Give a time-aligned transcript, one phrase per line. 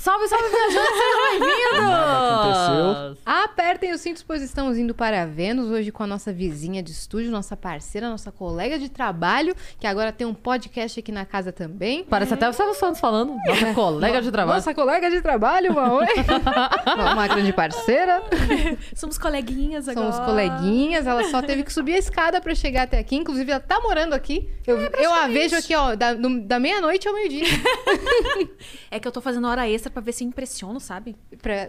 [0.00, 0.96] Salve, salve, viajantes!
[0.96, 1.90] Sejam bem-vindos!
[1.92, 3.18] Aconteceu.
[3.26, 7.30] Apertem os cintos, pois estamos indo para Vênus hoje com a nossa vizinha de estúdio,
[7.30, 12.02] nossa parceira, nossa colega de trabalho, que agora tem um podcast aqui na casa também.
[12.02, 13.36] Parece até o Silvio Santos falando.
[13.46, 14.56] Nossa colega de trabalho.
[14.56, 16.06] Nossa colega de trabalho, uma oi.
[17.12, 18.22] uma grande parceira.
[18.94, 20.12] Somos coleguinhas agora.
[20.12, 21.06] Somos coleguinhas.
[21.06, 23.16] Ela só teve que subir a escada para chegar até aqui.
[23.16, 24.48] Inclusive, ela tá morando aqui.
[24.66, 27.44] Eu, eu a vejo aqui, ó, da, da meia-noite ao meio-dia.
[28.92, 31.16] É que eu tô fazendo hora extra pra ver se impressiono, sabe?
[31.40, 31.68] pra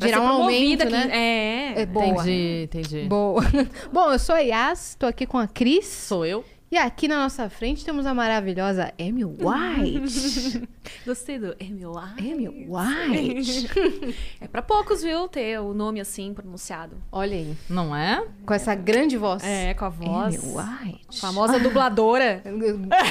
[0.00, 1.02] gerar um aumento, né?
[1.02, 1.12] aqui.
[1.12, 1.82] É.
[1.82, 2.06] É boa.
[2.06, 3.04] Entendi, entendi.
[3.08, 3.42] Boa.
[3.92, 5.86] Bom, eu sou a Yas, tô aqui com a Cris.
[5.86, 6.44] Sou eu.
[6.72, 10.68] E aqui na nossa frente temos a maravilhosa Amy White.
[11.04, 12.32] Gostei do Amy White.
[12.32, 14.16] Amy White.
[14.40, 15.26] É pra poucos, viu?
[15.26, 16.96] Ter o nome assim pronunciado.
[17.10, 18.24] Olha aí, Não é?
[18.46, 19.42] com essa grande voz.
[19.42, 20.36] É, com a voz.
[20.36, 21.20] Amy White.
[21.20, 22.40] Famosa dubladora.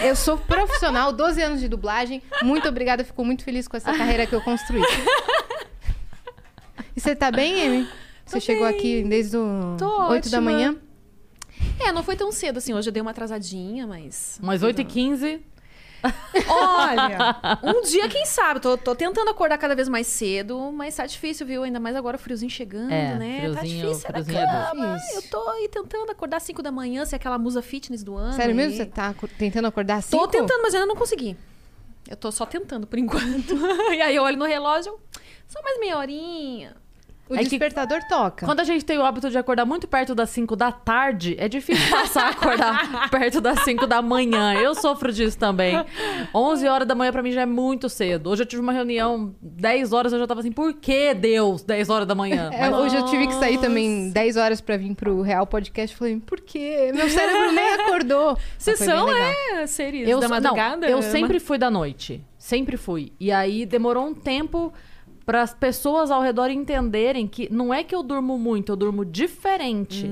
[0.05, 2.21] Eu, sou profissional, 12 anos de dublagem.
[2.41, 4.81] Muito obrigada, fico muito feliz com essa carreira que eu construí.
[6.95, 7.89] E você tá bem, Amy?
[8.25, 8.77] Você Tô chegou bem.
[8.77, 10.41] aqui desde o Tô 8 da ótima.
[10.51, 10.75] manhã?
[11.79, 12.73] É, não foi tão cedo assim.
[12.73, 14.39] Hoje eu dei uma atrasadinha, mas.
[14.41, 15.41] Umas 8h15.
[16.47, 18.59] Olha, um dia, quem sabe?
[18.61, 21.63] Tô, tô tentando acordar cada vez mais cedo, mas tá difícil, viu?
[21.63, 23.35] Ainda mais agora o friozinho chegando, É, né?
[23.53, 24.23] tá friozinho- difícil, é da é
[24.71, 24.95] cama.
[24.97, 25.15] difícil.
[25.21, 28.15] Eu tô aí tentando acordar às 5 da manhã, se é aquela musa fitness do
[28.15, 28.33] ano.
[28.33, 28.77] Sério mesmo?
[28.77, 30.29] Você tá tentando acordar às Tô cinco?
[30.29, 31.35] tentando, mas ainda não consegui.
[32.09, 33.53] Eu tô só tentando por enquanto.
[33.93, 34.97] e aí eu olho no relógio,
[35.49, 36.75] só mais meia horinha.
[37.29, 38.43] O É que- despertador toca.
[38.45, 41.47] Quando a gente tem o hábito de acordar muito perto das 5 da tarde, é
[41.47, 44.55] difícil passar a acordar perto das 5 da manhã.
[44.55, 45.75] Eu sofro disso também.
[46.33, 48.31] 11 horas da manhã pra mim já é muito cedo.
[48.31, 51.89] Hoje eu tive uma reunião 10 horas, eu já tava assim, por que Deus 10
[51.89, 52.49] horas da manhã?
[52.51, 55.95] É, hoje eu tive que sair também 10 horas pra vir pro Real Podcast.
[55.95, 56.91] Falei, por quê?
[56.95, 58.35] Meu cérebro nem acordou.
[58.65, 59.65] Bem são, é,
[60.03, 60.87] Eu, da sou- madrugada?
[60.89, 62.23] Não, eu sempre fui da noite.
[62.37, 63.11] Sempre fui.
[63.19, 64.73] E aí demorou um tempo
[65.29, 69.05] para as pessoas ao redor entenderem que não é que eu durmo muito, eu durmo
[69.05, 70.09] diferente.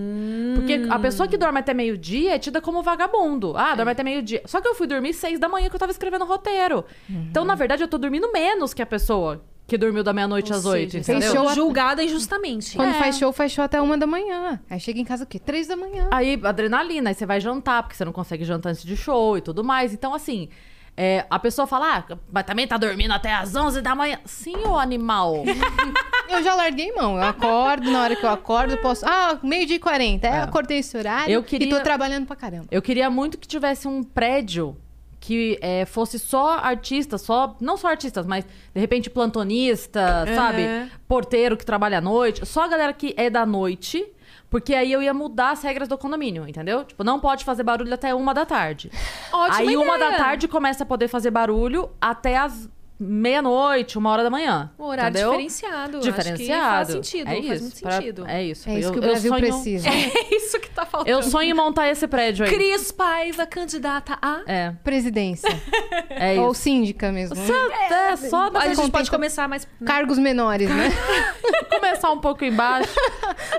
[0.54, 3.58] Porque a pessoa que dorme até meio-dia é tida como vagabundo.
[3.58, 4.44] Ah, dorme até meio-dia.
[4.46, 6.86] Só que eu fui dormir seis da manhã que eu tava escrevendo roteiro.
[7.10, 10.66] Então, na verdade, eu tô dormindo menos que a pessoa que dormiu da meia-noite às
[10.66, 11.22] oito, seja, entendeu?
[11.30, 12.76] Fez show a- julgada injustamente.
[12.78, 13.00] Quando É.
[13.00, 14.62] faz show, faz show até uma da manhã.
[14.70, 15.40] Aí chega em casa o quê?
[15.40, 16.08] Três da manhã.
[16.12, 19.42] Aí, adrenalina, aí você vai jantar, porque você não consegue jantar antes de show e
[19.42, 19.94] tudo mais.
[19.94, 20.48] Então, assim,
[21.00, 24.18] é, a pessoa fala, ah, mas também tá dormindo até às 11 da manhã.
[24.25, 25.44] Sim, ô animal.
[26.28, 27.16] Eu já larguei mão.
[27.18, 29.06] Eu acordo, na hora que eu acordo, eu posso.
[29.07, 30.28] Ah, meio-dia e 40.
[30.28, 32.66] É, eu acordei esse horário Eu queria- e tô trabalhando pra caramba.
[32.69, 34.75] Eu queria muito que tivesse um prédio
[35.22, 37.56] que é, fosse só artistas, só.
[37.62, 40.68] Não só artistas, mas de repente plantonista, sabe?
[41.07, 42.46] Porteiro que trabalha à noite.
[42.46, 44.06] Só a galera que é da noite.
[44.50, 46.85] Porque aí eu ia mudar as regras do condomínio, entendeu?
[46.85, 48.90] Tipo, não pode fazer barulho até uma da tarde.
[49.31, 50.12] Ótima aí uma ideia.
[50.12, 52.69] da tarde começa a poder fazer barulho até as
[53.00, 54.72] meia-noite, uma hora da manhã.
[54.80, 55.31] Um horário entendeu?
[55.31, 55.97] diferenciado.
[55.97, 56.69] Acho que Diferenciado.
[56.69, 58.25] faz sentido, É faz isso, muito pra- sentido.
[58.28, 58.69] é isso.
[58.69, 59.88] É isso Eu- que o eu Brasil sonho- precisa.
[60.28, 61.09] É isso que tá faltando.
[61.09, 62.52] Eu sonho em montar esse prédio aí.
[62.52, 64.41] Cris Paiva, candidata a...
[64.47, 65.50] É, Presidência.
[66.09, 66.62] é Ou isso.
[66.62, 67.36] síndica mesmo.
[67.38, 69.68] É, só A gente pode com- começar mais...
[69.86, 70.90] Cargos menores, né?
[71.69, 72.90] começar um pouco embaixo.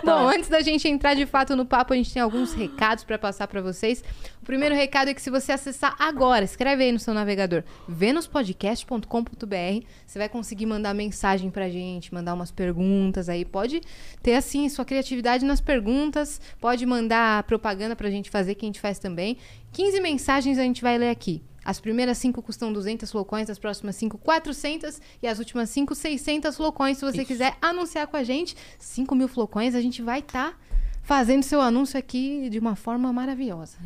[0.04, 3.19] Bom, antes da gente entrar de fato no papo, a gente tem alguns recados pra
[3.19, 4.03] passar pra vocês.
[4.48, 9.86] O primeiro recado é que se você acessar agora, escreve aí no seu navegador, venuspodcast.com.br,
[10.06, 13.44] você vai conseguir mandar mensagem pra gente, mandar umas perguntas aí.
[13.44, 13.82] Pode
[14.22, 18.81] ter, assim, sua criatividade nas perguntas, pode mandar propaganda pra gente fazer, que a gente
[18.81, 19.36] faz também.
[19.70, 21.42] 15 mensagens a gente vai ler aqui.
[21.62, 26.56] As primeiras cinco custam 200 flocões, as próximas cinco 400 e as últimas cinco 600
[26.56, 26.97] flocões.
[26.97, 30.59] Se você quiser anunciar com a gente, 5 mil flocões, a gente vai estar
[31.09, 33.79] fazendo seu anúncio aqui de uma forma maravilhosa.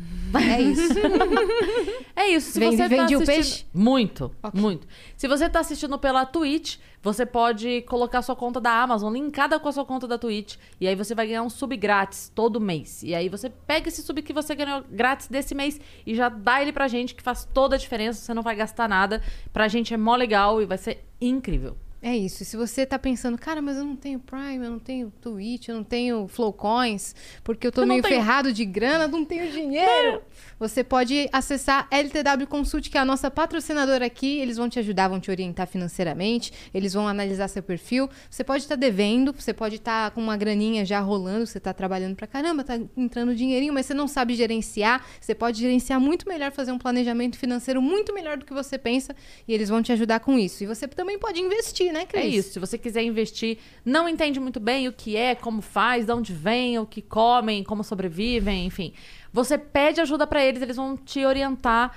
[0.51, 0.93] É isso.
[2.15, 2.51] É isso.
[2.51, 3.25] Se Vendi- você tá vendi o assistindo...
[3.25, 3.65] peixe?
[3.73, 4.61] Muito, Ok.
[4.61, 4.87] muito.
[5.17, 9.67] Se você tá assistindo pela Twitch, você pode colocar sua conta da Amazon linkada com
[9.67, 10.57] a sua conta da Twitch.
[10.79, 13.01] E aí você vai ganhar um sub grátis todo mês.
[13.03, 16.61] E aí você pega esse sub que você ganhou grátis desse mês e já dá
[16.61, 18.21] ele pra gente, que faz toda a diferença.
[18.21, 19.21] Você não vai gastar nada.
[19.51, 21.75] Pra gente é mó legal e vai ser incrível.
[22.05, 22.43] É isso.
[22.43, 25.69] E se você tá pensando, cara, mas eu não tenho Prime, eu não tenho Twitch,
[25.69, 27.15] eu não tenho Flowcoins,
[27.45, 30.21] porque eu não meio tenho- ferrado de grana, não tenho dinheiro.
[30.59, 34.39] Você pode acessar LTW Consult, que é a nossa patrocinadora aqui.
[34.39, 38.09] Eles vão te ajudar, vão te orientar financeiramente, eles vão analisar seu perfil.
[38.29, 42.17] Você pode estar devendo, você pode estar com uma graninha já rolando, você tá trabalhando
[42.17, 45.05] pra caramba, tá entrando dinheirinho, mas você não sabe gerenciar.
[45.21, 49.15] Você pode gerenciar muito melhor, fazer um planejamento financeiro muito melhor do que você pensa,
[49.47, 50.65] e eles vão te ajudar com isso.
[50.65, 52.23] E você também pode investir, né, Cris?
[52.23, 52.53] É isso.
[52.53, 56.33] Se você quiser investir, não entende muito bem o que é, como faz, de onde
[56.33, 58.93] vem, o que comem, como sobrevivem, enfim.
[59.31, 61.95] Você pede ajuda pra eles, eles vão te orientar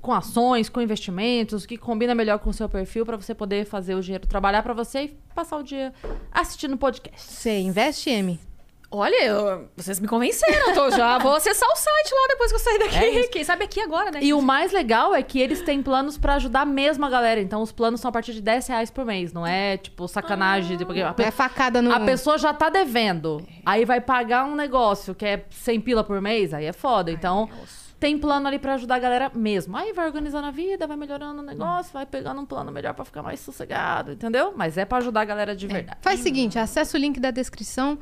[0.00, 3.64] com ações, com investimentos, o que combina melhor com o seu perfil pra você poder
[3.64, 5.92] fazer o dinheiro trabalhar pra você e passar o dia
[6.30, 7.20] assistindo podcast.
[7.20, 8.38] Você investe, M?
[8.90, 10.72] Olha, eu- vocês me convenceram.
[10.72, 12.96] Tô, já vou acessar o site lá depois que eu sair daqui.
[12.96, 13.26] É.
[13.28, 14.20] Quem sabe aqui agora, né?
[14.22, 17.38] E o mais legal é que eles têm planos pra ajudar mesmo a galera.
[17.38, 19.30] Então, os planos são a partir de 10 reais por mês.
[19.32, 20.76] Não é, tipo, sacanagem.
[20.78, 21.92] de- Porque a, pe- É facada no.
[21.92, 23.46] a pessoa já tá devendo.
[23.66, 26.54] Aí vai pagar um negócio que é 100 pila por mês.
[26.54, 27.10] Aí é foda.
[27.10, 27.46] Então,
[28.00, 29.76] tem plano ali pra ajudar a galera mesmo.
[29.76, 33.04] Aí vai organizando a vida, vai melhorando o negócio, vai pegando um plano melhor pra
[33.04, 34.54] ficar mais sossegado, entendeu?
[34.56, 35.98] Mas é pra ajudar a galera de verdade.
[36.00, 37.98] Faz o seguinte, acessa o link da descrição.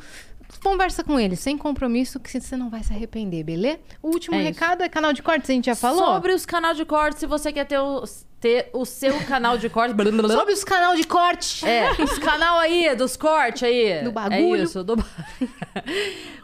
[0.63, 3.79] Conversa com eles, sem compromisso, que você não vai se arrepender, beleza?
[4.03, 4.49] O último É isso.
[4.49, 6.05] recado é canal de cortes, a gente já falou?
[6.15, 8.05] Sobre os canal de corte, se você quer ter o,
[8.41, 9.95] ter o seu canal de corte.
[10.29, 11.67] Sobre os canal de corte.
[11.67, 14.03] É, os canal aí, dos cortes aí.
[14.03, 14.61] Do bagulho.
[14.61, 14.97] É isso, do...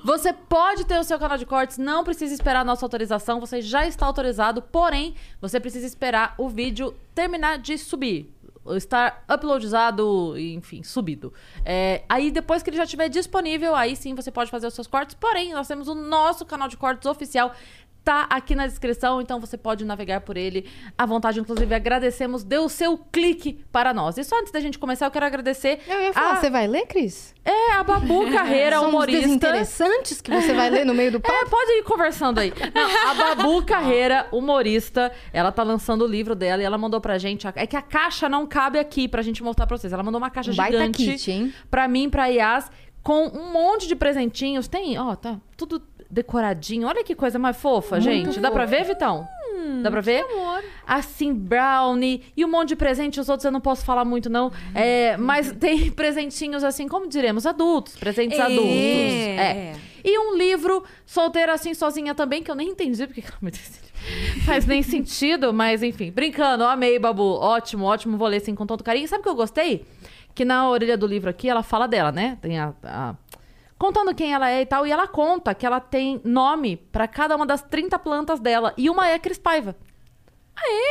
[0.04, 3.60] Você pode ter o seu canal de cortes, não precisa esperar a nossa autorização, você
[3.60, 8.32] já está autorizado, porém, você precisa esperar o vídeo terminar de subir.
[8.76, 11.32] Estar uploadizado, enfim, subido.
[11.64, 14.86] É, aí depois que ele já estiver disponível, aí sim você pode fazer os seus
[14.86, 15.14] cortes.
[15.14, 17.52] Porém, nós temos o nosso canal de cortes oficial
[18.04, 20.68] tá aqui na descrição, então você pode navegar por ele
[20.98, 21.38] à vontade.
[21.38, 24.18] Inclusive, agradecemos, dê o seu clique para nós.
[24.18, 26.66] E só antes da gente começar, eu quero agradecer Eu ia falar, a, você vai
[26.66, 27.32] ler, Cris?
[27.44, 29.22] é, a Babu Carreira, São humorista.
[29.22, 31.34] desinteressantes que você vai ler no meio do papo?
[31.34, 32.52] É, pode ir conversando aí.
[32.74, 37.18] Não, a Babu Carreira, humorista, ela tá lançando o livro dela e ela mandou pra
[37.18, 37.46] gente.
[37.46, 39.92] a- É que a caixa não cabe aqui pra gente mostrar pra vocês.
[39.92, 41.54] Ela mandou uma caixa Um baita gigante kit, hein?
[41.70, 42.70] pra mim, pra Yas,
[43.02, 44.68] com um monte de presentinhos.
[44.68, 45.80] Tem, ó, tá tudo
[46.12, 46.86] decoradinho.
[46.86, 48.38] Olha que coisa mais fofa, gente.
[48.38, 49.26] Dá pra ver, Vitão?
[49.82, 50.24] Dá pra ver?
[50.86, 53.18] Assim, brownie e um monte de presente.
[53.18, 54.52] Os outros eu não posso falar muito, não.
[54.74, 57.96] É, mas tem presentinhos assim, como diremos, adultos.
[57.96, 58.42] Presentes É.
[58.42, 58.66] adultos.
[58.70, 59.72] É.
[60.04, 63.60] E um livro solteira assim, sozinha também, que eu nem entendi porque realmente
[64.44, 66.10] faz nem sentido, mas enfim.
[66.10, 67.22] Brincando, amei, Babu.
[67.22, 68.16] Ótimo, ótimo.
[68.18, 69.08] Vou ler assim com todo carinho.
[69.08, 69.86] Sabe o que eu gostei?
[70.34, 72.36] Que na orelha do livro aqui, ela fala dela, né?
[72.42, 73.14] Tem a- a
[73.82, 74.86] contando quem ela é e tal.
[74.86, 78.72] E ela conta que ela tem nome pra cada uma das 30 plantas dela.
[78.76, 79.74] E uma é Cris Paiva.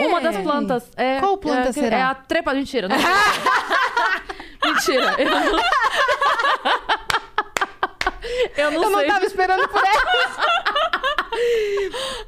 [0.01, 0.91] Uma das plantas.
[0.97, 1.97] É, Qual planta é, será?
[1.97, 2.53] É a trepa.
[2.53, 2.89] Mentira.
[2.89, 2.97] Não
[4.65, 5.15] Mentira.
[5.17, 5.39] Eu não,
[8.57, 9.07] eu não Eu não sei.
[9.07, 11.15] tava esperando por ela.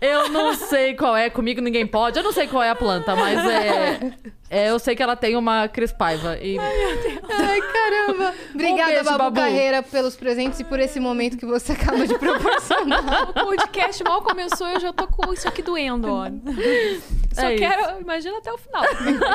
[0.02, 1.30] Eu não sei qual é.
[1.30, 2.18] Comigo ninguém pode.
[2.18, 4.14] Eu não sei qual é a planta, mas é.
[4.50, 6.38] é, eu sei que ela tem uma Cris Paiva.
[6.42, 8.34] E Ai, caramba.
[8.54, 9.36] Obrigada, beijo, Babu, Babu.
[9.36, 13.04] Carreira, pelos presentes e por esse momento que você acaba de proporcionar.
[13.34, 16.26] O podcast mal começou e eu já tô com isso aqui doendo, ó.
[17.34, 18.84] Só É quero, imagina até o final.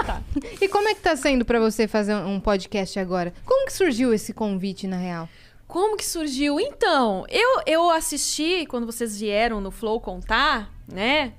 [0.05, 0.21] Tá.
[0.61, 3.32] e como é que tá sendo pra você fazer um podcast agora?
[3.44, 5.29] Como que surgiu esse convite, na real?
[5.69, 6.59] Como que surgiu?
[6.59, 11.35] Então, eu, eu assisti quando vocês vieram no Flow contar, né?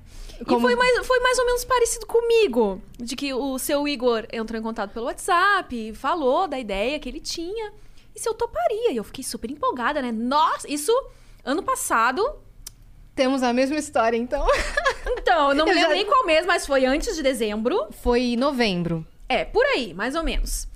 [0.46, 2.80] Como- E foi mais, foi mais ou menos parecido comigo.
[2.96, 7.20] De que o seu Igor entrou em contato pelo WhatsApp, falou da ideia que ele
[7.20, 7.72] tinha.
[8.14, 8.92] E se eu toparia.
[8.92, 10.10] E eu fiquei super empolgada, né?
[10.12, 10.92] Nossa, isso
[11.44, 12.24] ano passado.
[13.14, 14.46] Temos a mesma história, então.
[15.18, 17.88] Então, eu não me Eu já- lembro nem qual mês, mas foi antes de dezembro.
[18.02, 19.04] Foi em novembro.
[19.28, 20.66] É, por aí, mais ou menos.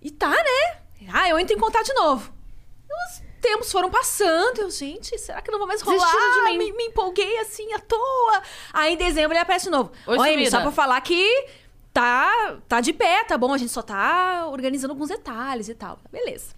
[0.00, 0.76] E tá, né?
[1.12, 2.32] Ah, eu entro em contato de novo.
[3.08, 4.60] Os tempos foram passando.
[4.60, 6.44] Eu, gente, será que não vai mais rolar?
[6.46, 6.58] De mim.
[6.58, 8.42] Me, me empolguei assim à toa.
[8.72, 9.92] Aí em dezembro ele aparece de novo.
[10.06, 11.46] Oi, Oi, só pra falar que
[11.92, 13.52] tá, tá de pé, tá bom?
[13.52, 15.98] A gente só tá organizando alguns detalhes e tal.
[16.10, 16.54] Beleza.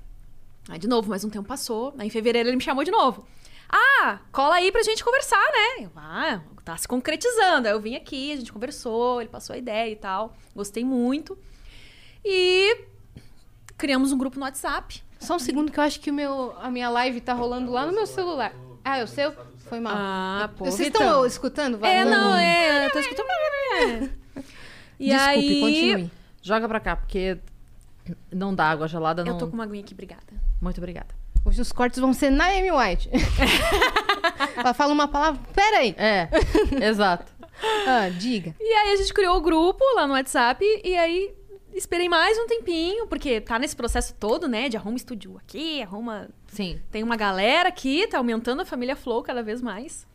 [0.68, 1.94] Aí de novo, mais um tempo passou.
[1.98, 3.26] Aí em fevereiro ele me chamou de novo.
[3.68, 5.84] Ah, cola aí pra gente conversar, né?
[5.84, 7.66] Eu, ah, tá se concretizando.
[7.66, 10.34] Aí eu vim aqui, a gente conversou, ele passou a ideia e tal.
[10.54, 11.36] Gostei muito.
[12.24, 12.84] E
[13.76, 15.03] criamos um grupo no WhatsApp.
[15.24, 17.86] Só um segundo que eu acho que o meu, a minha live tá rolando lá
[17.86, 18.52] no meu celular.
[18.84, 19.32] Ah, é o seu?
[19.68, 19.94] Foi mal.
[19.96, 21.84] Ah, pô, Vocês estão escutando?
[21.84, 22.10] É, Vazando?
[22.22, 22.86] não, é.
[22.86, 23.26] Eu tô escutando.
[23.28, 24.08] É.
[25.00, 25.60] E Desculpe, aí.
[25.60, 26.10] continue.
[26.40, 27.36] joga pra cá, porque
[28.30, 29.24] não dá água gelada.
[29.24, 29.32] Não...
[29.32, 30.22] Eu tô com uma aguinha aqui, obrigada.
[30.62, 31.08] Muito obrigada.
[31.44, 33.10] Hoje os cortes vão ser na Amy White.
[34.56, 35.40] Ela fala uma palavra.
[35.52, 35.94] Pera aí.
[35.98, 36.28] É,
[36.88, 37.32] exato.
[37.86, 38.54] Ah, diga.
[38.60, 41.34] E aí a gente criou o grupo lá no WhatsApp e aí
[41.74, 44.68] esperei mais um tempinho, porque tá nesse processo todo, né?
[44.68, 46.28] De arruma estúdio aqui, arruma.
[46.48, 46.80] Sim.
[46.90, 50.06] Tem uma galera aqui, tá aumentando a família Flow cada vez mais.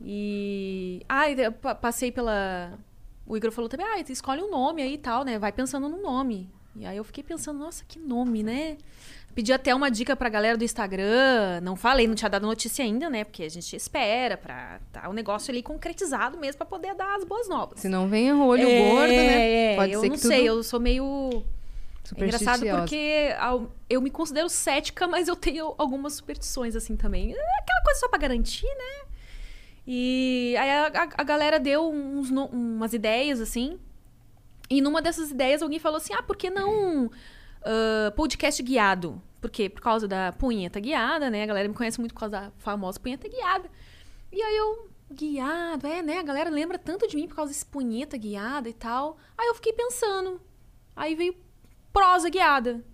[0.00, 1.02] E.
[1.08, 2.78] Ah, eu pa- passei pela.
[3.26, 5.38] O Igor falou também, ah, escolhe um nome aí e tal, né?
[5.38, 6.50] Vai pensando no nome.
[6.74, 8.76] E aí eu fiquei pensando, nossa, que nome, né?
[9.34, 11.60] Pedi até uma dica pra galera do Instagram.
[11.62, 13.24] Não falei, não tinha dado notícia ainda, né?
[13.24, 17.24] Porque a gente espera pra tá o negócio ali concretizado mesmo pra poder dar as
[17.24, 17.80] boas novas.
[17.80, 19.72] Se não vem o olho É, gordo, né?
[19.72, 21.44] é, Pode eu ser não que tudo sei, eu sou meio
[22.14, 23.30] é engraçado porque
[23.88, 27.32] eu me considero cética, mas eu tenho algumas superstições assim também.
[27.32, 29.08] É aquela coisa só pra garantir, né?
[29.86, 33.78] E aí a, a- a galera deu uns umas ideias assim.
[34.70, 37.10] E numa dessas ideias alguém falou assim: ah, por que não
[38.16, 39.20] podcast guiado?
[39.40, 39.68] Por quê?
[39.68, 41.42] Por causa da punheta guiada, né?
[41.42, 43.68] A galera me conhece muito por causa da famosa punheta guiada.
[44.30, 46.18] E aí eu, guiado, é, né?
[46.18, 49.18] A galera lembra tanto de mim por causa desse punheta guiada e tal.
[49.36, 50.40] Aí eu fiquei pensando.
[50.94, 51.34] Aí veio
[51.92, 52.84] prosa guiada.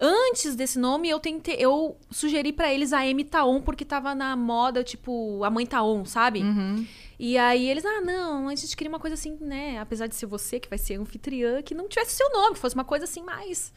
[0.00, 4.34] Antes desse nome, eu tentei, eu sugeri pra eles a M Taon, porque tava na
[4.34, 6.42] moda, tipo, a mãe Taon, sabe?
[6.42, 6.84] Uhum.
[7.20, 9.78] E aí eles, ah, não, a gente queria uma coisa assim, né?
[9.78, 12.74] Apesar de ser você que vai ser anfitriã, que não tivesse seu nome, que fosse
[12.74, 13.72] uma coisa assim mais.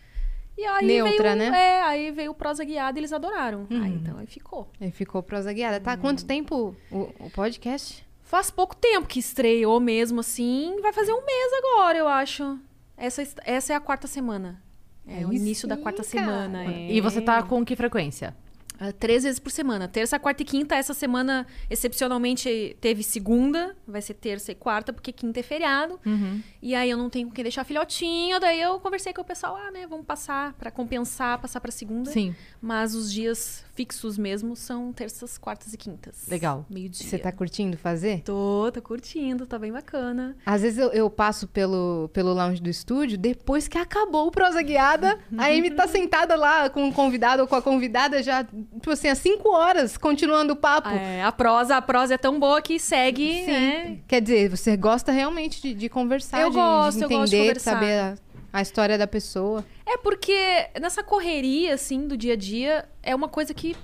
[0.58, 1.60] E aí Neutra, veio, né?
[1.60, 3.68] É, aí veio o prosa guiada e eles adoraram.
[3.70, 4.70] Aí então aí ficou.
[4.80, 5.80] Aí ficou prosa guiada.
[5.80, 8.06] Tá, quanto tempo o, o podcast?
[8.24, 10.78] Faz pouco tempo que estreou mesmo, assim.
[10.82, 12.58] Vai fazer um mês agora, eu acho.
[12.98, 14.62] Essa, essa é a quarta semana.
[15.08, 16.10] É o Aí início da sim, quarta cara.
[16.10, 16.66] semana.
[16.66, 16.92] é.
[16.92, 18.36] E você tá com que frequência?
[18.80, 19.88] Ah, três vezes por semana.
[19.88, 20.76] Terça, quarta e quinta.
[20.76, 23.76] Essa semana, excepcionalmente, teve segunda.
[23.88, 26.00] Vai ser terça e quarta, porque quinta é feriado.
[26.06, 26.42] Uhum.
[26.62, 28.40] E aí eu não tenho com quem deixar filhotinho.
[28.40, 32.12] Daí eu conversei com o pessoal, ah, né, vamos passar pra compensar, passar pra segunda.
[32.12, 32.36] Sim.
[32.62, 36.28] Mas os dias fixos mesmo são terças, quartas e quintas.
[36.28, 36.66] Legal.
[36.70, 37.06] Meio-dia.
[37.06, 38.22] Você tá curtindo fazer?
[38.22, 40.36] Tô, tô curtindo, tá bem bacana.
[40.46, 44.62] Às vezes eu, eu passo pelo, pelo lounge do estúdio, depois que acabou o prosa
[44.62, 48.92] guiada, a Amy tá sentada lá com o convidado ou com a convidada já, tipo
[48.92, 50.90] assim, há cinco horas, continuando o papo.
[50.90, 53.52] É, a prosa, a prosa é tão boa que segue, Sim.
[53.52, 54.00] né?
[54.08, 57.36] Quer dizer, você gosta realmente de, de conversar, Eu de, gosto, de eu gosto de
[57.36, 57.72] entender, conversar.
[57.74, 58.18] saber a,
[58.54, 59.66] a história da pessoa.
[59.86, 63.76] É porque nessa correria, assim, do dia a dia, é uma coisa que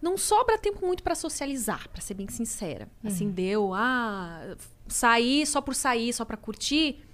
[0.00, 2.88] não sobra tempo muito pra socializar, pra ser bem sincera.
[3.04, 4.56] Assim, deu, ah,
[4.88, 7.04] sair só por sair, só pra curtir,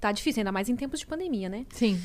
[0.00, 1.64] tá difícil, ainda mais em tempos de pandemia, né?
[1.70, 2.00] Sim.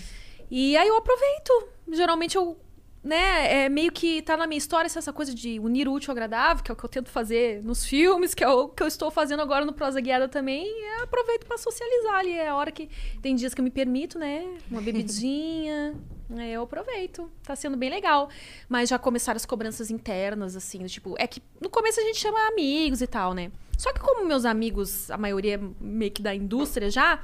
[0.51, 1.67] E aí eu aproveito.
[1.91, 2.57] Geralmente eu,
[3.01, 6.13] né, é meio que tá na minha história essa coisa de unir o útil ao
[6.13, 8.87] agradável, que é o que eu tento fazer nos filmes, que é o que eu
[8.87, 10.65] estou fazendo agora no Prosa Guiada também.
[10.65, 12.33] E aproveito pra socializar ali.
[12.33, 12.89] É a hora que.
[13.21, 14.45] Tem dias que eu me permito, né?
[14.69, 15.95] Uma bebidinha.
[16.37, 17.27] É, eu aproveito.
[17.41, 18.29] Tá sendo bem legal.
[18.67, 21.15] Mas já começaram as cobranças internas, assim, tipo.
[21.17, 23.51] É que no começo a gente chama amigos e tal, né?
[23.75, 27.19] Só que como meus amigos, a maioria meio que da indústria já.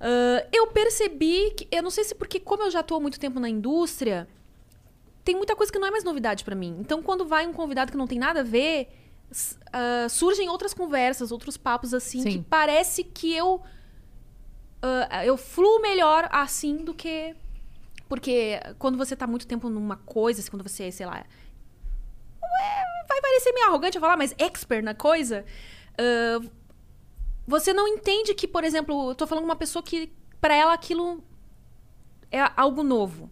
[0.00, 1.68] ah, eu percebi que.
[1.70, 4.26] Eu não sei se porque, como eu já tô há muito tempo na indústria,
[5.24, 6.76] tem muita coisa que não é mais novidade pra mim.
[6.80, 8.88] Então, quando vai um convidado que não tem nada a ver,
[9.72, 12.30] ah, surgem outras conversas, outros papos assim, Sim.
[12.30, 13.62] que parece que eu.
[14.82, 17.34] ah, eu fluo melhor assim do que.
[18.08, 21.18] Porque quando você tá muito tempo numa coisa, assim, quando você, sei lá.
[21.18, 25.44] é, vai parecer meio arrogante eu falar, mas expert na coisa.
[25.98, 26.64] ah,
[27.46, 30.72] você não entende que, por exemplo, eu tô falando com uma pessoa que, pra ela,
[30.72, 31.22] aquilo
[32.30, 33.30] é algo novo.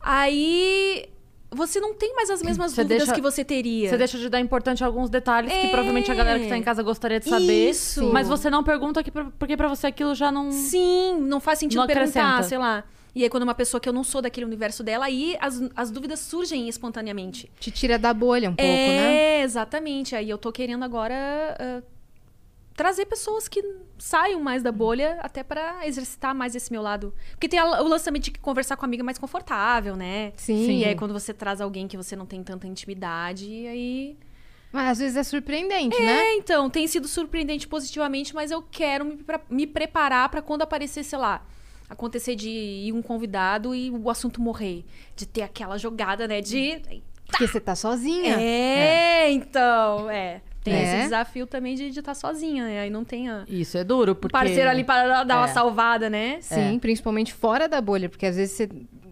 [0.00, 1.06] Aí
[1.50, 3.88] você não tem mais as mesmas Você dúvidas deixa- que você teria.
[3.88, 5.68] Você deixa de dar importante alguns detalhes que É.
[5.68, 7.70] provavelmente a galera que tá em casa gostaria de saber.
[7.70, 8.10] Isso.
[8.12, 10.50] Mas você não pergunta que, porque pra você aquilo já não.
[10.52, 12.48] Sim, não faz sentido Não perguntar, acrescenta.
[12.48, 12.84] sei lá.
[13.14, 15.90] E aí, quando uma pessoa que eu não sou daquele universo dela, aí as, as
[15.90, 17.50] dúvidas surgem espontaneamente.
[17.58, 19.42] Te tira da bolha um pouco, é, né?
[19.42, 20.14] exatamente.
[20.14, 21.14] Aí eu tô querendo agora
[21.58, 21.82] ah,
[22.78, 23.60] trazer pessoas que
[23.98, 27.12] saiam mais da bolha, até pra exercitar mais esse meu lado.
[27.32, 30.32] Porque tem a- o lance também de conversar com a amiga é mais confortável, né?
[30.36, 30.78] Sim.
[30.78, 34.16] E aí, quando você traz alguém que você não tem tanta intimidade, aí
[34.70, 36.12] Mas às vezes é surpreendente, né?
[36.26, 40.60] É, então, tem sido surpreendente positivamente, mas eu quero me, pra- me preparar pra quando
[40.62, 41.44] aparecer, sei lá,
[41.88, 44.84] acontecer de ir um convidado e o assunto morrer.
[45.16, 46.40] De ter aquela jogada, né?
[46.42, 46.80] De.
[47.26, 48.38] Porque você tá sozinha.
[48.40, 50.42] É, então, é.
[50.68, 50.82] Tem É.
[50.94, 52.80] esse desafio também de estar sozinha, né?
[52.80, 54.32] Aí não tem a Isso é duro, porque.
[54.32, 55.52] parceiro ali para dar uma É.
[55.52, 56.38] salvada, né?
[56.40, 58.68] Sim, principalmente fora da bolha, porque às vezes você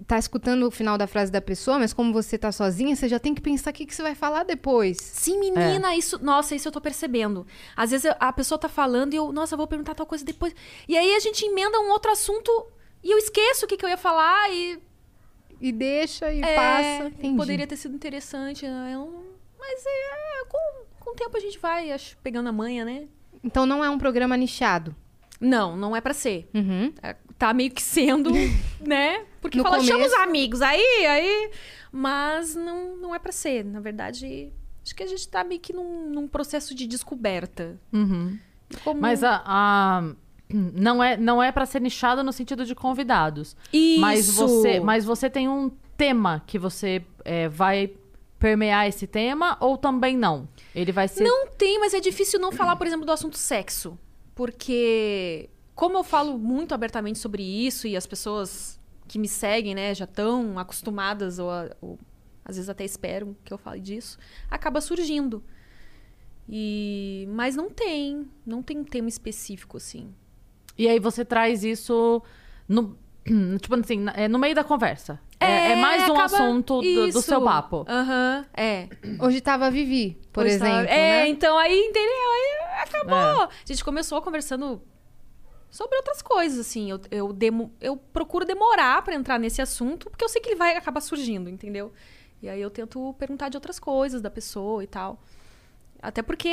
[0.07, 3.19] tá escutando o final da frase da pessoa, mas como você tá sozinha, você já
[3.19, 4.99] tem que pensar o que, que você vai falar depois.
[5.01, 6.23] Sim, menina, isso.
[6.23, 7.45] Nossa, isso eu tô percebendo.
[7.77, 10.55] Às vezes a pessoa tá falando e eu, nossa, eu vou perguntar tal coisa depois.
[10.87, 12.51] E aí a gente emenda um outro assunto
[13.03, 14.79] e eu esqueço o que, que eu ia falar e.
[15.61, 17.09] E deixa e é, passa.
[17.09, 17.37] Entendi.
[17.37, 18.65] Poderia ter sido interessante.
[18.67, 18.93] né?
[18.95, 19.25] Eu
[19.59, 23.05] mas é, com, com o tempo a gente vai, acho, pegando a manha, né?
[23.45, 24.95] Então não é um programa nichado.
[25.41, 26.49] Não, não é pra ser.
[26.55, 26.93] Uhum.
[27.03, 28.31] É, Tá meio que sendo,
[28.81, 29.25] né?
[29.43, 31.51] Porque No fala, chama os começo- amigos aí, aí.
[31.93, 33.63] Mas não, não é pra ser.
[33.65, 37.79] Na verdade, acho que a gente tá meio que num, num processo de descoberta.
[37.93, 38.39] Uhum.
[38.83, 40.03] Como- Mas a, a-
[40.51, 43.55] não é não é para ser nichado no sentido de convidados.
[43.73, 44.01] Isso!
[44.01, 47.93] Mas você mas você tem um tema que você é, vai
[48.39, 50.49] permear esse tema ou também não?
[50.75, 53.99] Ele vai ser Não tem, mas é difícil não falar, por exemplo, do assunto sexo.
[54.35, 58.79] Porque, como eu falo muito abertamente sobre isso e as pessoas
[59.09, 61.51] que me seguem, né, já estão acostumadas ou,
[61.81, 61.99] ou
[62.45, 64.19] às vezes até esperam que eu fale disso,
[64.51, 65.43] acaba surgindo.
[66.49, 70.15] E mas não tem, não tem um tema específico assim.
[70.79, 72.23] E aí você traz isso
[72.69, 72.97] no
[73.61, 75.21] tipo assim, é no meio da conversa.
[75.39, 77.23] É, é mais um acaba- assunto do, do Isso.
[77.23, 77.85] seu papo.
[77.89, 78.89] Aham, é.
[79.21, 80.89] Hoje tava a Vivi, por Pois exemplo.
[80.89, 81.29] É, né?
[81.29, 82.11] então aí, entendeu?
[82.33, 83.43] Aí acabou.
[83.43, 83.45] É.
[83.45, 84.81] A gente começou conversando
[85.71, 86.91] sobre outras coisas, assim.
[86.91, 90.57] Eu, eu, demo, eu procuro demorar pra entrar nesse assunto, porque eu sei que ele
[90.57, 91.93] vai acabar surgindo, entendeu?
[92.41, 95.21] E aí eu tento perguntar de outras coisas da pessoa e tal.
[96.01, 96.49] Até porque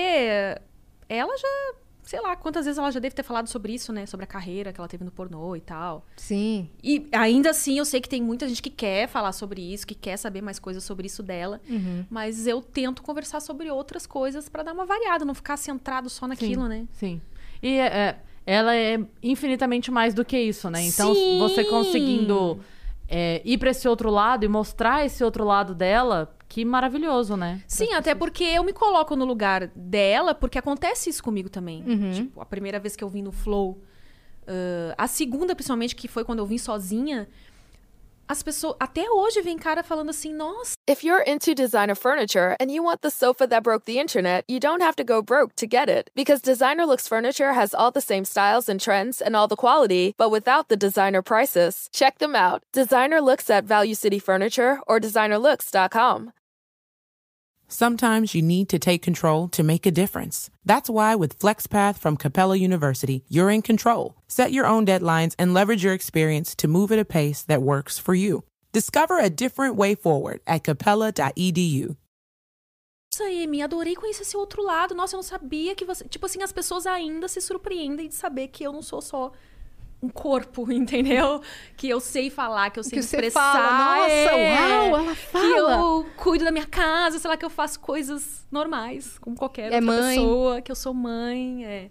[1.08, 4.06] ela já, sei lá, quantas vezes ela já deve ter falado sobre isso, né?
[4.06, 6.06] Sobre a carreira que ela teve no pornô e tal.
[6.18, 6.70] Sim.
[6.84, 9.96] E ainda assim, eu sei que tem muita gente que quer falar sobre isso, que
[9.96, 11.62] quer saber mais coisas sobre isso dela.
[11.70, 12.06] Uhum.
[12.10, 16.28] Mas eu tento conversar sobre outras coisas pra dar uma variada, não ficar centrado só
[16.28, 16.88] naquilo, Sim, né?
[16.92, 17.22] Sim.
[17.62, 20.82] E é, é, ela é infinitamente mais do que isso, né?
[20.84, 21.40] Então, Sim!
[21.40, 22.60] você conseguindo
[23.08, 27.64] é, ir pra esse outro lado e mostrar esse outro lado dela, que maravilhoso, né?
[27.68, 31.84] Sim, até porque eu me coloco no lugar dela, porque acontece isso comigo também.
[31.84, 32.12] Uhum.
[32.14, 33.82] Tipo, a primeira vez que eu vim no Flow,
[34.48, 37.28] ah, a segunda, principalmente, que foi quando eu vim sozinha,
[38.28, 38.76] as pessoas.
[38.80, 40.74] Até hoje vem cara falando assim, nossa.
[40.88, 44.60] If you're into designer furniture and you want the sofa that broke the internet, you
[44.60, 46.12] don't have to go broke to get it.
[46.14, 50.14] Because Designer Looks Furniture has all the same styles and trends and all the quality,
[50.20, 51.90] but without the designer prices.
[51.92, 52.62] Check them out.
[52.72, 56.32] Designer Looks at Value City Furniture or designerlooks.com.
[57.74, 60.52] Sometimes you need to take control to make a difference.
[60.64, 64.16] That's why with FlexPath from Capella University, you're in control.
[64.28, 67.98] Set your own deadlines and leverage your experience to move at a pace that works
[67.98, 68.44] for you.
[68.74, 71.96] Discover a different way forward at capella.edu.
[73.12, 74.94] Nossa, Amy, adorei conhecer esse outro lado.
[74.94, 76.08] Nossa, eu não sabia que você.
[76.08, 79.32] Tipo assim, as pessoas ainda se surpreendem de saber que eu não sou só
[80.04, 81.42] um corpo, entendeu?
[81.78, 83.54] Que eu sei falar, que eu sei Que expressar.
[83.54, 85.74] fala, nossa, é, uau, ela Que fala.
[85.78, 89.76] eu cuido da minha casa, sei lá, que eu faço coisas normais, como qualquer É
[89.76, 90.18] outra mãe.
[90.18, 91.90] pessoa, que eu sou mãe, é.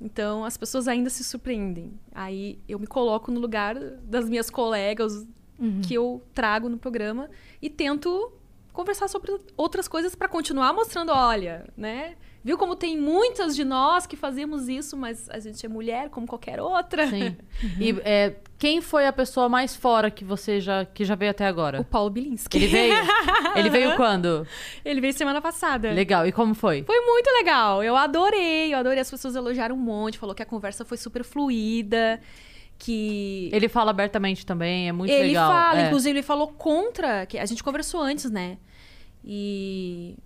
[0.00, 1.98] Então, as pessoas ainda se surpreendem.
[2.14, 5.26] Aí eu me coloco no lugar das minhas colegas
[5.58, 5.80] Uhum.
[5.80, 7.30] que eu trago no programa
[7.62, 8.30] e tento
[8.74, 12.14] conversar sobre outras coisas para continuar mostrando, olha, né?
[12.46, 16.28] Viu como tem muitas de nós que fazemos isso, mas a gente é mulher como
[16.28, 17.08] qualquer outra.
[17.08, 17.36] Sim.
[17.80, 21.44] E é, quem foi a pessoa mais fora que você já, que já veio até
[21.44, 21.80] agora?
[21.80, 22.56] O Paulo Bilinski.
[22.56, 22.94] Ele veio?
[23.56, 24.46] Ele veio quando?
[24.84, 25.90] Ele veio semana passada.
[25.90, 26.24] Legal.
[26.24, 26.84] E como foi?
[26.84, 27.82] Foi muito legal.
[27.82, 28.72] Eu adorei.
[28.72, 29.00] Eu adorei.
[29.00, 30.16] As pessoas elogiaram um monte.
[30.16, 32.20] Falou que a conversa foi super fluida.
[32.78, 33.50] Que.
[33.52, 35.50] Ele fala abertamente também, é muito ele legal.
[35.50, 35.86] fala, é.
[35.86, 37.26] inclusive, ele falou contra.
[37.26, 38.58] que A gente conversou antes, né?
[39.24, 40.16] E.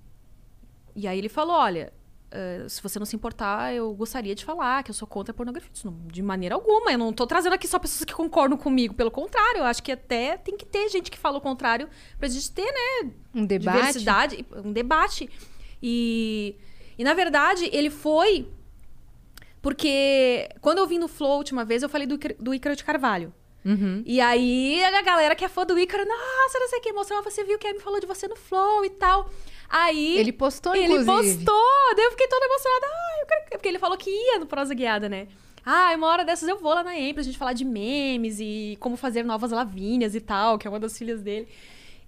[0.94, 1.98] E aí ele falou: olha.
[2.31, 5.35] Eh, se você não se importar, eu gostaria de falar que eu sou contra a
[5.35, 5.71] pornografia.
[5.73, 6.93] Isso não- de maneira alguma.
[6.93, 8.95] Eu não tô trazendo aqui só pessoas que concordam comigo.
[8.95, 11.88] Pelo contrário, eu acho que até tem que ter gente que fala o contrário
[12.19, 12.64] pra gente ter,
[13.05, 13.77] né, Um debate.
[13.79, 15.29] diversidade, um debate.
[15.83, 16.57] E,
[16.99, 18.47] e na verdade, ele foi
[19.62, 22.85] porque quando eu vim no Flow a última vez, eu falei do, do Ícaro de
[22.85, 23.33] Carvalho.
[23.64, 24.03] Uhum.
[24.07, 27.23] E aí a galera que é fã do Ícaro, nossa, não sei o que, mostrou,
[27.23, 29.29] você viu que a Amy falou de você no Flow e tal.
[29.70, 31.44] Aí Ele postou, ele inclusive.
[31.44, 32.87] postou, daí eu fiquei toda emocionada.
[32.87, 33.44] Ah, eu quero...
[33.50, 35.28] Porque ele falou que ia no Prosa Guiada, né?
[35.64, 38.76] Ah, uma hora dessas eu vou lá na EM pra gente falar de memes e
[38.80, 41.46] como fazer novas lavínias e tal, que é uma das filhas dele.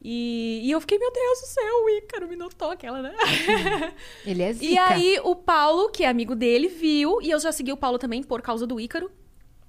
[0.05, 3.14] E, e eu fiquei, meu Deus do céu, o Ícaro me notou aquela, né?
[4.27, 4.64] Ele é zica.
[4.66, 7.98] E aí o Paulo, que é amigo dele, viu, e eu já segui o Paulo
[7.98, 9.09] também por causa do Ícaro.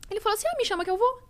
[0.10, 1.22] Ele falou assim: ah, me chama que eu vou.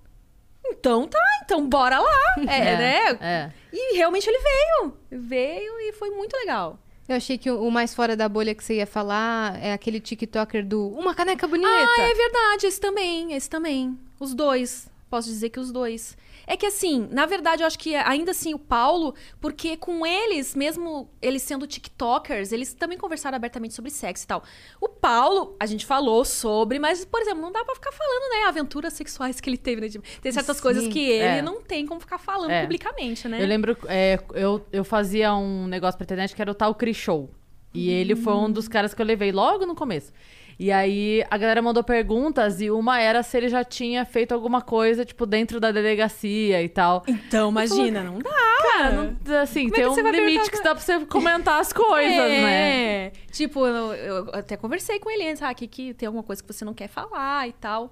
[0.65, 2.35] Então tá, então bora lá.
[2.47, 3.17] É, né?
[3.21, 3.51] É.
[3.71, 4.97] E realmente ele veio.
[5.11, 6.79] Veio e foi muito legal.
[7.07, 9.99] Eu achei que o o mais fora da bolha que você ia falar é aquele
[9.99, 11.69] TikToker do Uma Caneca Bonita.
[11.69, 13.97] Ah, é verdade, esse também, esse também.
[14.19, 14.87] Os dois.
[15.09, 16.17] Posso dizer que os dois.
[16.45, 20.55] É que assim, na verdade, eu acho que ainda assim o Paulo, porque com eles,
[20.55, 24.43] mesmo eles sendo TikTokers, eles também conversaram abertamente sobre sexo e tal.
[24.81, 28.43] O Paulo, a gente falou sobre, mas, por exemplo, não dá pra ficar falando, né?
[28.47, 29.89] Aventuras sexuais que ele teve, né?
[30.21, 30.63] Tem certas Sim.
[30.63, 31.41] coisas que ele É.
[31.41, 32.61] não tem como ficar falando É.
[32.61, 33.41] publicamente, né?
[33.41, 36.93] Eu lembro, é, eu, eu fazia um negócio pra internet que era o tal Cri
[36.93, 37.29] Show.
[37.73, 40.11] E ele foi um dos caras que eu levei logo no começo.
[40.59, 44.61] E aí a galera mandou perguntas e uma era se ele já tinha feito alguma
[44.61, 47.03] coisa, tipo, dentro da delegacia e tal.
[47.07, 48.29] Então, imagina, não dá.
[48.61, 51.73] Cara, não, assim, Como é tem que um limite que dá pra você comentar as
[51.73, 53.05] coisas, né?
[53.05, 53.11] É.
[53.31, 56.51] Tipo, eu, eu até conversei com ele antes, ah, aqui que tem alguma coisa que
[56.51, 57.91] você não quer falar e tal.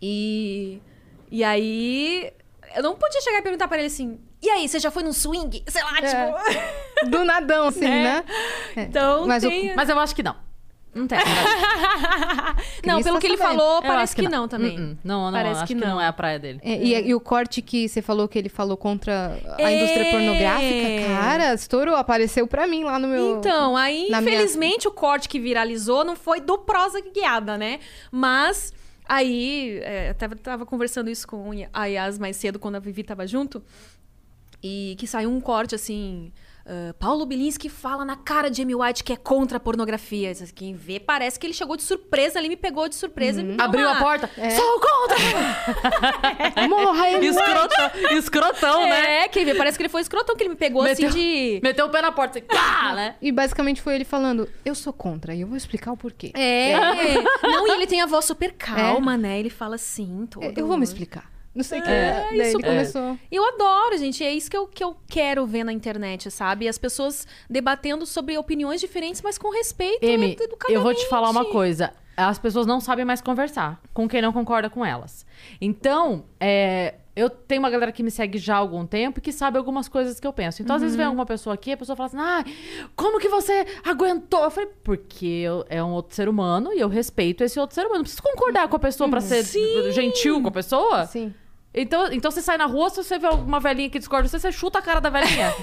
[0.00, 0.80] E.
[1.30, 2.32] E aí.
[2.74, 4.18] Eu não podia chegar e perguntar pra ele assim.
[4.42, 5.64] E aí, você já foi num swing?
[5.66, 7.10] Sei lá, tipo.
[7.10, 7.88] Do nadão, assim, É.
[7.88, 8.24] né?
[8.76, 8.82] É.
[8.82, 9.74] Então Mas tem.
[9.74, 10.45] Mas eu acho que não.
[10.96, 11.18] Não tem.
[12.84, 14.78] não, pelo tá que ele falou, Eu parece acho que, não, também.
[14.78, 14.98] Uh-uh.
[15.04, 15.88] Não, não, Parece que que, não.
[15.94, 16.00] não.
[16.00, 16.60] é a praia dele.
[16.62, 19.76] É, e, e o corte que você falou que ele falou contra a É.
[19.76, 23.38] indústria pornográfica, cara, estourou, apareceu pra mim lá no meu.
[23.38, 27.78] Então, aí, na minha- infelizmente, o corte que viralizou não foi do prosa guiada, né?
[28.10, 28.72] Mas
[29.08, 33.26] aí, é, tava, tava conversando isso com a Yas mais cedo, quando a Vivi tava
[33.26, 33.62] junto,
[34.62, 36.32] e que saiu um corte assim.
[36.66, 40.32] Ah, Paulo Bilinski fala na cara de Amy White que é contra a pornografia.
[40.54, 43.88] Quem vê parece que ele chegou de surpresa ali, me pegou de surpresa deu Abriu
[43.88, 44.28] a porta.
[44.36, 44.50] É.
[44.50, 46.66] Sou contra!
[46.68, 49.24] Morra, ele escrotão, escrotão, né?
[49.24, 51.60] É, quem vê parece que ele foi escrotão, que ele me pegou Meteu- assim de.
[51.62, 53.14] Meteu o pé na porta, assim, pá, né?
[53.22, 56.32] E basicamente foi ele falando: Eu sou contra, e eu vou explicar o porquê.
[56.34, 56.74] É.
[57.42, 59.38] Não, e ele tem a voz super calma, né?
[59.38, 60.44] Ele fala assim, todo...
[60.44, 61.35] É, Eu vou me explicar.
[61.56, 61.88] Não sei o que.
[61.90, 63.18] É, Daí isso ele começou.
[63.32, 64.22] Eu adoro, gente.
[64.22, 66.68] É isso que eu, que eu quero ver na internet, sabe?
[66.68, 70.36] As pessoas debatendo sobre opiniões diferentes, mas com respeito Amy,
[70.68, 71.92] e eu vou te falar uma coisa.
[72.16, 75.26] As pessoas não sabem mais conversar com quem não concorda com elas.
[75.60, 79.30] Então, é, eu tenho uma galera que me segue já há algum tempo e que
[79.30, 80.62] sabe algumas coisas que eu penso.
[80.62, 82.42] Então, às vezes vem alguma pessoa aqui, a pessoa fala assim: ah,
[82.96, 84.44] como que você aguentou?
[84.44, 87.82] Eu falei, porque eu- é um outro ser humano e eu respeito esse outro ser
[87.82, 87.96] humano.
[87.96, 91.04] Não preciso concordar com a pessoa pra ser gentil com a pessoa.
[91.06, 91.34] Sim.
[91.76, 94.50] Então, então você sai na rua, se você vê alguma velhinha que discorda você, você
[94.50, 95.52] chuta a cara da velhinha.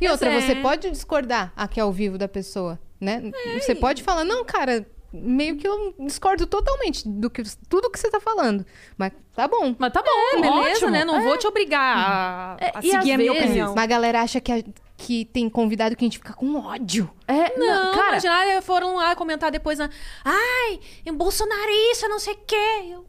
[0.00, 0.40] E outra, é.
[0.40, 3.30] você pode discordar aqui ao vivo da pessoa, né?
[3.60, 8.10] Você pode falar, não, cara, meio que eu discordo totalmente do que tudo que você
[8.10, 8.66] tá falando.
[8.98, 9.74] Mas tá bom.
[9.78, 10.90] Mas tá bom, Beleza, ótimo.
[10.90, 11.04] né?
[11.04, 13.74] Não vou te obrigar a, É, a e seguir a minha vezes- opinião.
[13.74, 14.64] Mas a galera acha que, a-
[14.98, 17.08] que tem convidado que a gente fica com ódio.
[17.26, 19.88] É, Não, cara, imagina, foram lá comentar depois, né?
[20.24, 22.90] ai, é bolsonarista, não sei o quê.
[22.90, 23.06] Eu-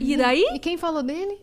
[0.00, 0.44] E daí?
[0.54, 1.38] E quem falou dele?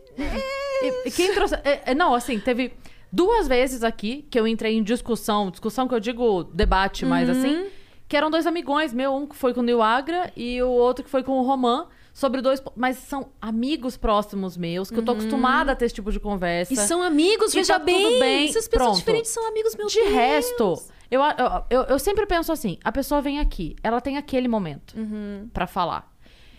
[0.82, 1.54] E- e quem trouxe.
[1.64, 2.72] é, é, não, assim, teve
[3.12, 7.38] duas vezes aqui que eu entrei em discussão, discussão que eu digo debate, mas Uhum.
[7.38, 7.66] assim,
[8.08, 11.04] que eram dois amigões meu, um que foi com o Nil Agra e o outro
[11.04, 11.86] que foi com o Roman.
[12.12, 12.60] Sobre dois.
[12.74, 16.74] Mas são amigos próximos meus, que eu tô acostumada a ter esse tipo de conversa.
[16.74, 16.80] Uhum.
[16.82, 18.18] E são amigos, E veja tá tudo bem.
[18.20, 18.98] bem, Essas pessoas pronto.
[18.98, 20.12] diferentes são amigos, meu De Deus.
[20.12, 20.74] resto,
[21.08, 24.98] eu, eu, eu, eu sempre penso assim: a pessoa vem aqui, ela tem aquele momento
[24.98, 25.48] Uhum.
[25.52, 26.12] pra falar.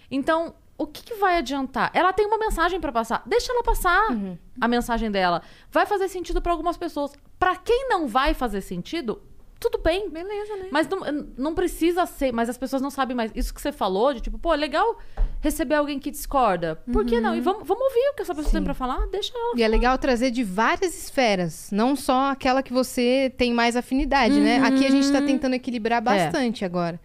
[0.10, 1.92] Então, o que, que vai adiantar?
[1.94, 3.22] Ela tem uma mensagem pra passar.
[3.26, 4.38] Deixa ela passar Uhum.
[4.60, 5.42] a mensagem dela.
[5.72, 7.14] Vai fazer sentido pra algumas pessoas.
[7.38, 9.22] Pra quem não vai fazer sentido,
[9.60, 10.10] tudo bem.
[10.10, 10.70] Beleza, né?
[10.72, 11.00] Mas não,
[11.38, 13.32] não precisa ser, mas as pessoas não sabem mais.
[13.36, 14.98] Isso que você falou, de tipo, pô, é legal
[15.40, 16.76] receber alguém que discorda.
[16.92, 17.36] Por que não?
[17.36, 19.08] E vamos, vamos ouvir o que essa pessoa tem pra falar?
[19.08, 19.54] Deixa ela.
[19.60, 24.40] E é legal trazer de várias esferas, não só aquela que você tem mais afinidade,
[24.40, 24.58] né?
[24.60, 27.00] Aqui a gente tá tentando equilibrar bastante agora.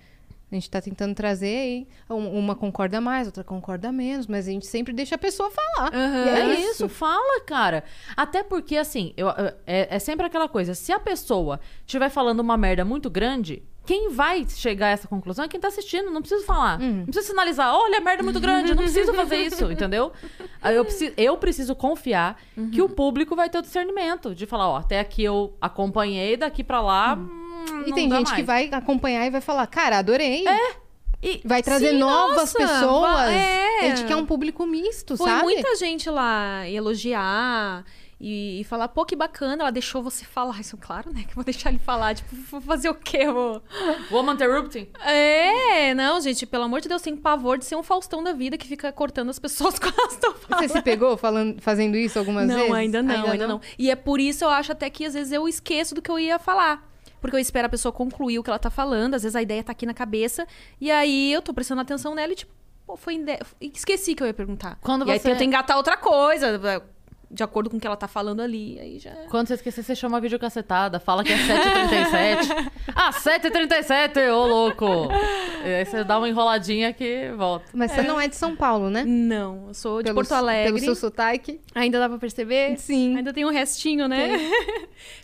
[0.57, 4.51] A gente tá tentando trazer aí, um- uma concorda mais, outra concorda menos, mas a
[4.51, 5.91] gente sempre deixa a pessoa falar.
[5.95, 7.85] E É isso, fala, cara.
[8.17, 12.41] Até porque, assim, eu- eu- é, é sempre aquela coisa: se a pessoa estiver falando
[12.41, 16.11] uma merda muito grande, quem vai chegar a essa conclusão é quem tá assistindo.
[16.11, 16.79] Não preciso falar.
[16.81, 20.13] Não preciso sinalizar: olha, merda muito grande, não preciso fazer isso, entendeu?
[20.65, 22.41] Eu preciso, eu preciso confiar
[22.73, 26.65] que o público vai ter o discernimento de falar: ó, até aqui eu acompanhei, daqui
[26.65, 27.17] pra lá.
[27.57, 28.47] Hum, E não tem gente que mais.
[28.47, 30.45] vai acompanhar e vai falar, cara, adorei.
[31.23, 33.31] E- Vai trazer Sim, novas nossa, pessoas.
[33.31, 33.81] é.
[33.81, 35.43] A gente quer um público misto, Foi sabe?
[35.45, 37.85] muita gente lá elogiar
[38.21, 40.61] e, e falar, pô, que bacana, ela deixou você falar.
[40.61, 41.23] Isso, claro, né?
[41.25, 42.15] Que eu vou deixar ele falar.
[42.15, 43.19] Tipo, vou fazer o quê?
[43.23, 43.63] Eu vou...
[44.11, 44.89] Woman interrupting.
[45.05, 48.57] É, não, gente, pelo amor de Deus, tem pavor de ser um Faustão da vida
[48.57, 50.63] que fica cortando as pessoas quando elas estão falando.
[50.69, 52.73] Você se pegou falando, fazendo isso algumas não, vezes?
[52.73, 53.61] ainda não, ainda, não.
[53.79, 56.19] E é por isso eu acho até que às vezes eu esqueço do que eu
[56.19, 56.95] ia falar.
[57.27, 59.63] Porque eu espero a pessoa concluir o que ela tá falando, às vezes a ideia
[59.63, 60.47] tá aqui na cabeça,
[60.81, 62.53] e aí eu tô prestando atenção nela e tipo,
[62.87, 63.39] pô, foi ide...
[63.61, 64.79] esqueci que eu ia perguntar.
[64.81, 66.59] Quando e aí você- tento engatar outra coisa,
[67.29, 69.11] de acordo com o que ela tá falando ali, aí já...
[69.29, 72.73] Quando você esquecer, você chama a videocassetada, fala que é 7h37.
[72.95, 74.87] ah, 7h37, ô louco!
[75.65, 77.67] E aí você dá uma enroladinha que volta.
[77.75, 79.03] Mas você não é de São Paulo, né?
[79.05, 80.73] Não, eu sou de Pelo- Porto Alegre.
[80.75, 81.61] Pelo seu sotaque.
[81.75, 82.79] Ainda dá pra perceber?
[82.79, 83.17] Sim.
[83.17, 84.37] Ainda tem um restinho, né?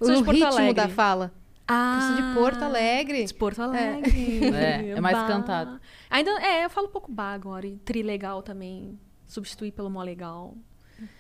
[0.01, 0.75] O Sou de Porto ritmo Alegre.
[0.75, 1.33] da fala.
[1.75, 3.25] Ah, Eu sou de Porto Alegre.
[3.25, 4.13] De Porto Alegre.
[4.55, 5.27] É, é mais Bah.
[5.27, 5.81] cantado.
[6.11, 7.67] Ainda, é, eu falo um pouco bah agora.
[7.67, 8.99] E trilegal também.
[9.27, 10.55] Substituir pelo mó legal.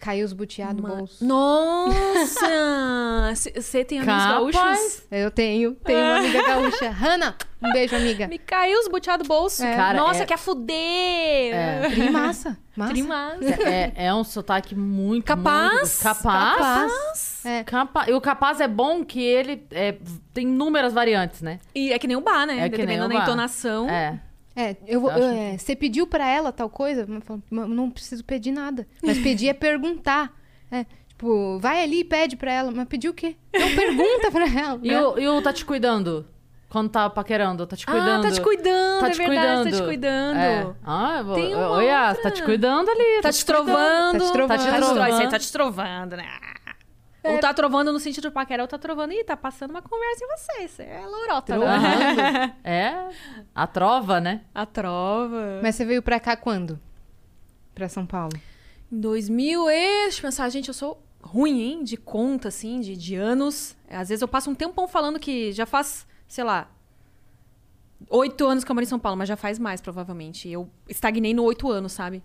[0.00, 1.24] Caiu os buteados do Ma- bolso.
[1.24, 2.46] Nossa!
[3.56, 4.60] Você tem amigos gaúchos?
[4.60, 5.06] Capaz.
[5.10, 6.90] Eu tenho, tenho uma amiga gaúcha.
[6.90, 8.26] Hanna, um beijo, amiga.
[8.28, 9.64] Me caiu os buteados do bolso.
[9.64, 9.74] É.
[9.76, 11.54] Cara, Nossa, é- quer fuder!
[11.54, 11.88] É.
[11.90, 12.58] Tri massa.
[12.88, 13.44] Trimassa.
[13.68, 15.24] É, é um sotaque muito.
[15.24, 15.72] Capaz.
[15.72, 16.58] muito- capaz.
[16.58, 17.40] Capaz.
[17.44, 17.64] É.
[17.64, 19.96] Capa- E o capaz é bom que ele é,
[20.32, 21.58] tem inúmeras variantes, né?
[21.74, 22.54] E é que nem o bar, né?
[22.54, 23.22] É que nem Dependendo o da bar.
[23.24, 23.88] entonação.
[23.90, 24.18] É.
[24.54, 27.06] É, eu vou, Eu é, você pediu pra ela tal coisa?
[27.22, 28.86] Falo, "Mas não preciso pedir nada.
[29.02, 30.32] Mas pedir é perguntar.
[30.70, 32.70] É, tipo, vai ali e pede pra ela.
[32.70, 33.36] Mas pedir o quê?
[33.54, 34.78] Não, pergunta pra ela.
[34.82, 35.00] E, né?
[35.00, 36.26] o, e o tá te cuidando?
[36.68, 38.26] Quando tá paquerando, tá te cuidando?
[38.26, 39.70] Ah, tá te cuidando, Tá é te verdade, cuidando.
[39.70, 40.36] tá te cuidando.
[40.38, 40.74] É.
[40.82, 41.34] Ah, eu vou...
[41.34, 42.22] Tem uma Oi, ah, outra.
[42.22, 43.20] tá te cuidando ali.
[43.20, 43.64] Tá te cuidando.
[43.66, 44.18] trovando.
[44.18, 44.48] Tá te trovando.
[44.48, 45.30] Tá te Tá te trovando.
[45.30, 46.24] tá te trovando, né?
[47.24, 49.12] Ou tá trovando no sentido de paquera, ou tá trovando.
[49.12, 50.64] Ih, tá passando uma conversa em você.
[50.64, 52.56] Isso é lorota, né?
[52.64, 53.08] É,
[53.54, 54.42] a trova, né?
[54.54, 55.60] A trova.
[55.62, 56.80] Mas você veio pra cá quando?
[57.74, 58.32] Pra São Paulo?
[58.90, 60.02] Em 2000 e...
[60.02, 61.84] Deixa eu pensar, gente, eu sou ruim, hein?
[61.84, 63.76] De conta, assim, de, de anos.
[63.88, 66.68] Às vezes eu passo um tempão falando que já faz, sei lá...
[68.10, 70.48] Oito anos que eu moro em São Paulo, mas já faz mais, provavelmente.
[70.48, 72.22] Eu estagnei no oito anos, sabe?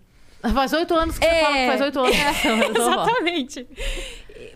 [0.54, 1.40] Faz oito anos que você É.
[1.42, 2.16] fala que faz oito anos.
[2.78, 3.68] Exatamente.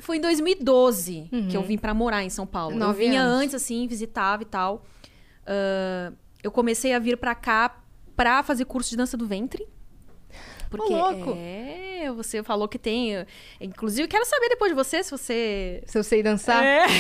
[0.01, 2.77] Foi em 2012 que eu vim pra morar em São Paulo.
[2.77, 3.42] Nove eu vinha anos.
[3.42, 4.85] antes, assim, visitava e tal.
[5.47, 7.81] Ah, eu comecei a vir pra cá
[8.16, 9.66] pra fazer curso de dança do ventre.
[10.71, 11.35] Porque louco!
[11.37, 13.27] é, você falou que tem.
[13.61, 16.64] Inclusive, eu quero saber depois de você se você Se eu sei dançar?
[16.64, 16.85] é.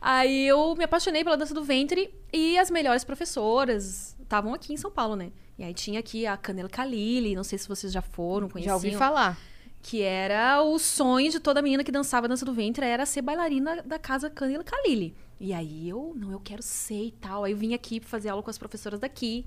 [0.00, 4.76] Aí eu me apaixonei pela dança do ventre e as melhores professoras estavam aqui em
[4.76, 5.30] São Paulo, né?
[5.56, 8.78] E aí tinha aqui a Canela Kalili, não sei se vocês já foram, conheciam.
[8.78, 9.38] Já ouvi falar.
[9.80, 13.82] Que era o sonho de toda menina que dançava dança do ventre, era ser bailarina
[13.82, 15.14] da casa Canela Kalili.
[15.38, 17.44] E aí eu, não, eu quero ser e tal.
[17.44, 19.46] Aí eu vim aqui pra fazer aula com as professoras daqui.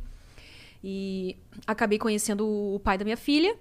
[0.83, 1.35] E
[1.65, 3.57] acabei conhecendo o pai da minha filha.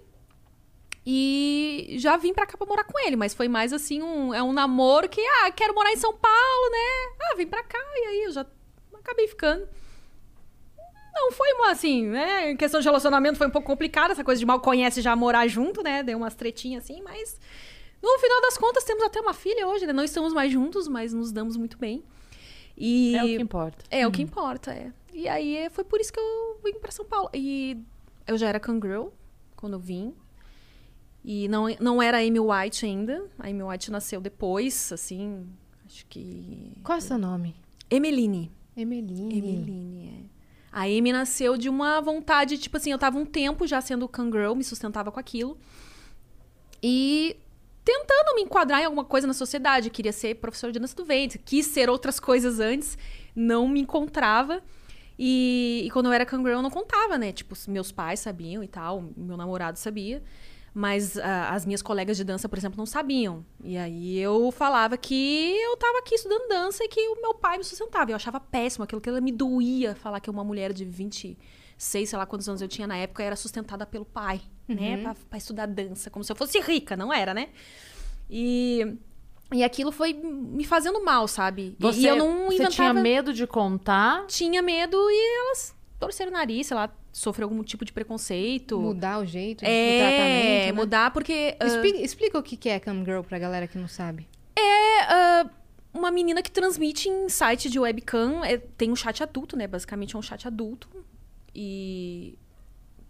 [1.04, 4.42] E já vim pra cá pra morar com ele, mas foi mais assim um é
[4.42, 7.16] um namoro que ah, quero morar em São Paulo, né?
[7.22, 8.44] Ah, vim pra cá e aí eu já
[8.92, 9.68] acabei ficando.
[11.18, 12.50] Não foi uma assim, né?
[12.50, 15.46] Em questão de relacionamento foi um pouco complicado, essa coisa de mal conhece já morar
[15.48, 16.02] junto, né?
[16.02, 17.40] Deu umas tretinhas assim, mas
[18.02, 19.92] no final das contas temos até uma filha hoje, né?
[19.94, 22.04] Não estamos mais juntos, mas nos damos muito bem.
[22.76, 23.84] E É o que importa.
[23.90, 24.92] é o que importa, é.
[25.14, 27.30] E aí foi por isso que eu vim pra São Paulo.
[27.32, 27.78] E
[28.26, 29.08] eu já era Kangirl
[29.56, 30.12] quando eu vim.
[31.24, 33.24] E não, não era a Amy White ainda.
[33.38, 35.46] A Amy White nasceu depois, assim,
[35.86, 36.72] acho que...
[36.84, 37.56] Qual é o seu nome?
[37.90, 38.52] Emeline.
[38.76, 39.38] Emeline.
[39.38, 40.35] Emeline, é.
[40.76, 44.54] A Amy nasceu de uma vontade, tipo assim, eu tava um tempo já sendo Kangirl,
[44.54, 45.56] me sustentava com aquilo.
[46.82, 47.34] E
[47.82, 49.88] tentando me enquadrar em alguma coisa na sociedade.
[49.88, 52.98] Queria ser professor de dança do ventre, quis ser outras coisas antes,
[53.34, 54.62] não me encontrava.
[55.18, 57.32] E, e quando eu era Kangirl, eu não contava, né?
[57.32, 60.22] Tipo, meus pais sabiam e tal, meu namorado sabia.
[60.78, 63.42] Mas ah, as minhas colegas de dança, por exemplo, não sabiam.
[63.64, 67.56] E aí eu falava que eu tava aqui estudando dança e que o meu pai
[67.56, 68.10] me sustentava.
[68.10, 72.18] Eu achava péssimo aquilo que ela me doía falar que uma mulher de 26, sei
[72.18, 74.98] lá quantos anos eu tinha na época, era sustentada pelo pai, né?
[75.00, 77.48] Pra, pra estudar dança, como se eu fosse rica, não era, né?
[78.28, 78.98] E,
[79.54, 81.74] e aquilo foi me fazendo mal, sabe?
[81.78, 82.70] Você, e eu não você inventava...
[82.70, 84.26] tinha medo de contar?
[84.26, 88.78] Tinha medo e elas torceram o nariz, sei lá, sofreu algum tipo de preconceito.
[88.80, 90.72] Mudar o jeito de É, tratamento, né?
[90.72, 91.56] mudar porque...
[91.58, 94.28] ah, Explica, explica o que é Cam Girl pra galera que não sabe.
[94.58, 95.50] É ah,
[95.94, 98.44] uma menina que transmite em site de webcam.
[98.44, 99.66] é, tem um chat adulto, né?
[99.66, 100.88] Basicamente é um chat adulto.
[101.54, 102.38] E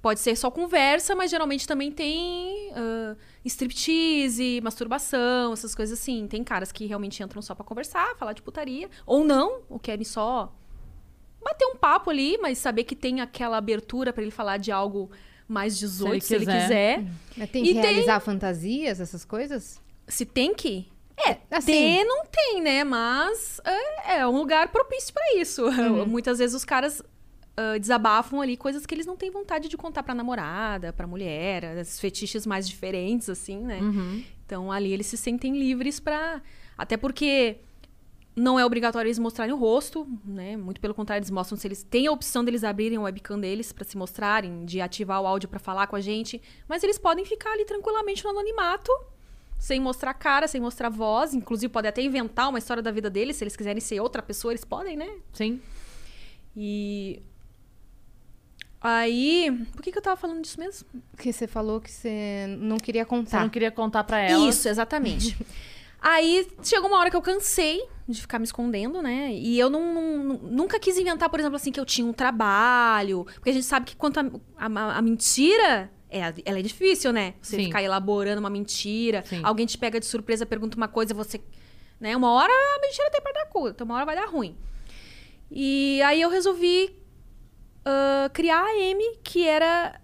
[0.00, 6.26] pode ser só conversa, mas geralmente também tem ah, striptease, masturbação, essas coisas assim.
[6.28, 8.88] Tem caras que realmente entram só pra conversar, falar de putaria.
[9.04, 10.52] Ou não, ou querem só
[11.46, 15.10] bater um papo ali, mas saber que tem aquela abertura pra ele falar de algo
[15.48, 16.62] mais 18, se ele quiser.
[16.62, 17.04] quiser.
[17.36, 19.80] Mas tem E que tem- realizar fantasias, essas coisas?
[20.08, 20.86] Se tem que.
[21.16, 21.72] É, Assim.
[21.72, 22.84] ter não tem, né?
[22.84, 25.62] Mas é, é um lugar propício pra isso.
[25.66, 26.04] Uhum.
[26.06, 27.02] Muitas vezes os caras
[27.56, 31.64] ah, desabafam ali coisas que eles não têm vontade de contar pra namorada, pra mulher,
[31.78, 33.78] esses fetiches mais diferentes, assim, né?
[33.80, 34.22] Uhum.
[34.44, 36.42] Então ali eles se sentem livres pra.
[36.76, 37.56] Até porque
[38.36, 40.56] não é obrigatório eles mostrarem o rosto, né?
[40.58, 43.72] Muito pelo contrário, eles mostram se eles têm a opção deles abrirem o webcam deles
[43.72, 47.24] pra se mostrarem, de ativar o áudio pra falar com a gente, mas eles podem
[47.24, 48.92] ficar ali tranquilamente no anonimato,
[49.58, 53.36] sem mostrar cara, sem mostrar voz, inclusive podem até inventar uma história da vida deles,
[53.36, 55.08] se eles quiserem ser outra pessoa, eles podem, né?
[55.32, 55.58] Sim.
[56.54, 57.22] E
[58.80, 60.86] aí, por que que eu tava falando disso mesmo?
[61.10, 63.40] Porque você falou que você não queria Você contar.
[63.40, 64.46] não queria contar pra ela.
[64.48, 65.36] Isso, exatamente.
[66.00, 69.32] Aí chegou uma hora que eu cansei de ficar me escondendo, né?
[69.32, 73.24] E eu não, não- nunca quis inventar, por exemplo, assim, que eu tinha um trabalho.
[73.34, 74.24] Porque a gente sabe que quanto a,
[74.58, 77.34] a- a mentira é, ela é difícil, né?
[77.42, 77.64] Você Sim.
[77.64, 79.40] ficar elaborando uma mentira, Sim.
[79.42, 81.40] alguém te pega de surpresa, pergunta uma coisa, você.
[81.98, 82.16] Né?
[82.16, 84.56] Uma hora a mentira tem pra dar cu, então uma hora vai dar ruim.
[85.50, 86.94] E aí eu resolvi
[87.84, 90.00] ah, criar a M, que era.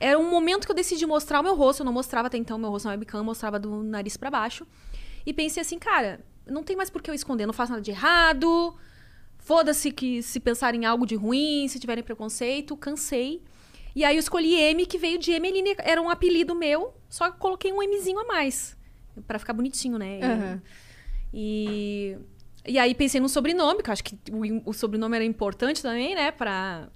[0.00, 1.80] Era um momento que eu decidi mostrar o meu rosto.
[1.80, 4.30] Eu não mostrava até então o meu rosto na webcam, eu mostrava do nariz pra
[4.30, 4.66] baixo.
[5.24, 7.90] E pensei assim, cara, não tem mais por que eu esconder, não faço nada de
[7.90, 8.74] errado.
[9.38, 13.42] Foda-se que se pensarem em algo de ruim, se tiverem preconceito, cansei.
[13.94, 17.38] E aí eu escolhi M, que veio de Emeline, era um apelido meu, só que
[17.38, 18.76] coloquei um Mzinho a mais.
[19.26, 20.20] Pra ficar bonitinho, né?
[20.22, 20.62] Aham.
[21.32, 22.16] E,
[22.66, 26.14] e aí pensei no sobrenome, que eu acho que o, o sobrenome era importante também,
[26.14, 26.30] né?
[26.30, 26.88] Pra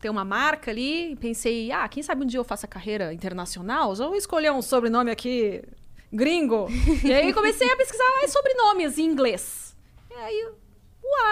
[0.00, 1.16] ter uma marca ali.
[1.16, 3.94] Pensei, ah, quem sabe um dia eu faça carreira internacional?
[3.94, 5.62] Já vou escolher um sobrenome aqui
[6.12, 6.66] gringo.
[7.04, 9.76] e aí comecei a pesquisar mais sobrenomes em inglês.
[10.10, 10.48] E aí,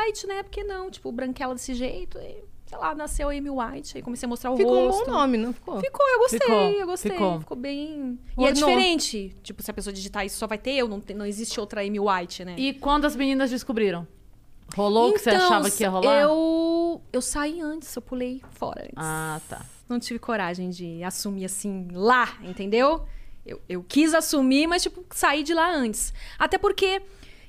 [0.06, 0.42] White, né?
[0.42, 0.90] Por que não?
[0.90, 2.18] Tipo, branquela desse jeito.
[2.18, 3.96] E, sei lá, nasceu Amy White.
[3.96, 5.04] Aí comecei a mostrar o Ficou um rosto.
[5.06, 5.80] bom nome, não ficou?
[5.80, 7.12] Ficou, eu gostei, Ficou, eu gostei.
[7.12, 7.40] ficou.
[7.40, 8.18] Ficou, bem.
[8.38, 9.36] E é diferente.
[9.42, 11.80] Tipo, se a pessoa digitar isso, só vai ter eu, não, tem- não existe outra
[11.82, 12.54] Amy White, né?
[12.56, 14.06] E quando as meninas descobriram?
[14.76, 16.20] Rolou o que você Então, achava que ia rolar?
[16.20, 18.94] Eu, eu saí antes, eu pulei fora antes.
[18.96, 19.64] Ah, tá.
[19.88, 23.06] Não tive coragem de assumir assim lá, entendeu?
[23.48, 26.12] Eu, eu quis assumir, mas, tipo, saí de lá antes.
[26.38, 27.00] Até porque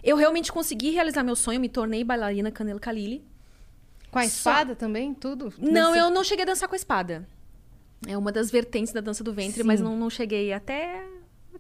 [0.03, 3.23] eu realmente consegui realizar meu sonho, me tornei bailarina Canelo Kalili.
[4.09, 5.53] Com a Só- espada também, tudo?
[5.59, 7.27] Não, Nesse- eu não cheguei a dançar com a espada.
[8.07, 9.67] É uma das vertentes da dança do ventre, Sim.
[9.67, 11.05] mas não, não cheguei até.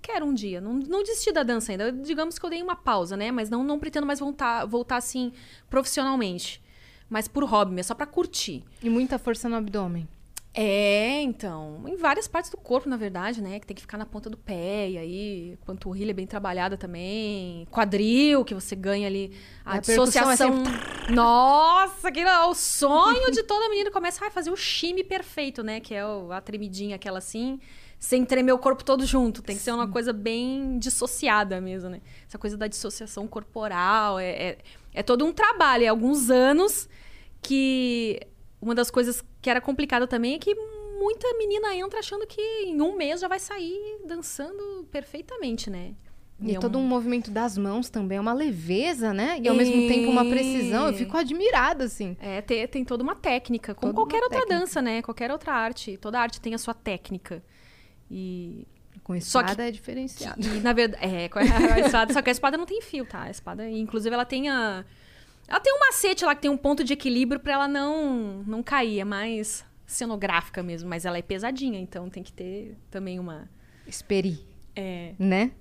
[0.01, 0.61] Quero um dia.
[0.61, 1.91] Não, não desisti da dança ainda.
[1.91, 3.29] Digamos que eu dei uma pausa, né?
[3.31, 5.33] Mas não, não pretendo mais voltar, voltar assim
[5.69, 6.61] profissionalmente.
[7.09, 8.63] Mas por hobby, mesmo, só pra curtir.
[8.81, 10.07] E muita força no abdômen.
[10.53, 11.83] É, então.
[11.87, 13.59] Em várias partes do corpo, na verdade, né?
[13.59, 14.89] Que tem que ficar na ponta do pé.
[14.89, 17.67] E aí, panturrilha bem trabalhada também.
[17.71, 19.31] Quadril, que você ganha ali.
[19.63, 20.63] A, A é dissociação.
[21.13, 23.91] Nossa, que é o sonho de toda menina.
[23.91, 25.79] Começa a fazer o chime perfeito, né?
[25.79, 27.59] Que é o- a tremidinha, aquela assim.
[27.99, 29.41] Sem tremer o corpo todo junto.
[29.43, 32.01] Tem que ser uma coisa bem dissociada mesmo, né?
[32.27, 34.17] Essa coisa da dissociação corporal.
[34.17, 34.57] É, é,
[34.95, 35.83] é todo um trabalho.
[35.83, 36.89] É alguns anos
[37.41, 38.19] que
[38.61, 40.53] uma das coisas que era complicada também é que
[40.99, 45.93] muita menina entra achando que em um mês já vai sair dançando perfeitamente, né?
[46.41, 49.37] E é todo um- um movimento das mãos também, é uma leveza, né?
[49.41, 50.87] E ao mesmo tempo uma precisão.
[50.87, 52.15] Eu fico admirada, assim.
[52.19, 54.59] É, tem, tem toda uma técnica, como Toda qualquer outra técnica.
[54.59, 55.01] dança, né?
[55.01, 55.97] Qualquer outra arte.
[55.97, 57.43] Toda arte tem a sua técnica.
[58.09, 58.65] E,
[59.03, 60.41] Com Só espada que- é diferenciado.
[60.47, 61.43] e na verdade, é, com a a
[62.05, 63.23] espada, só que a espada não tem fio, tá?
[63.23, 64.85] A espada, inclusive, ela tem a
[65.49, 68.61] ela tem um macete lá que tem um ponto de equilíbrio pra ela não não
[68.63, 73.49] cair, é mais cenográfica mesmo, mas ela é pesadinha, então tem que ter também uma
[73.87, 75.51] Esperi, é, né?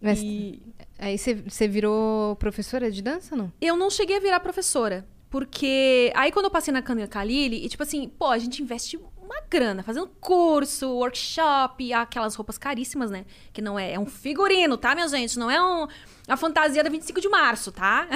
[0.00, 0.62] Mas e
[0.98, 3.52] aí você- virou professora de dança, não?
[3.60, 5.06] eu não cheguei a virar professora.
[5.28, 8.98] Porque aí quando eu passei na Kanya Kalili, e tipo assim, pô, a gente investe
[9.26, 13.26] uma grana fazendo curso, workshop, aquelas roupas caríssimas, né?
[13.52, 15.38] Que não é, é um figurino, tá, minha gente?
[15.38, 15.86] Não é um,
[16.28, 18.08] a fantasia da 25 de março, tá?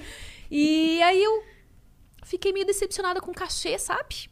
[0.50, 1.42] e aí eu
[2.24, 4.30] fiquei meio decepcionada com o cachê, sabe?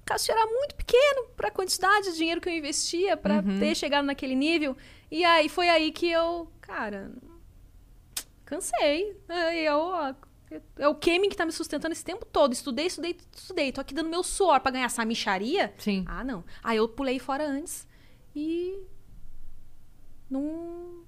[0.00, 4.04] O cachê era muito pequeno pra quantidade de dinheiro que eu investia pra ter chegado
[4.04, 4.76] naquele nível.
[5.10, 7.12] E aí foi aí que eu, cara,
[8.44, 9.20] cansei.
[9.28, 10.14] Aí eu, ó,
[10.78, 12.52] é o Kemin que tá me sustentando esse tempo todo.
[12.52, 13.72] Estudei, estudei, estudei.
[13.72, 15.72] Tô aqui dando meu suor pra ganhar essa micharia.
[15.78, 16.04] Sim.
[16.06, 16.44] Ah, não.
[16.62, 17.86] Aí eu pulei fora antes.
[18.34, 18.78] E.
[20.30, 21.04] Não.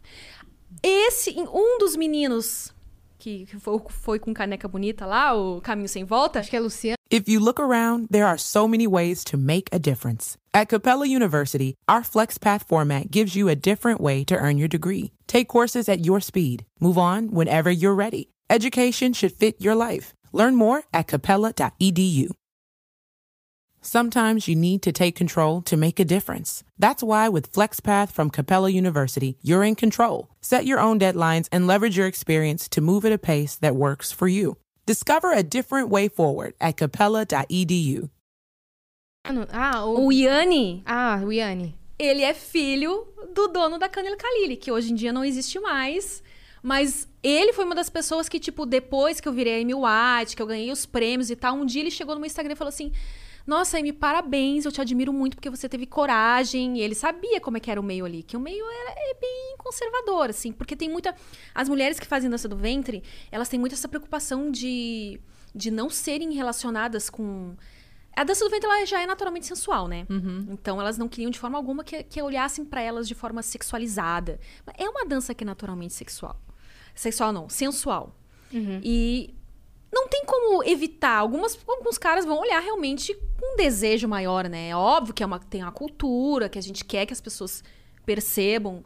[0.82, 1.34] Esse.
[1.38, 2.74] Um dos meninos
[3.20, 6.40] que que foi, foi com caneca bonita lá, o Caminho Sem Volta.
[6.40, 6.96] Acho que é Luciana.
[7.12, 10.36] If you look around, there are so many ways to make a difference.
[10.54, 15.12] At Capella University, our FlexPath format gives you a different way to earn your degree.
[15.26, 16.64] Take courses at your speed.
[16.80, 18.28] Move on whenever you're ready.
[18.50, 20.12] Education should fit your life.
[20.32, 22.30] Learn more at capella.edu.
[23.80, 26.64] Sometimes you need to take control to make a difference.
[26.76, 30.28] That's why with FlexPath from Capella University, you're in control.
[30.40, 34.10] Set your own deadlines and leverage your experience to move at a pace that works
[34.10, 34.56] for you.
[34.84, 38.10] Discover a different way forward at capella.edu.
[39.52, 40.06] Ah, o...
[40.06, 41.76] O Yanni, Ah, o Yanni.
[41.98, 46.20] ele é filho do dono da Canela Kalili, que hoje em dia não existe mais.
[46.62, 50.34] Mas ele foi uma das pessoas que, tipo, depois que eu virei a Amy White,
[50.34, 52.56] que eu ganhei os prêmios e tal, um dia ele chegou no meu Instagram e
[52.56, 52.92] falou assim:
[53.46, 56.78] Nossa, Amy, parabéns, eu te admiro muito porque você teve coragem.
[56.78, 59.14] E ele sabia como é que era o meio ali, que o meio era é
[59.20, 61.14] bem conservador, assim, porque tem muita.
[61.54, 65.20] As mulheres que fazem dança do ventre, elas têm muito essa preocupação de,
[65.54, 67.54] de não serem relacionadas com.
[68.16, 70.06] A dança do ventre ela já é naturalmente sensual, né?
[70.50, 74.40] Então elas não queriam de forma alguma que, que olhassem pra elas de forma sexualizada.
[74.76, 76.40] É uma dança que é naturalmente sexual.
[77.00, 78.14] Sexual não, sensual.
[78.82, 79.34] E
[79.92, 81.16] não tem como evitar.
[81.18, 84.68] Algumas, alguns caras vão olhar realmente com um desejo maior, né?
[84.68, 87.64] É óbvio que é uma, tem uma cultura, que a gente quer que as pessoas
[88.04, 88.84] percebam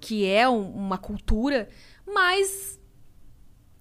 [0.00, 1.68] que é um- uma cultura,
[2.06, 2.80] mas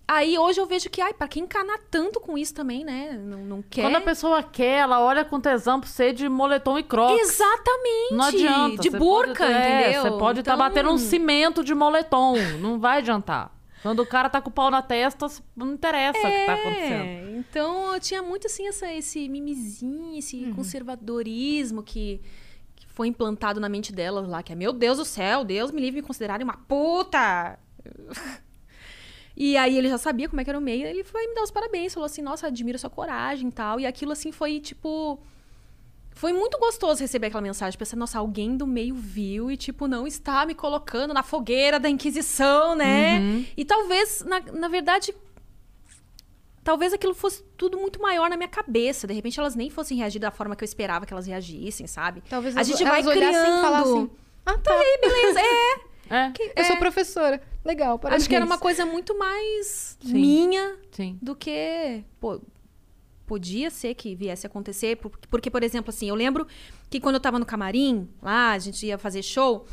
[0.07, 3.13] aí hoje eu vejo que, ai, pra quem encanar tanto com isso também, né?
[3.13, 3.83] Não, não quer.
[3.83, 7.19] Quando a pessoa quer, ela olha com tesão pra você de moletom e crocs.
[7.21, 8.13] Exatamente!
[8.13, 8.81] Não adianta.
[8.83, 10.01] De burca, pode, é, entendeu?
[10.03, 12.35] Você pode estar Então- batendo um cimento de moletom.
[12.59, 13.59] Não vai adiantar.
[13.81, 17.03] Quando o cara tá com o pau na testa, não interessa o que tá acontecendo.
[17.03, 20.53] É, então eu tinha muito assim essa, esse mimizinho, esse Uhum.
[20.55, 22.21] conservadorismo que,
[22.75, 25.81] que foi implantado na mente delas lá, que é meu Deus do céu, Deus me
[25.81, 27.57] livre de me considerarem uma puta.
[29.35, 31.41] E aí ele já sabia como é que era o meio, ele foi me dar
[31.43, 33.79] os parabéns, falou assim, nossa, admiro a sua coragem e tal.
[33.79, 35.19] E aquilo assim foi tipo.
[36.13, 40.05] Foi muito gostoso receber aquela mensagem, pensar, nossa, alguém do meio viu e, tipo, não
[40.05, 43.19] está me colocando na fogueira da Inquisição, né?
[43.19, 43.45] Uhum.
[43.57, 45.15] E talvez, na, na verdade,
[46.63, 49.07] talvez aquilo fosse tudo muito maior na minha cabeça.
[49.07, 52.21] De repente elas nem fossem reagir da forma que eu esperava que elas reagissem, sabe?
[52.29, 53.59] Talvez a gente vai criando.
[53.59, 54.11] e falassem,
[54.45, 54.79] Ah, tá.
[55.01, 55.91] Beleza, é.
[56.11, 57.41] É, Eu sou professora.
[57.63, 58.23] Legal, parabéns.
[58.23, 60.13] Acho que era uma coisa muito mais Sim.
[60.13, 61.17] minha sim.
[61.21, 62.41] do que pô,
[63.31, 64.97] podia ser que viesse a acontecer.
[64.97, 66.45] por- Porque, por exemplo, assim, eu lembro
[66.89, 69.65] que quando eu tava no camarim, lá, a gente ia fazer show,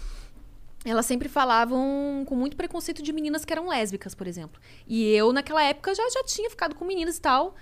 [0.84, 4.60] elas sempre falavam com muito preconceito de meninas que eram lésbicas, por exemplo.
[4.86, 7.56] E eu, naquela época, já, já tinha ficado com meninas e tal.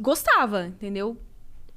[0.00, 1.16] Gostava, entendeu?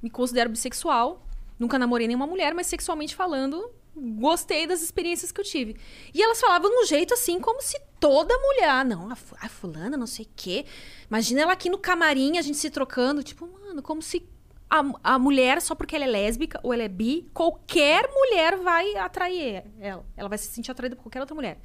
[0.02, 1.24] Me considero bissexual.
[1.60, 5.76] Nunca namorei nenhuma mulher, mas sexualmente falando, gostei das experiências que eu tive.
[6.12, 8.70] E elas falavam de um jeito assim, como se toda mulher.
[8.70, 10.66] Ah, não, a fulana, não sei o quê.
[11.10, 13.24] Imagina ela aqui no camarim, a gente se trocando.
[13.24, 14.28] Tipo, mano, como se
[14.70, 18.96] a, a mulher, só porque ela é lésbica ou ela é bi, qualquer mulher vai
[18.96, 20.06] atrair ela.
[20.16, 21.60] Ela vai se sentir atraída por qualquer outra mulher.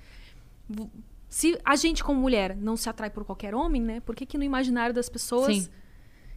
[1.29, 4.01] Se a gente, como mulher, não se atrai por qualquer homem, né?
[4.01, 5.55] Por que, que no imaginário das pessoas.
[5.55, 5.69] Sim.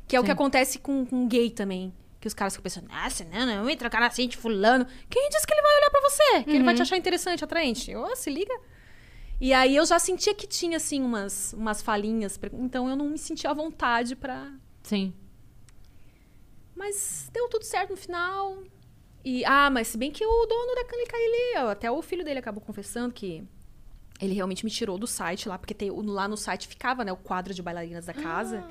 [0.07, 0.33] Que é o que Sim.
[0.33, 1.93] acontece com, com gay também.
[2.19, 4.87] Que os caras ficam pensando, nossa, não, não, eu ia trocar assim de fulano.
[5.09, 6.43] Quem disse que ele vai olhar pra você?
[6.43, 7.95] Que ele vai te achar interessante, atraente?
[7.95, 8.53] Ô, se liga.
[9.39, 12.39] E aí eu já sentia que tinha, assim, umas, umas falinhas.
[12.53, 14.51] Então eu não me sentia à vontade pra.
[14.83, 15.13] Sim.
[16.75, 18.63] Mas deu tudo certo no final.
[19.23, 22.39] E, ah, mas se bem que o dono da Clínica, ele, até o filho dele
[22.39, 23.43] acabou confessando que
[24.19, 27.17] ele realmente me tirou do site lá, porque tem, lá no site ficava, né, o
[27.17, 28.63] quadro de bailarinas da casa.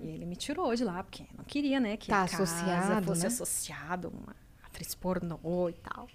[0.00, 3.06] E ele me tirou de lá, porque não queria, né, que Tá a casa associado,
[3.06, 3.26] fosse né?
[3.26, 6.08] associado a uma atriz pornô e tal.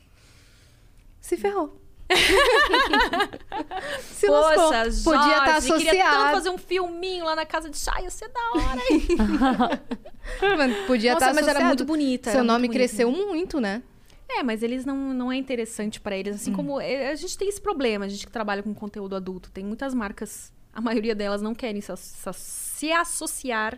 [1.22, 1.82] Se ferrou.
[4.02, 4.70] Se lascou.
[4.70, 6.36] Poxa, Podia estar Jorge, queria tanto associado.
[6.36, 9.08] fazer um filminho lá na casa de chá, ia ser da hora, hein?
[10.88, 11.58] Podia Nossa, estar mas associado.
[11.58, 12.32] era muito bonita.
[12.32, 13.84] Seu nome muito cresceu muito, né?
[14.30, 16.36] É, mas eles não, não é interessante pra eles.
[16.36, 19.52] Assim como é, a gente tem esse problema, a gente que trabalha com conteúdo adulto.
[19.52, 21.92] Tem muitas marcas, a maioria delas não querem se,
[22.34, 23.78] se associar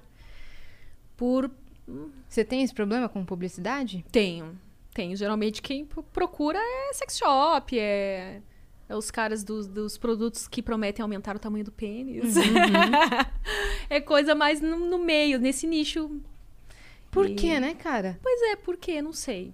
[1.18, 1.50] por.
[2.28, 4.06] Você tem esse problema com publicidade?
[4.12, 4.58] Tenho.
[4.96, 5.16] Tenho.
[5.16, 8.42] Geralmente quem procura é sex shop, é.
[8.88, 12.36] É os caras dos, dos produtos que prometem aumentar o tamanho do pênis.
[13.90, 16.10] é coisa mais no, no meio, nesse nicho.
[17.12, 18.18] Por E- quê, né, cara?
[18.22, 19.02] Pois é, por quê?
[19.02, 19.54] Não sei.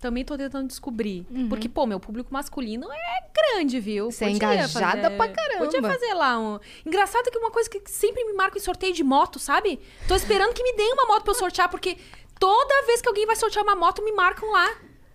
[0.00, 1.26] Também tô tentando descobrir.
[1.48, 4.10] Porque, pô, meu público masculino é grande, viu?
[4.10, 5.64] Você é engajada fazer- pra caramba.
[5.64, 6.58] Podia fazer lá um.
[6.84, 9.80] Engraçado que uma coisa que sempre me marca em sorteio de moto, sabe?
[10.08, 11.96] Tô esperando que me deem uma moto pra eu sortear, porque
[12.38, 14.68] toda vez que alguém vai sortear uma moto, me marcam lá.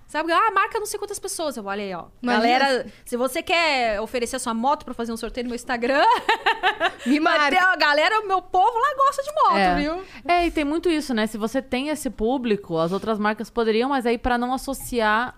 [0.07, 0.31] Sabe?
[0.31, 1.55] Ah, marca não sei quantas pessoas.
[1.55, 2.05] Eu olha aí, ó.
[2.19, 5.55] Imagina Galera, se você quer oferecer a sua moto pra fazer um sorteio no meu
[5.55, 6.03] Instagram,
[7.05, 7.61] Me marca.
[7.61, 9.75] a galera, o meu povo lá gosta de moto, É.
[9.75, 10.03] viu?
[10.27, 11.27] É, e tem muito isso, né?
[11.27, 15.35] Se você tem esse público, as outras marcas poderiam, mas aí pra não associar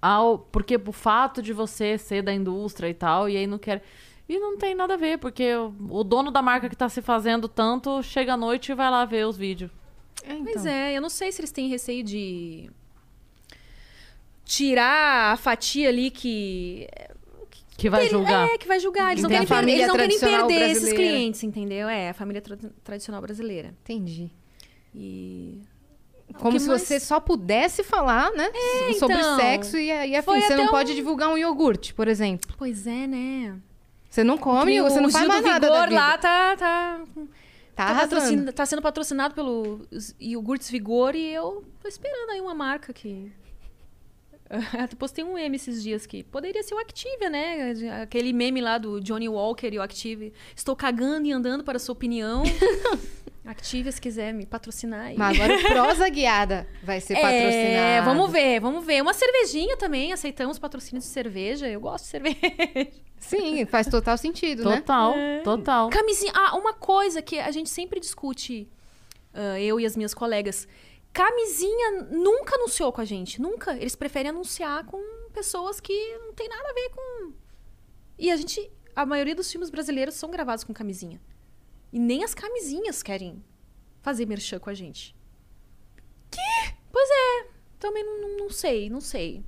[0.00, 0.38] ao.
[0.38, 3.82] Porque o fato de você ser da indústria e tal, e aí não quer.
[4.26, 7.00] E não tem nada a ver, porque o, o dono da marca que tá se
[7.02, 9.70] fazendo tanto chega à noite e vai lá ver os vídeos.
[10.28, 10.44] É, então.
[10.52, 12.70] Pois é, eu não sei se eles têm receio de
[14.44, 16.88] tirar a fatia ali que
[17.76, 18.48] Que vai julgar.
[18.48, 19.12] É, que vai julgar.
[19.12, 20.96] Eles não Tem a querem, eles não querem perder esses brasileira.
[20.96, 21.88] clientes, entendeu?
[21.88, 23.74] É, a família tra- tradicional brasileira.
[23.84, 24.30] Entendi.
[24.94, 25.60] E.
[26.38, 26.82] Como se mais?
[26.82, 28.50] você só pudesse falar, né?
[28.98, 29.36] sobre então.
[29.36, 30.40] sexo e, e afim.
[30.40, 32.54] Você não até pode um- divulgar um iogurte, por exemplo.
[32.58, 33.56] Pois é, né?
[34.10, 36.00] Você não come, você não o faz mais nada da Vigor vida.
[36.00, 37.00] lá tá, tá,
[37.78, 39.86] Tá tá, tá sendo patrocinado pelo
[40.18, 43.30] iogurtes Vigor e eu tô esperando aí uma marca que.
[44.78, 47.74] Até postei um meme esses dias que poderia ser o Activia, né?
[48.02, 50.32] Aquele meme lá do Johnny Walker e o Activia.
[50.56, 52.42] Estou cagando e andando para a sua opinião.
[53.44, 55.16] Active se quiser me patrocinar aí.
[55.16, 58.04] Mas agora o Prosa Guiada vai ser É, patrocinado.
[58.06, 59.00] vamos ver, vamos ver.
[59.02, 61.66] Uma cervejinha também, aceitamos patrocínio de cerveja.
[61.66, 62.38] Eu gosto de cerveja.
[63.18, 64.76] Sim, faz total sentido, né?
[64.76, 65.88] Total, total.
[65.90, 66.32] Camisinha.
[66.34, 68.68] Ah, uma coisa que a gente sempre discute,
[69.32, 70.68] ah, eu e as minhas colegas.
[71.18, 73.42] Camisinha nunca anunciou com a gente.
[73.42, 73.76] Nunca.
[73.76, 75.02] Eles preferem anunciar com
[75.32, 77.32] pessoas que não tem nada a ver com.
[78.16, 78.70] E a gente.
[78.94, 81.20] A maioria dos filmes brasileiros são gravados com camisinha.
[81.92, 83.44] E nem as camisinhas querem
[84.00, 85.16] fazer merchan com a gente.
[86.30, 86.74] Que?
[86.92, 87.48] Pois é.
[87.80, 89.44] Também não, não, sei, não sei.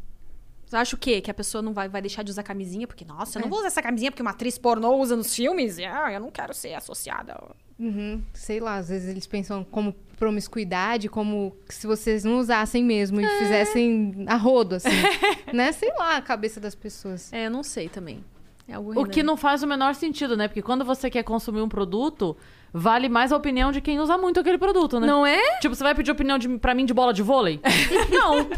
[0.67, 1.21] Você acha o quê?
[1.21, 2.89] Que a pessoa não vai, vai deixar de usar camisinha?
[2.89, 5.79] Porque, nossa, eu não vou usar essa camisinha porque uma atriz pornô usa nos filmes.
[5.79, 7.41] Ah, eu não quero ser associada.
[7.81, 13.23] Uhum, sei lá, às vezes eles pensam como promiscuidade, como se vocês não usassem mesmo
[13.23, 13.39] e É.
[13.39, 14.89] fizessem a rodo, assim.
[15.55, 15.73] né?
[15.73, 17.33] Sei lá, a cabeça das pessoas.
[17.33, 18.23] É, eu não sei também.
[18.69, 20.47] É algo O que não faz o menor sentido, né?
[20.47, 22.37] Porque quando você quer consumir um produto,
[22.73, 25.07] vale mais a opinião de quem usa muito aquele produto, né?
[25.07, 25.59] Não é?
[25.61, 27.61] Tipo, você vai pedir opinião de, pra mim de bola de vôlei?
[28.11, 28.49] não.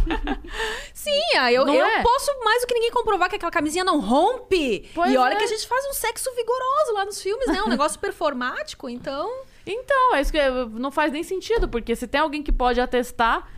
[0.92, 2.02] Sim, ah, eu, Não eu é?
[2.02, 4.88] posso mais do que ninguém comprovar que aquela camisinha não rompe.
[4.94, 5.36] Pois e olha é.
[5.36, 7.62] que a gente faz um sexo vigoroso lá nos filmes, né?
[7.62, 9.30] Um negócio performático, então.
[9.66, 10.38] Então, é isso que
[10.78, 13.48] não faz nem sentido, porque se tem alguém que pode atestar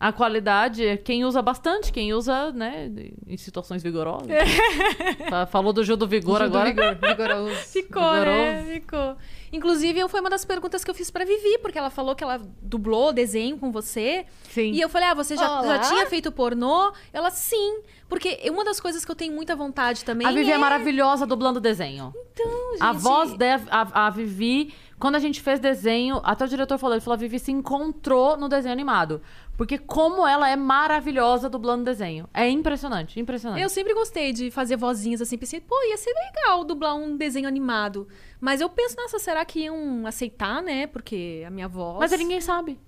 [0.00, 2.88] a qualidade, é quem usa bastante, quem usa, né,
[3.26, 4.28] em situações vigorosas.
[5.28, 6.94] Fa- Falou do Gil do Vigor Gil do agora.
[6.94, 7.54] Vigor, vigoroso.
[7.66, 8.64] Ficou, né?
[8.74, 9.16] Ficou.
[9.52, 12.22] Inclusive, eu- foi uma das perguntas que eu fiz pra Vivi, porque ela falou que
[12.22, 14.26] ela dublou desenho com você.
[14.50, 14.72] Sim.
[14.72, 16.92] E eu falei, ah, você já, já tinha feito pornô?
[17.12, 17.80] Ela, sim.
[18.08, 20.54] Porque uma das coisas que eu tenho muita vontade também A Vivi é...
[20.54, 20.58] é...
[20.58, 22.12] maravilhosa dublando desenho.
[22.32, 22.82] Então, gente...
[22.82, 26.94] A voz da a, a Vivi, quando a gente fez desenho, até o diretor falou,
[26.94, 29.20] ele falou, a Vivi se encontrou no desenho animado.
[29.58, 32.28] Porque como ela é maravilhosa dublando desenho.
[32.32, 33.60] É impressionante, impressionante.
[33.60, 37.48] Eu sempre gostei de fazer vozinhas assim, pensei, pô, ia ser legal dublar um desenho
[37.48, 38.06] animado.
[38.40, 40.86] Mas eu penso, nossa, será que iam aceitar, né?
[40.86, 41.98] Porque a minha voz.
[41.98, 42.78] Mas aí ninguém sabe.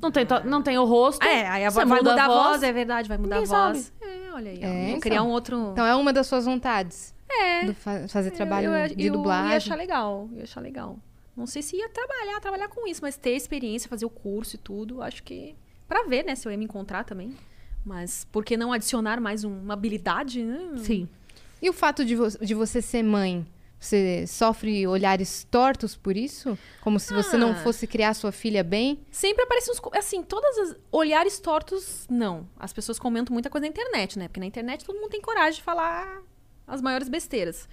[0.00, 1.24] Não tem, to- não tem o rosto.
[1.24, 3.56] É, aí a você vo- vai muda mudar a voz, é verdade, vai mudar Ninguém
[3.56, 3.92] a voz.
[4.02, 5.00] É, olha aí, É, então.
[5.00, 5.70] criar um outro.
[5.72, 7.14] Então é uma das suas vontades.
[7.26, 7.64] É.
[7.64, 9.50] do fa- fazer trabalho eu, eu, de eu dublagem.
[9.52, 10.98] ia achar legal, ia achar legal.
[11.36, 14.58] Não sei se ia trabalhar, trabalhar com isso, mas ter experiência, fazer o curso e
[14.58, 15.54] tudo, acho que.
[15.88, 17.34] Pra ver, né, se eu ia me encontrar também.
[17.84, 20.76] Mas por que não adicionar mais um- uma habilidade, né?
[20.78, 21.08] Sim.
[21.60, 23.46] E o fato de, vo- de você ser mãe,
[23.78, 26.56] você sofre olhares tortos por isso?
[26.80, 27.54] Como se você não Ah.
[27.56, 29.00] fosse criar sua filha bem?
[29.10, 29.80] Sempre aparecem uns.
[29.98, 30.76] Assim, todas as.
[30.90, 32.48] Olhares tortos, não.
[32.58, 34.28] As pessoas comentam muita coisa na internet, né?
[34.28, 36.22] Porque na internet todo mundo tem coragem de falar
[36.66, 37.68] as maiores besteiras.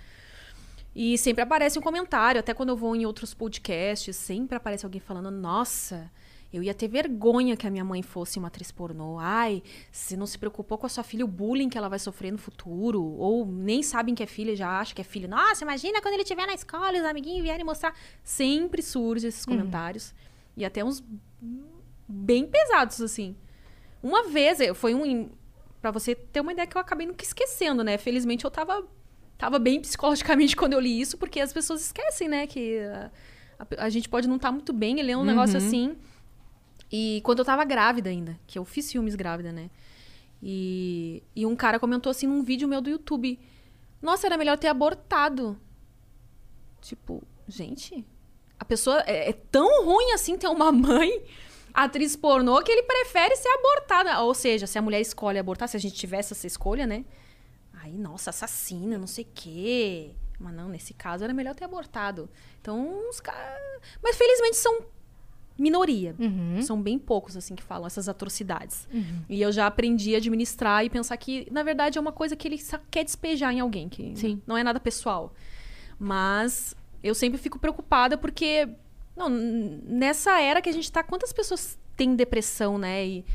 [0.96, 5.00] E sempre aparece um comentário, até quando eu vou em outros podcasts, sempre aparece alguém
[5.00, 6.12] falando: Nossa,
[6.52, 9.18] eu ia ter vergonha que a minha mãe fosse uma atriz pornô.
[9.18, 12.30] Ai, você não se preocupou com a sua filha, o bullying que ela vai sofrer
[12.32, 13.02] no futuro.
[13.02, 15.30] Ou nem sabem que é filha, já acha que é filha.
[15.30, 17.96] Nossa, imagina quando ele estiver na escola e os amiguinhos vierem mostrar.
[18.22, 20.14] Sempre surge esses comentários.
[20.58, 21.02] E até uns
[22.08, 23.36] bem pesados, assim.
[24.04, 25.30] Uma vez, eu- foi um.
[25.82, 27.98] Pra você ter uma ideia que eu acabei nunca esquecendo, né?
[27.98, 28.86] Felizmente eu tava,
[29.42, 32.46] tava bem psicologicamente quando eu li isso, porque as pessoas esquecem, né?
[32.48, 33.12] Que a,
[33.60, 35.96] a- a gente pode não estar muito bem e ler um negócio assim.
[36.92, 39.70] E quando eu tava grávida ainda, que eu fiz filmes grávida, né?
[40.44, 43.40] E, e um cara comentou assim num vídeo meu do YouTube:
[44.02, 45.58] Nossa, era melhor ter abortado.
[46.82, 48.06] Tipo, gente,
[48.60, 51.24] a pessoa é, é tão ruim assim ter uma mãe
[51.74, 54.20] atriz pornô que ele prefere ser abortada.
[54.22, 57.06] Ou seja, se a mulher escolhe abortar, se a gente tivesse essa escolha, né?
[57.84, 60.12] Aí, nossa, assassina, não sei o quê.
[60.40, 62.30] Mas não, nesse caso era melhor ter abortado.
[62.60, 63.60] Então, os caras.
[64.02, 64.86] Mas felizmente são
[65.58, 66.16] minoria.
[66.20, 66.62] Uhum.
[66.62, 68.88] São bem poucos, assim, que falam essas atrocidades.
[69.30, 72.48] E eu já aprendi a administrar e pensar que, na verdade, é uma coisa que
[72.48, 74.42] ele só quer despejar em alguém, que Sim.
[74.46, 75.34] não é nada pessoal.
[76.00, 78.68] Mas eu sempre fico preocupada porque,
[79.16, 83.06] não, nessa era que a gente tá, quantas pessoas têm depressão, né?
[83.06, 83.26] E,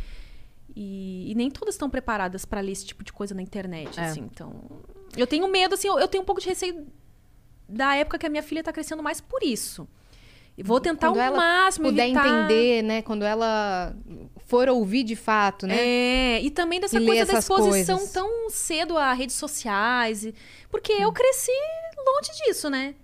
[0.77, 4.05] e, e nem todas estão preparadas para ler esse tipo de coisa na internet, É.
[4.05, 4.21] assim.
[4.21, 4.53] Então,
[5.17, 6.87] eu tenho medo, assim, eu, eu tenho um pouco de receio
[7.69, 9.89] da época que a minha filha tá crescendo mais por isso.
[10.59, 12.27] E vou tentar Quando o máximo Puder evitar...
[12.27, 13.03] entender, né?
[13.03, 13.95] Quando ela
[14.47, 15.77] for ouvir de fato, né?
[15.79, 18.13] É, e também dessa E coisa da exposição coisas.
[18.13, 20.25] tão cedo a redes sociais.
[20.25, 20.35] e-
[20.71, 21.51] Porque eu cresci
[22.07, 22.95] longe disso, né?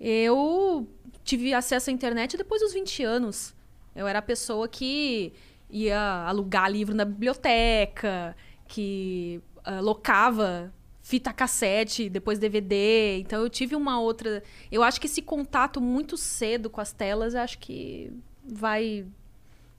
[0.00, 0.86] Eu
[1.24, 3.54] tive acesso à internet depois dos 20 anos.
[3.94, 5.32] Eu era a pessoa que
[5.70, 8.36] ia alugar livro na biblioteca,
[8.66, 13.18] que ah, locava fita cassete, depois DVD.
[13.18, 14.42] Então eu tive uma outra.
[14.70, 18.12] Eu acho que esse contato muito cedo com as telas, eu acho que
[18.44, 19.06] vai.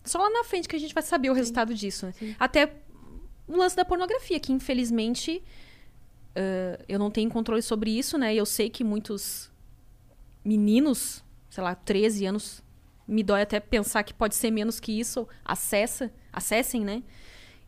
[0.04, 2.06] Só lá na frente que a gente vai saber o resultado disso.
[2.06, 2.14] né?
[2.40, 2.74] Até
[3.48, 5.44] o lance da pornografia, que infelizmente
[6.36, 8.34] ah, eu não tenho controle sobre isso, né?
[8.34, 9.52] E eu sei que muitos
[10.46, 11.24] meninos
[11.58, 12.64] sei lá, 13 anos.
[13.08, 15.28] Me dói até pensar que pode ser menos que isso.
[15.46, 17.04] Acessa, acessem, né?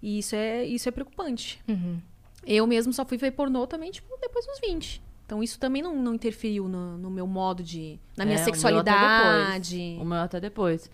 [0.01, 1.61] E isso é, isso é preocupante.
[1.67, 1.99] Uhum.
[2.45, 5.01] Eu mesmo só fui ver pornô também, tipo, depois dos 20.
[5.25, 7.99] Então isso também não, não interferiu no, no meu modo de.
[8.17, 9.97] na minha É, o meu sexualidade.
[10.01, 10.89] O meu até depois.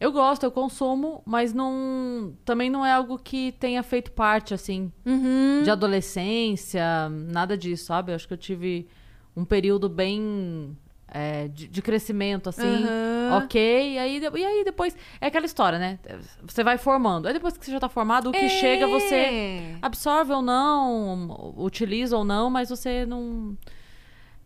[0.00, 2.34] Eu gosto, eu consumo, mas não.
[2.44, 5.62] Também não é algo que tenha feito parte, assim, Uhum.
[5.62, 8.10] de adolescência, nada disso, sabe?
[8.12, 8.88] Eu acho que eu tive
[9.36, 10.76] um período bem.
[11.16, 13.44] É, de, de crescimento, assim, Aham.
[13.44, 13.92] ok.
[13.92, 14.96] E aí, e aí depois.
[15.20, 15.96] É aquela história, né?
[16.42, 17.28] Você vai formando.
[17.28, 18.48] Aí depois que você já tá formado, o que É.
[18.48, 23.56] chega você absorve ou não, utiliza ou não, mas você não.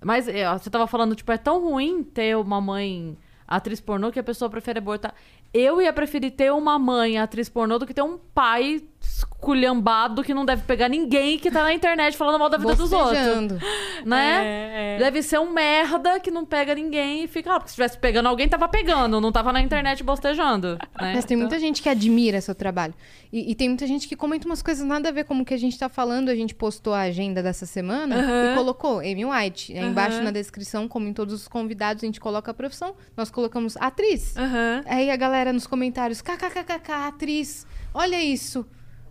[0.04, 3.16] Mas é, você tava falando, tipo, é tão ruim ter uma mãe
[3.46, 5.14] atriz pornô que a pessoa prefere abortar.
[5.52, 10.34] Eu ia preferir ter uma mãe atriz pornô do que ter um pai esculhambado que
[10.34, 13.10] não deve pegar ninguém que tá na internet falando mal da vida dos outros.
[13.18, 13.58] Bocejando.
[14.04, 14.44] Né?
[14.44, 14.98] É, é.
[14.98, 17.50] Deve ser um merda que não pega ninguém e fica.
[17.52, 20.74] Ah, porque se estivesse pegando alguém, tava pegando, não tava na internet bostejando.
[21.00, 21.12] Né?
[21.14, 22.92] Mas tem Então- muita gente que admira seu trabalho.
[23.32, 25.54] E, e tem muita gente que comenta umas coisas nada a ver com o que
[25.54, 26.28] a gente tá falando.
[26.30, 28.52] A gente postou a agenda dessa semana Aham.
[28.52, 29.72] e colocou Amy White.
[29.72, 30.24] Aí embaixo Aham.
[30.24, 32.94] na descrição, como em todos os convidados, a gente coloca a profissão.
[33.16, 34.36] Nós colocamos atriz.
[34.36, 34.82] Aham.
[34.86, 38.66] Aí a galera nos comentários, kkkk, atriz, olha isso.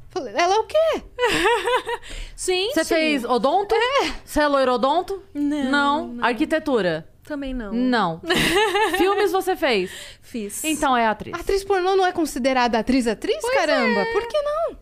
[0.10, 1.04] Falei, Ela é o quê?
[2.36, 3.76] Sim, Você fez odonto?
[4.24, 5.22] Você é loiro odonto?
[5.34, 6.26] Não, não.
[6.26, 7.08] Arquitetura?
[7.24, 7.74] Também não.
[7.74, 8.22] Não.
[8.98, 9.92] Filmes você fez?
[10.22, 10.64] Fiz.
[10.64, 11.34] Então é atriz.
[11.38, 14.06] Atriz pornô não é considerada atriz-atriz, caramba?
[14.14, 14.78] Por que não?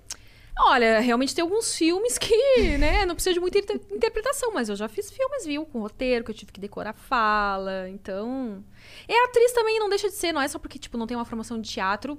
[0.57, 2.33] Olha, realmente tem alguns filmes que,
[2.79, 6.23] né, não precisa de muita inter- interpretação, mas eu já fiz filmes, viu, com roteiro,
[6.23, 8.63] que eu tive que decorar fala, então...
[9.07, 11.25] É atriz também, não deixa de ser, não é só porque, tipo, não tem uma
[11.25, 12.17] formação de teatro.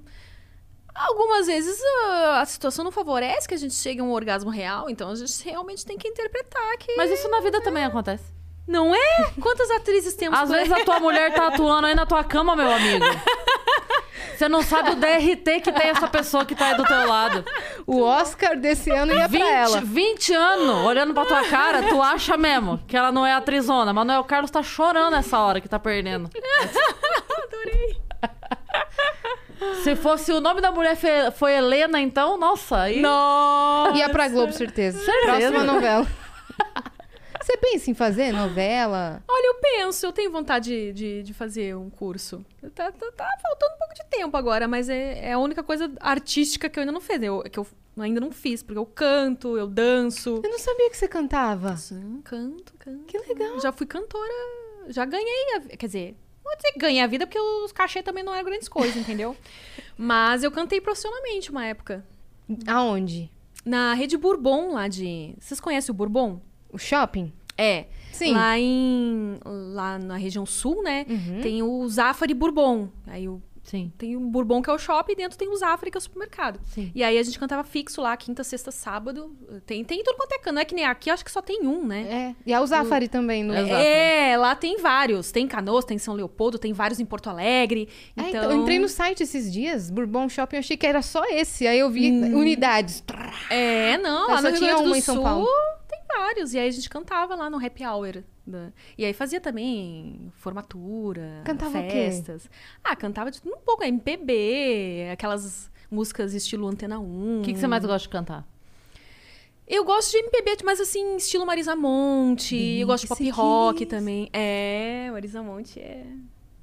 [0.95, 4.89] Algumas vezes ah, a situação não favorece que a gente chegue a um orgasmo real,
[4.89, 6.95] então a gente realmente tem que interpretar que...
[6.97, 8.36] Mas isso na vida também acontece.
[8.67, 9.31] Não é?
[9.41, 12.71] Quantas atrizes temos Às vezes a tua mulher tá atuando aí na tua cama, meu
[12.71, 13.05] amigo.
[14.37, 17.45] Você não sabe o DRT que tem essa pessoa que tá aí do teu lado.
[17.87, 19.81] O Oscar desse ano ia 20, pra ela.
[19.81, 23.95] 20 anos olhando pra tua cara, tu acha mesmo que ela não é atrizona.
[23.95, 26.29] Manuel Carlos tá chorando essa hora que tá perdendo.
[27.45, 27.97] Adorei.
[29.83, 30.99] Se fosse o nome da mulher
[31.33, 33.01] foi Helena, então, nossa, aí.
[33.01, 33.97] Nossa!
[33.97, 34.99] Ia pra Globo, certeza.
[34.99, 35.51] Certeza.
[35.53, 36.07] Próxima novela.
[37.47, 39.23] Você pensa em fazer novela?
[39.29, 42.45] Olha, eu penso, eu tenho vontade de, de, de fazer um curso.
[42.75, 45.89] Tá, tá- tá faltando um pouco de tempo agora, mas é, é a única coisa
[46.01, 47.23] artística que eu ainda não fiz.
[47.23, 47.65] Eu, que eu
[47.99, 50.41] ainda não fiz, porque eu canto, eu danço.
[50.43, 51.77] Eu não sabia que você cantava.
[51.77, 53.05] Sim, canto, canto.
[53.05, 53.61] Que legal.
[53.61, 54.33] Já fui cantora,
[54.89, 58.03] já ganhei, a, quer dizer, não vou dizer que ganhei a vida, porque os cachê
[58.03, 59.37] também não eram grandes coisas, entendeu?
[59.97, 62.05] Mas eu cantei profissionalmente uma época.
[62.67, 63.31] Aonde?
[63.65, 65.33] Na Rede Bourbon, lá de...
[65.39, 66.41] Vocês conhecem o Bourbon?
[66.77, 67.33] O shopping?
[67.57, 67.87] É.
[68.13, 68.35] Sim.
[68.35, 69.39] Lá em.
[69.45, 71.07] Lá na região sul, né?
[71.09, 71.41] Uhum.
[71.41, 72.91] Tem o Zafari Bourbon.
[73.07, 73.91] Aí o, Sim.
[73.97, 76.03] tem o Bourbon, que é o shopping, e dentro tem o Zafari, que é o
[76.03, 76.61] supermercado.
[76.67, 76.93] Sim.
[76.95, 79.35] E aí a gente cantava fixo lá, quinta, sexta, sábado.
[79.65, 80.55] Tem, tem tudo quanto é canto.
[80.55, 82.35] Não é que nem aqui, acho que só tem um, né?
[82.37, 82.37] É.
[82.47, 83.43] E a Uzafari também.
[83.43, 83.55] No...
[83.55, 83.75] Exato.
[83.75, 85.33] É, lá tem vários.
[85.33, 87.89] Tem Canoas, tem São Leopoldo, tem vários em Porto Alegre.
[88.17, 91.01] É, Então, então, eu entrei no site esses dias, Bourbon Shopping, eu achei que era
[91.01, 91.67] só esse.
[91.67, 93.03] Aí eu vi unidades.
[93.51, 95.49] É, não, Mas lá só no Rio tinha Grande do uma em São Paulo.
[96.17, 96.55] Tem vários.
[96.55, 98.23] E aí a gente cantava lá no happy hour.
[98.47, 102.49] da- E aí fazia também formatura, Cantava festas.
[102.85, 107.41] Ah, cantava de tudo um pouco, MPB, aquelas músicas estilo Antena 1.
[107.41, 108.47] O que, que você mais gosta de cantar?
[109.67, 112.57] Eu gosto de MPB, mas assim, estilo Marisa Monte.
[112.57, 113.89] Bem eu gosto de pop rock diz.
[113.89, 114.29] também.
[114.33, 116.07] É, Marisa Monte é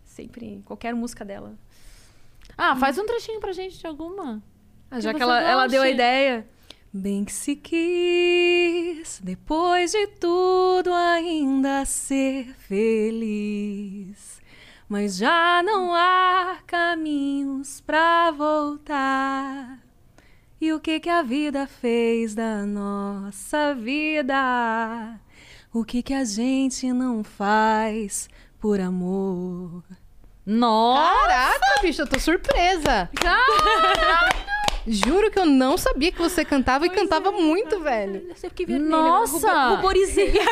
[0.06, 1.54] sempre qualquer música dela.
[2.58, 4.42] Ah, faz um trechinho pra gente de alguma.
[4.90, 6.48] Ah, já Que que ela, ela deu a ideia.
[6.96, 14.40] Bem que se quis, depois de tudo, ainda ser feliz.
[14.88, 19.80] Mas já não há caminhos pra voltar.
[20.62, 25.20] E o que que a vida fez da nossa vida?
[25.74, 28.30] O que que a gente não faz
[28.60, 29.84] por amor?
[30.46, 31.28] Nossa!
[31.28, 33.10] Caraca, bicho, eu tô surpresa.
[34.88, 38.28] Juro que eu não sabia que você cantava e cantava muito, velho.
[38.30, 38.90] Eu fiquei vermelha.
[38.90, 39.52] Nossa!
[39.70, 40.34] rubo- Ruborizei.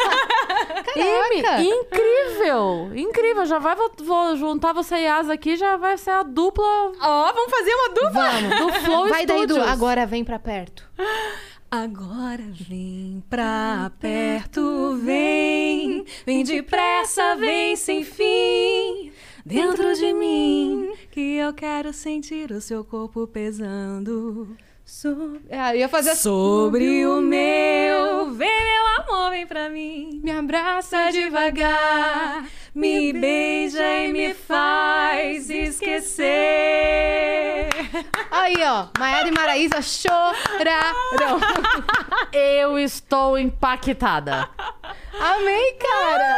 [0.94, 1.62] Caraca.
[1.62, 2.92] Incrível!
[2.96, 3.46] Incrível!
[3.46, 6.64] Já vai vou, vou juntar você e Asa aqui, já vai ser a dupla
[7.02, 8.12] Ó, vamos fazer uma dupla?
[8.12, 8.60] Vamos.
[8.60, 9.54] do Flow Vai daí, Du.
[9.54, 9.72] Studios.
[9.72, 10.90] Agora vem pra perto.
[11.70, 19.10] Agora vem pra perto, vem, vem depressa, vem sem fim,
[19.46, 25.90] dentro de mim, que eu quero sentir o seu corpo pesando so- É, eu ia
[25.90, 26.24] fazer assim.
[26.24, 28.32] sobre o meu.
[28.32, 30.20] Vem, meu amor, vem pra mim.
[30.24, 36.22] Me abraça Passa devagar, me beija e me faz esquecer.
[38.32, 41.40] Aí, ó, Maiara e Maraísa choraram.
[42.32, 44.50] Eu estou impactada.
[45.20, 46.36] Amei, cara.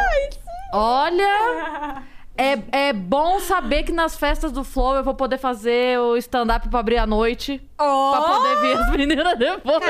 [0.72, 2.02] Olha,
[2.36, 6.68] é, é bom saber que nas festas do Flow eu vou poder fazer o stand-up
[6.68, 7.60] pra abrir a noite.
[7.80, 8.10] Oh!
[8.12, 9.82] Pra poder ver as meninas depois.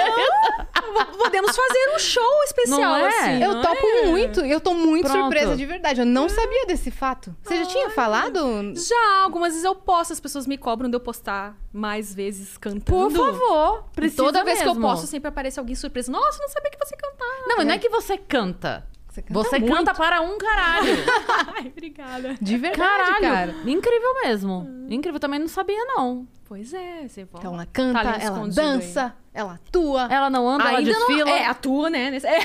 [1.18, 3.08] Podemos fazer um show especial, Não é?
[3.08, 3.42] assim.
[3.42, 4.06] Eu não topo é?
[4.06, 5.20] muito, eu tô muito Pronto.
[5.22, 6.00] surpresa de verdade.
[6.00, 7.34] Eu não sabia desse fato.
[7.42, 8.72] Você já tinha falado?
[8.76, 12.84] Já, algumas vezes eu posto, as pessoas me cobram de eu postar mais vezes cantando.
[12.84, 14.88] Por favor, E precisa toda vez que eu mesmo.
[14.88, 16.10] posto, sempre aparece alguém surpreso.
[16.12, 17.32] Nossa, não sabia que você cantava.
[17.46, 18.86] Não, mas não é que você canta.
[19.14, 19.72] Você canta Você muito.
[19.72, 20.92] canta para um caralho.
[21.54, 22.34] Ai, obrigada.
[22.40, 23.20] De verdade, Caralho.
[23.20, 23.70] cara.
[23.70, 24.86] Incrível mesmo.
[24.90, 25.20] Incrível.
[25.20, 26.26] Também não sabia, não.
[26.44, 27.20] Pois é, você.
[27.20, 30.08] Então ela canta, Talento ela dança, ela atua.
[30.10, 31.24] Ela não anda, ela Ainda desfila.
[31.26, 31.28] não...
[31.28, 32.08] É, atua, né?
[32.24, 32.38] é.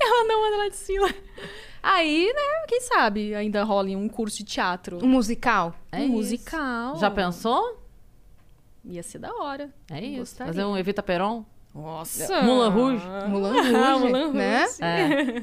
[0.00, 1.08] ela não anda, ela desfila.
[1.80, 4.98] Aí, né, quem sabe ainda rola em um curso de teatro.
[5.04, 5.72] Um musical.
[5.92, 6.12] É um isso.
[6.12, 6.96] musical.
[6.96, 7.80] Já pensou?
[8.84, 9.72] Ia ser da hora.
[9.88, 10.18] É isso.
[10.18, 10.52] Gostaria.
[10.52, 11.44] Fazer um Evita Peron.
[11.74, 12.40] Nossa.
[12.40, 12.46] Rouge.
[12.46, 13.06] Mulan Rouge,
[14.00, 14.32] Moulin Rouge.
[14.38, 14.64] né?
[14.80, 15.42] É.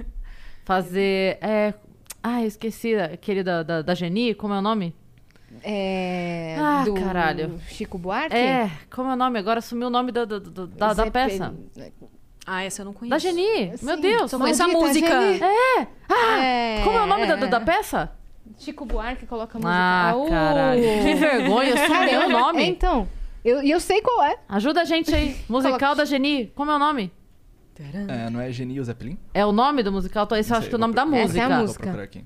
[0.63, 1.37] Fazer.
[1.41, 1.73] É...
[2.23, 4.95] Ah, esqueci aquele da, da, da Geni, como é o nome?
[5.63, 7.59] É, Ah, do caralho.
[7.67, 8.35] Chico Buarque?
[8.35, 9.37] É, como é o nome?
[9.39, 11.53] Agora sumiu o nome da, da, da, da- peça.
[12.45, 13.09] Ah, essa eu não conheço.
[13.11, 13.73] Da Geni.
[13.81, 14.31] Meu Sim, Deus.
[14.31, 15.07] Só conheço a música.
[15.33, 15.43] Geni.
[15.43, 15.87] É!
[16.09, 16.43] Ah!
[16.43, 17.47] É, Como é o nome da, é.
[17.47, 18.11] da peça?
[18.57, 19.73] Chico Buarque coloca música.
[19.73, 20.25] Ah, Oh.
[20.27, 20.81] caralho.
[20.81, 22.63] Que vergonha, sumiu o É, nome.
[22.65, 23.07] então, eu,
[23.43, 24.37] e eu sei qual é.
[24.49, 25.35] Ajuda a gente aí.
[25.49, 26.47] Musical Coloca- da Geni.
[26.55, 27.11] Como é o nome?
[28.07, 29.17] É, não é Geni e o Zeppelin?
[29.33, 30.27] É o nome do musical?
[30.37, 31.23] Esse eu acho que é o nome da procurar.
[31.23, 31.83] Essa é a música.
[31.85, 32.03] Vou música.
[32.03, 32.25] aqui.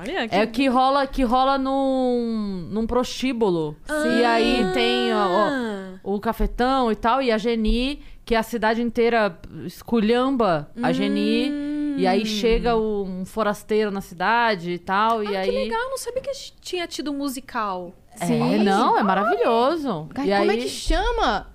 [0.00, 0.34] Olha, que...
[0.34, 3.76] É que rola, que rola num, num prostíbulo.
[4.18, 5.98] E aí tem ó, Ah.
[6.02, 11.48] ó, o cafetão e tal, e a Geni, que a cidade inteira esculhamba a Geni.
[11.96, 15.48] E aí chega o- um forasteiro na cidade e tal, e Ah, aí...
[15.50, 16.30] que legal, eu não sabia que
[16.60, 17.92] tinha tido um musical.
[18.20, 18.58] É, Sim.
[18.64, 20.08] não, é maravilhoso.
[20.14, 20.58] Ai, e como aí...
[20.58, 21.48] é que chama?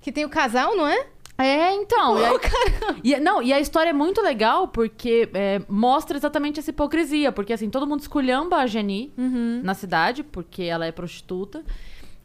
[0.00, 1.06] Que tem o casal, não é?
[1.36, 2.16] É, então.
[2.18, 6.70] e, aí- e- não, e a história é muito legal porque é, mostra exatamente essa
[6.70, 7.32] hipocrisia.
[7.32, 9.12] Porque, assim, todo mundo esculhamba a Geni
[9.62, 11.64] na cidade, porque ela é prostituta.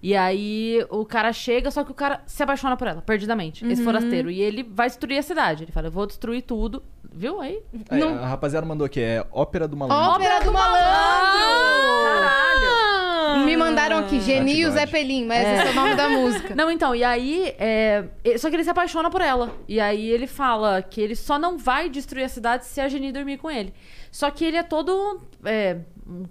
[0.02, 3.84] E aí o cara chega, só que o cara se apaixona por ela, perdidamente, esse
[3.84, 4.32] forasteiro.
[4.32, 5.64] E ele vai destruir a cidade.
[5.66, 6.82] Ele fala, eu vou destruir tudo.
[7.12, 7.60] Viu aí?
[7.90, 8.16] Aí, Não.
[8.24, 10.14] A rapaziada mandou aqui, é Ópera do Malandro.
[10.14, 12.04] Ópera do Malandro!
[12.06, 13.46] Caralho!
[13.46, 14.72] Me mandaram aqui, Geni e o.
[14.72, 16.56] Zeppelin, mas esse é o nome da música.
[16.56, 17.54] Não, então, e aí.
[17.60, 18.06] é,
[18.38, 19.54] Só que ele se apaixona por ela.
[19.68, 23.12] E aí ele fala que ele só não vai destruir a cidade se a Geni
[23.12, 23.74] dormir com ele.
[24.12, 25.22] Só que ele é todo.
[25.46, 25.78] é,
[26.08, 26.24] um,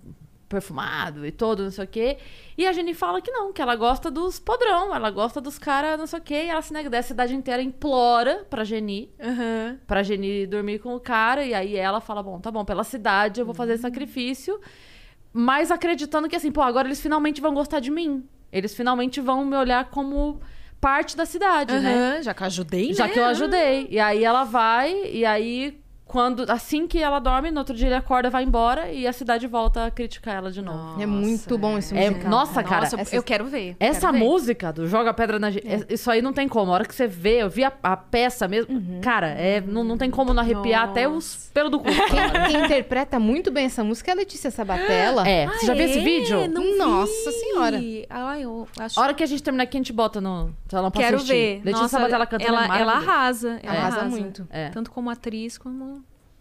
[0.48, 2.18] perfumado e todo, não sei o quê.
[2.56, 5.98] E a Geni fala que não, que ela gosta dos podrão, ela gosta dos caras,
[5.98, 6.44] não sei o quê.
[6.44, 6.98] E ela se nega.
[6.98, 9.78] A cidade inteira implora pra Geni, Aham.
[9.86, 11.44] pra Geni dormir com o cara.
[11.44, 14.58] E aí ela fala: bom, tá bom, pela cidade eu vou fazer esse sacrifício.
[15.32, 18.24] Mas acreditando que assim, pô, agora eles finalmente vão gostar de mim.
[18.50, 20.40] Eles finalmente vão me olhar como
[20.80, 21.94] parte da cidade, né?
[22.14, 23.12] Aham, Já que eu ajudei, Já né?
[23.12, 23.86] que eu ajudei.
[23.90, 25.78] E aí ela vai, e aí,
[26.08, 26.44] quando.
[26.50, 29.84] Assim que ela dorme, no outro dia ele acorda, vai embora e a cidade volta
[29.86, 31.00] a criticar ela de novo.
[31.00, 32.30] É muito bom esse É- musical.
[32.30, 33.76] nossa, cara, Nossa, eu- essa- eu quero ver.
[33.78, 34.18] Essa quero ver.
[34.18, 35.50] música do Joga Pedra na.
[35.50, 36.72] Ge- é- Isso aí não tem como.
[36.72, 39.00] A hora que você vê, eu vi a, a peça mesmo.
[39.02, 40.90] Cara, é, não, não tem como não arrepiar Nossa.
[40.92, 41.84] até os pelos do cu.
[41.88, 45.28] Quem, quem interpreta muito bem essa música é a Letícia Sabatella.
[45.28, 46.02] É, você já viu esse é?
[46.02, 46.48] vídeo?
[46.48, 47.36] Não Nossa vi.
[47.38, 47.76] senhora.
[48.10, 50.90] Ai, eu acho A hora que a gente terminar aqui, a gente bota no pra
[50.90, 51.32] Quero assistir.
[51.32, 51.54] ver.
[51.64, 53.60] Letícia Nossa, Sabatella cantando ela, é ela arrasa.
[53.62, 54.46] Ela Arrasa arrasa muito.
[54.50, 54.68] É.
[54.70, 55.97] Tanto como atriz, como...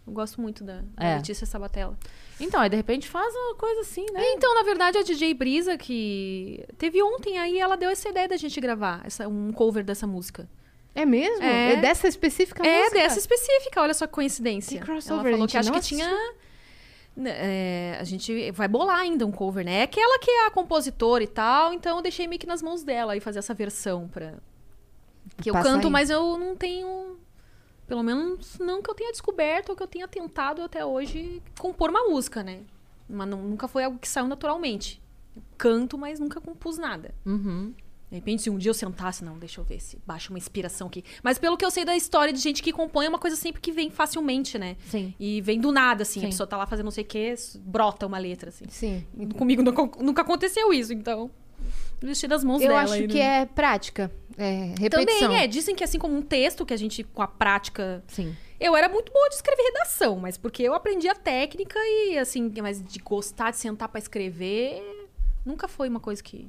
[0.08, 1.16] Eu gosto muito da, da É.
[1.16, 1.96] Letícia Sabatella.
[2.40, 4.22] Então, aí de repente faz uma coisa assim, né?
[4.32, 8.36] Então, na verdade, a DJ Brisa que teve ontem aí, ela deu essa ideia da
[8.36, 10.48] gente gravar essa, um cover dessa música.
[10.94, 11.44] É mesmo?
[11.44, 11.74] É.
[11.74, 12.98] É, dessa específica é, música?
[12.98, 14.78] dessa específica, olha só que coincidência.
[14.80, 16.08] Que crossover, ela falou que acha não que tinha.
[17.14, 19.80] né, é, a gente vai bolar ainda um cover, né?
[19.80, 22.82] É aquela que é a compositora e tal, então eu deixei meio que nas mãos
[22.82, 24.34] dela aí fazer essa versão pra.
[25.42, 25.92] Que eu Passa canto, aí.
[25.92, 27.18] mas eu não tenho.
[27.88, 31.90] Pelo menos não que eu tenha descoberto ou que eu tenha tentado até hoje compor
[31.90, 32.60] uma música, né?
[33.08, 35.00] Mas não- nunca foi algo que saiu naturalmente.
[35.34, 37.14] Eu canto, mas nunca compus nada.
[37.24, 37.72] Uhum.
[38.10, 40.86] De repente, se um dia eu sentasse, não, deixa eu ver se baixa uma inspiração
[40.86, 41.04] aqui.
[41.22, 43.60] Mas pelo que eu sei da história de gente que compõe, é uma coisa sempre
[43.60, 44.76] que vem facilmente, né?
[44.86, 45.14] Sim.
[45.20, 46.20] E vem do nada, assim.
[46.20, 46.26] Sim.
[46.26, 48.64] A pessoa tá lá fazendo não sei o quê, brota uma letra, assim.
[48.68, 49.06] Sim.
[49.36, 51.30] Comigo nunca, nunca aconteceu isso, então.
[52.28, 52.82] Das mãos Eu dela.
[52.82, 53.42] acho aí, que né?
[53.42, 54.10] é prática.
[54.36, 55.04] É repetição.
[55.28, 55.46] Também é.
[55.46, 58.02] Dizem que assim como um texto que a gente, com a prática.
[58.06, 58.36] Sim.
[58.60, 62.52] Eu era muito boa de escrever redação, mas porque eu aprendi a técnica e, assim,
[62.62, 64.80] mas de gostar de sentar pra escrever,
[65.44, 66.48] nunca foi uma coisa que.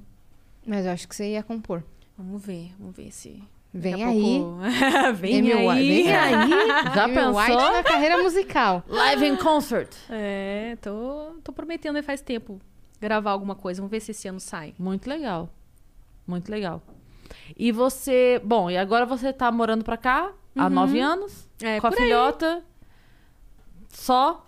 [0.65, 1.83] Mas eu acho que você ia compor.
[2.17, 3.41] Vamos ver, vamos ver se.
[3.73, 4.39] Vem aí.
[4.39, 4.59] pouco-
[5.15, 6.03] vem Amy aí.
[6.03, 6.49] Vem aí.
[6.95, 7.35] Já Amy pensou?
[7.39, 8.83] White na carreira musical.
[8.87, 9.95] Live in concert.
[10.09, 12.59] É, tô, tô prometendo aí faz tempo
[13.01, 13.81] gravar alguma coisa.
[13.81, 14.73] Vamos ver se esse ano sai.
[14.77, 15.49] Muito legal.
[16.27, 16.81] Muito legal.
[17.57, 18.41] E você.
[18.43, 21.47] Bom, e agora você tá morando pra cá há nove anos.
[21.61, 22.63] É, com a filhota.
[23.89, 24.45] Só.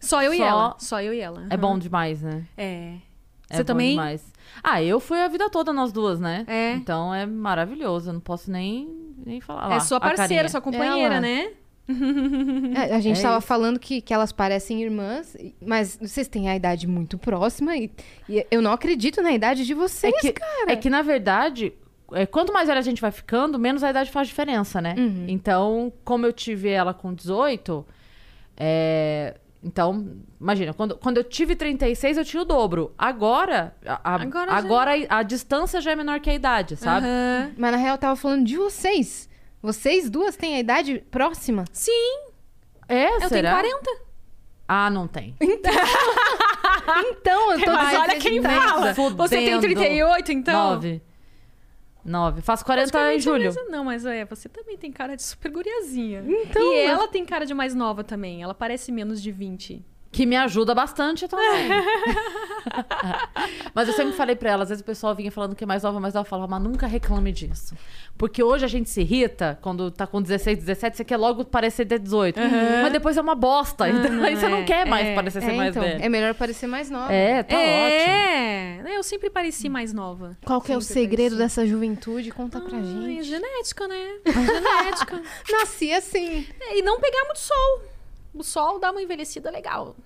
[0.00, 0.76] Só eu e Só- ela.
[0.78, 1.42] Só eu e ela.
[1.50, 1.60] É aham.
[1.60, 2.46] bom demais, né?
[2.56, 2.94] É.
[3.50, 3.90] É Você bom também?
[3.90, 4.32] demais.
[4.62, 6.44] Ah, eu fui a vida toda nós duas, né?
[6.46, 6.72] É.
[6.74, 8.10] Então é maravilhoso.
[8.10, 9.68] Eu não posso nem, nem falar.
[9.68, 11.20] lá, é sua a parceira, sua companheira, Ela.
[11.20, 11.52] né?
[12.74, 13.46] É, a gente É tava isso.
[13.46, 17.90] falando que, que elas parecem irmãs, mas vocês têm a idade muito próxima e,
[18.28, 20.72] e eu não acredito na idade de vocês, É que, cara.
[20.72, 21.72] é que, na verdade,
[22.12, 24.94] é, quanto mais velha a gente vai ficando, menos a idade faz diferença, né?
[24.98, 25.24] Uhum.
[25.28, 27.84] Então, como eu tive ela com 18,
[28.56, 30.08] é, então,
[30.40, 32.92] imagina, quando, quando eu tive 36, eu tinha o dobro.
[32.96, 36.76] Agora, a, a- Agora já- agora a, a distância já é menor que a idade,
[36.76, 37.06] sabe?
[37.06, 37.52] Aham.
[37.56, 39.27] Mas na real eu tava falando de vocês.
[39.62, 41.64] Vocês duas têm a idade próxima?
[41.72, 42.20] Sim,
[42.88, 43.60] É, eu será?
[43.60, 44.08] tenho 40.
[44.68, 45.34] Ah, não tem.
[45.40, 45.40] Então,
[47.52, 48.94] eu tô Mas olha quem que- fala.
[48.94, 49.16] fudendo.
[49.16, 50.70] Você tem 38, então?
[50.74, 51.02] Nove.
[52.04, 52.42] Nove.
[52.42, 53.50] Faço 40 em Basicamente julho.
[53.50, 56.22] a mesma- Não, mas é, você também tem cara de super guriazinha.
[56.26, 58.42] Então, e mas- ela tem cara de mais nova também.
[58.42, 59.84] Ela parece menos de 20.
[60.10, 61.68] Que me ajuda bastante também.
[63.74, 65.82] mas eu sempre falei pra ela, às vezes o pessoal vinha falando que é mais
[65.82, 67.74] nova, mais nova, eu falava, mas nunca reclame disso.
[68.16, 71.86] Porque hoje a gente se irrita quando tá com 16, 17, você quer logo parecer
[71.86, 72.38] ter 18.
[72.82, 73.88] Mas depois é uma bosta.
[73.88, 76.02] então aí você não é, quer mais é, parecer ser É, mais então, velho.
[76.04, 77.12] é melhor parecer mais nova.
[77.12, 77.68] É, tá ótimo.
[78.88, 80.36] é, eu sempre pareci mais nova.
[80.44, 81.38] Qual que é o segredo pareci.
[81.38, 82.30] dessa juventude?
[82.32, 83.24] Conta pra Ai, é gente.
[83.24, 84.18] genética, né?
[84.26, 85.22] genética.
[85.52, 86.46] Nasci assim.
[86.60, 87.82] É, E não pegar muito sol.
[88.32, 89.96] O sol dá uma envelhecida legal.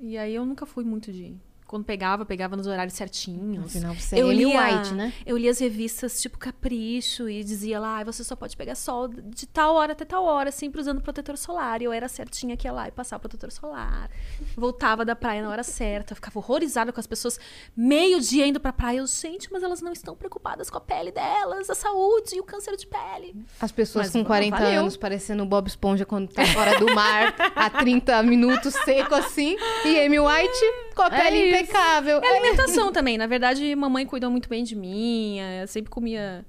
[0.00, 1.36] E aí eu nunca fui muito de.
[1.68, 3.66] Quando pegava, pegava nos horários certinhos.
[3.76, 4.48] Afinal, você é Eu lia,
[4.78, 5.12] White, né?
[5.26, 9.06] eu lia as revistas tipo Capricho e dizia lá, "Ai, você só pode pegar sol
[9.08, 11.80] de tal hora até tal hora, sempre usando protetor solar.
[11.82, 14.10] E eu era certinha que ia lá e passava protetor solar.
[14.56, 17.38] Voltava da praia na hora certa, eu ficava horrorizada com as pessoas
[17.76, 18.98] meio dia indo pra praia.
[18.98, 22.44] Eu, gente, mas elas não estão preocupadas com a pele delas, a saúde e o
[22.44, 23.36] câncer de pele.
[23.60, 24.80] As pessoas Mas com 40 valeu.
[24.80, 29.54] anos parecendo Bob Esponja quando tá fora do mar há 30 minutos seco assim.
[29.84, 30.64] E Amy White
[30.94, 31.57] com a É pele isso.
[31.60, 32.20] Impecável.
[32.22, 33.16] É alimentação também.
[33.18, 35.38] Na verdade, mamãe cuidou muito bem de mim.
[35.40, 36.44] eh, Sempre comia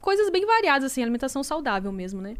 [0.00, 2.34] coisas bem variadas, assim, alimentação saudável mesmo, né?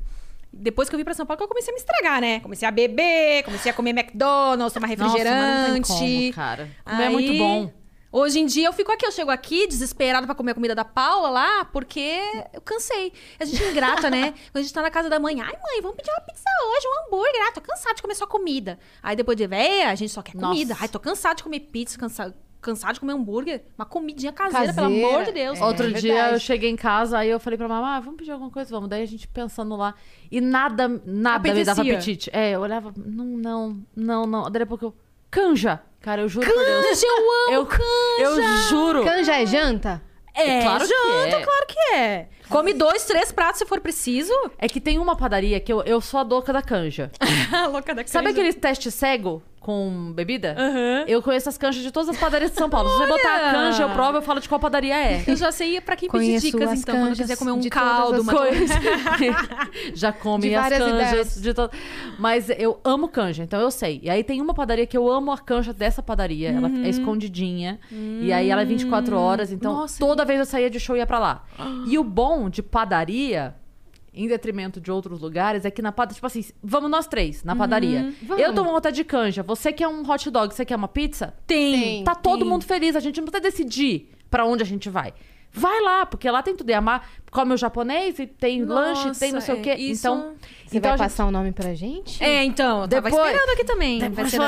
[0.53, 2.41] Depois que eu vim pra São Paulo, que eu comecei a me estragar, né?
[2.41, 5.69] Comecei a beber, comecei a comer McDonald's, tomar Nossa, mas refrigerante.
[5.69, 6.69] não tem como, cara.
[6.85, 7.73] Comer é Aí, muito bom.
[8.13, 10.85] Hoje em dia eu fico aqui, eu chego aqui desesperada pra comer a comida da
[10.85, 12.21] Paula lá, porque
[12.53, 13.11] eu cansei.
[13.41, 14.33] A gente é ingrata, né?
[14.53, 16.87] Quando a gente tá na casa da mãe, ai mãe, vamos pedir uma pizza hoje,
[16.87, 17.41] um hambúrguer.
[17.49, 18.79] Ah, tô cansada de comer só comida.
[19.03, 20.47] Aí depois de véia, a gente só quer Nossa.
[20.49, 20.77] comida.
[20.79, 23.65] Ai, tô cansada de comer pizza, cansada, cansada de comer hambúrguer.
[23.79, 25.59] Uma comidinha caseira, pelo Caseira, amor de Deus.
[25.59, 25.65] é.
[25.65, 26.35] Outro dia verdade.
[26.35, 28.91] eu cheguei em casa, aí eu falei pra mamãe, ah, vamos pedir alguma coisa, vamos.
[28.91, 29.95] Daí a gente pensando lá.
[30.31, 32.29] E nada, nada me dava apetite.
[32.33, 34.51] É, eu olhava, não, não, não, não.
[34.51, 34.95] Daí a pouco eu,
[35.33, 35.80] canja.
[36.01, 36.87] Cara, eu juro por Deus.
[36.87, 37.68] Canja, eu amo
[38.18, 39.05] Eu, eu juro.
[39.05, 40.03] Canja é janta?
[40.35, 41.43] É, Claro que janta, é.
[41.43, 42.28] claro que é.
[42.49, 44.33] Come dois, três pratos se for preciso.
[44.59, 47.11] É que tem uma padaria que eu, eu sou a doca da canja.
[47.70, 48.41] Louca da Sabe canja.
[48.41, 50.55] aquele teste cego com bebida?
[50.59, 51.05] Aham.
[51.07, 52.89] Eu conheço as canjas de todas as padarias de São Paulo.
[52.91, 55.25] Se você botar a canja, eu provo, eu falo de qual padaria é.
[55.27, 57.71] Eu já sei pra quem Conheço pedir dicas, as então, quando quiser comer um de
[57.71, 58.75] todas caldo, as uma Coisa.
[59.95, 61.43] Já come De as canjas ideias.
[61.43, 61.71] de todo.
[62.19, 64.01] Mas eu amo canja, então eu sei.
[64.03, 66.51] E aí tem uma padaria que eu amo a canja dessa padaria.
[66.51, 67.79] Ela é escondidinha.
[67.91, 69.53] E aí ela é 24 horas.
[69.53, 71.45] Então Nossa, toda vez eu saía de show e ia pra lá.
[71.87, 73.55] E o bom de padaria.
[74.15, 77.57] Em detrimento de outros lugares, é que na padaria, tipo assim, vamos nós três na
[77.57, 78.13] padaria.
[78.23, 78.43] Vamos.
[78.43, 79.43] Eu tô vontade de canja.
[79.43, 81.33] Você quer um hot dog, você quer uma pizza?
[81.47, 82.05] Tem.
[82.05, 82.49] Tá todo tem.
[82.49, 85.15] mundo feliz, a gente não precisa decidir pra onde a gente vai.
[85.55, 86.71] Vai lá, porque lá tem tudo.
[86.71, 89.71] E amar, come o japonês e tem lanche, tem não sei o Nossa, quê.
[89.71, 90.35] é, isso- Então,
[90.67, 92.23] Você então vai gente- passar o nome pra gente?
[92.25, 93.99] É, então, tava Depois- esperando aqui também.
[94.11, 94.39] Vai ser.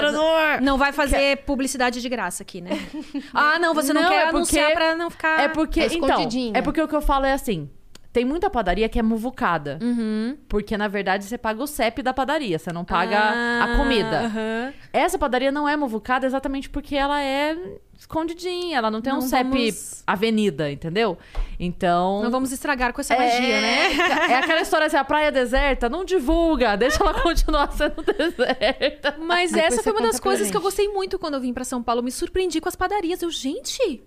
[0.63, 2.71] Não vai fazer publicidade de graça aqui, né?
[3.35, 5.41] ah, não, você não, Não, quer é porque- anunciar pra não ficar...
[5.41, 7.69] É porque, É então, é porque o que eu falo é assim,
[8.15, 9.77] tem muita padaria que é muvucada.
[9.83, 10.37] Uhum.
[10.49, 14.21] Porque, na verdade, você paga o CEP da padaria, você não paga Ah, a comida.
[14.21, 14.73] aham.
[14.93, 17.57] Essa padaria não é muvucada exatamente porque ela é
[17.99, 21.19] escondidinha, ela não tem um Não CEP vamos- avenida, entendeu?
[21.59, 22.23] Então...
[22.23, 23.93] Não vamos estragar com essa é, magia, né?
[24.31, 29.17] É aquela história assim, a praia deserta, não divulga, deixa ela continuar sendo deserta.
[29.19, 31.65] Mas Depois essa foi uma das coisas que eu gostei muito quando eu vim pra
[31.65, 32.01] São Paulo.
[32.01, 33.23] Me surpreendi com as padarias.
[33.23, 34.05] Eu, gente,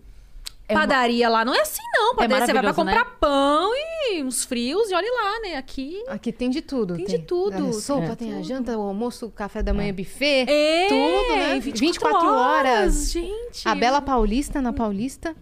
[0.70, 2.15] É uma- padaria lá não é assim, não.
[2.15, 3.72] Padaria, você vai pra maravilhoso, comprar pão
[4.11, 5.55] e uns frios e olha lá, né?
[5.55, 6.03] Aqui.
[6.07, 6.95] Aqui tem de tudo.
[6.95, 7.70] Tem de tudo.
[7.70, 8.15] a sopa, É.
[8.15, 10.45] tem a janta, o almoço, o café da manhã, buffet.
[10.49, 11.59] É, Tudo, né?
[11.59, 13.11] 24, 24 horas.
[13.11, 13.68] Gente.
[13.68, 15.36] A Bela Paulista na Paulista.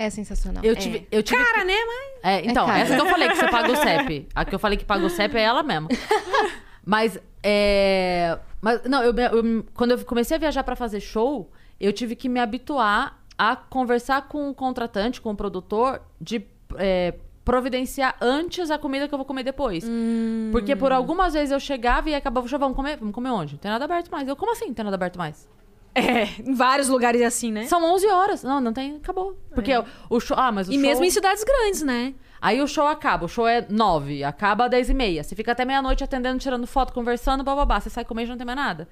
[0.00, 0.62] É sensacional.
[0.64, 1.74] Eu tive, eu tive Cara, que- né?
[1.74, 2.32] Mas...
[2.32, 4.28] É, então, essa que eu falei que você paga o CEP.
[4.32, 5.88] A que eu falei que paga o CEP é ela mesma.
[6.86, 8.38] Mas, é...
[8.60, 11.50] Mas, não, eu, eu- quando eu comecei a viajar pra fazer show,
[11.80, 16.44] eu tive que me habituar a conversar com o contratante, com o produtor, de
[16.76, 17.14] é,
[17.44, 19.88] providenciar antes a comida que eu vou comer depois.
[20.52, 22.98] Porque por algumas vezes eu chegava e acabava show, vamos comer?
[22.98, 23.54] Vamos comer onde?
[23.54, 24.26] Não tem nada aberto mais.
[24.28, 25.48] Eu, como assim não tem nada aberto mais?
[25.94, 27.64] É, em vários lugares é assim, né?
[27.64, 28.42] São 11 horas.
[28.42, 29.38] Não, não tem, acabou.
[29.54, 30.36] Porque o, o show...
[30.38, 30.82] Ah, mas o E show...
[30.82, 32.14] mesmo em cidades grandes, né?
[32.40, 35.24] Aí o show acaba, o show é nove, acaba às dez e meia.
[35.24, 37.80] Você fica até meia-noite atendendo, tirando foto, conversando, bababá.
[37.80, 38.88] Você sai comer e não tem mais nada.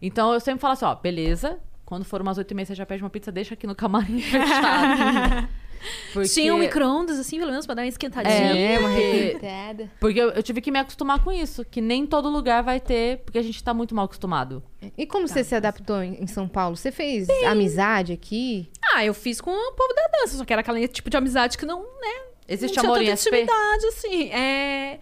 [0.00, 1.58] Então eu sempre falo assim, ó, beleza.
[1.88, 4.20] Quando for umas oito e meia, você já pede uma pizza, deixa aqui no camarim
[4.20, 5.48] fechado.
[6.12, 6.28] Porque...
[6.28, 8.34] Tinha um micro-ondas, assim, pelo menos, pra dar uma esquentadinha.
[8.34, 9.90] É, uma porque, requentada.
[9.98, 11.64] porque eu, eu tive que me acostumar com isso.
[11.64, 14.62] Que nem todo lugar vai ter, porque a gente tá muito mal acostumado.
[14.98, 16.76] E como você se adaptou em em São Paulo?
[16.76, 18.68] Você fez amizade aqui?
[18.92, 21.56] Ah, eu fiz com o povo da dança, só que era aquele tipo de amizade
[21.56, 22.22] que não, né?
[22.46, 23.28] Existe não tinha amor em SP?
[23.30, 24.30] intimidade, assim.
[24.30, 24.98] É...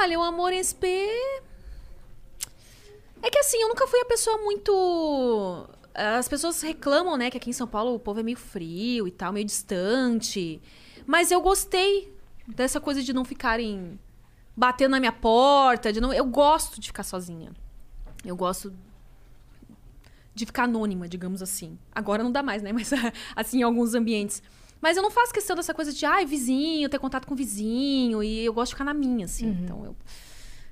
[0.00, 0.86] Olha, o amor em SP...
[3.20, 5.68] É que assim, eu nunca fui a pessoa muito...
[6.18, 9.10] As pessoas reclamam, né, que aqui em São Paulo o povo é meio frio e
[9.10, 10.60] tal, meio distante.
[11.06, 12.12] Mas eu gostei
[12.46, 13.98] dessa coisa de não ficarem
[14.56, 16.12] batendo na minha porta, de não...
[16.12, 17.50] Eu gosto de ficar sozinha.
[18.24, 18.72] Eu gosto
[20.34, 21.76] de ficar anônima, digamos assim.
[21.92, 22.70] Agora não dá mais, né?
[22.74, 22.90] Mas
[23.34, 24.42] assim, em alguns ambientes.
[24.80, 28.22] Mas eu não faço questão dessa coisa de, ai, vizinho, ter contato com vizinho.
[28.22, 29.48] E eu gosto de ficar na minha, assim.
[29.64, 29.96] Então eu.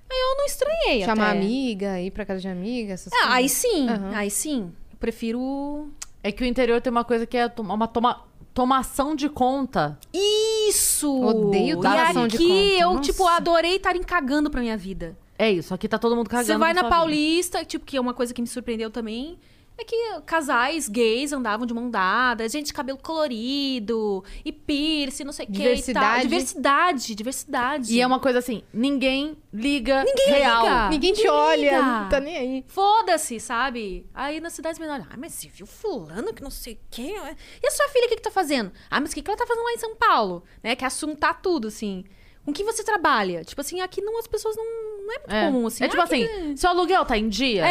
[0.09, 1.39] Aí eu não estranhei Chamar até.
[1.41, 3.59] amiga, ir pra casa de amiga, essas Ah, aí coisas?
[3.59, 4.15] sim, Aham.
[4.15, 4.73] aí sim.
[5.07, 5.89] Eu prefiro.
[6.23, 9.97] É que o interior tem uma coisa que é toma- uma toma, tomação de conta.
[10.13, 11.09] Isso!
[11.23, 13.03] Odeio e tomação de aqui conta, eu, nossa.
[13.03, 15.17] tipo, adorei estarem cagando pra minha vida.
[15.39, 16.47] É isso, aqui tá todo mundo cagando.
[16.47, 16.97] Você vai na na sua vida.
[16.97, 19.39] Paulista, tipo, que é uma coisa que me surpreendeu também.
[19.79, 25.33] É que casais gays andavam de mão dada, gente de cabelo colorido, e piercing, não
[25.33, 25.73] sei o que e tal.
[25.75, 26.23] Diversidade.
[26.23, 27.95] Diversidade, diversidade.
[27.95, 30.63] E é uma coisa assim, ninguém liga real.
[30.63, 30.89] liga.
[30.89, 31.83] Ninguém te Ninguém olha, liga.
[31.83, 32.65] não tá nem aí.
[32.69, 34.07] Foda-se, sabe?
[34.15, 37.15] Aí nas cidades menores, ah, mas você viu fulano que não sei o quê?
[37.63, 38.73] E a sua filha, o que que tá fazendo?
[38.91, 40.43] Ah, mas o que que ela tá fazendo lá em São Paulo?
[40.63, 40.75] Né?
[40.75, 42.03] Que assuntar tudo, assim.
[42.47, 43.45] Com que você trabalha?
[43.45, 45.45] Tipo assim, aqui não, as pessoas não, não é muito É.
[45.47, 45.85] comum, assim.
[45.85, 47.65] é tipo Ah, assim, que- seu aluguel tá em dia?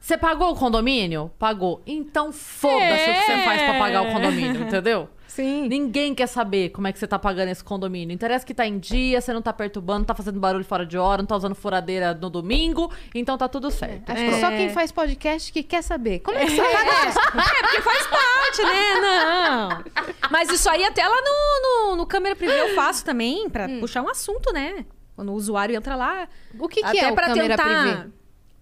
[0.00, 1.30] Você pagou o condomínio?
[1.38, 1.82] Pagou.
[1.86, 3.44] Então foda-se o que você É.
[3.44, 5.08] faz pra pagar o condomínio, entendeu?
[5.30, 5.68] Sim.
[5.68, 8.12] Ninguém quer saber como é que você tá pagando esse condomínio.
[8.12, 10.98] Interessa que tá em dia, você não tá perturbando, não tá fazendo barulho fora de
[10.98, 14.10] hora, não tá usando furadeira no domingo, então tá tudo certo.
[14.10, 16.18] Acho que só quem faz podcast que quer saber.
[16.18, 19.00] Como é que você É, porque faz parte, né?
[19.00, 19.84] Não.
[20.32, 24.02] Mas isso aí até lá no, no, no câmera privê eu faço também, pra puxar
[24.02, 24.84] um assunto, né?
[25.14, 26.28] Quando o usuário entra lá.
[26.58, 27.82] O que, que até é o pra câmera tentar...
[27.82, 28.10] privê?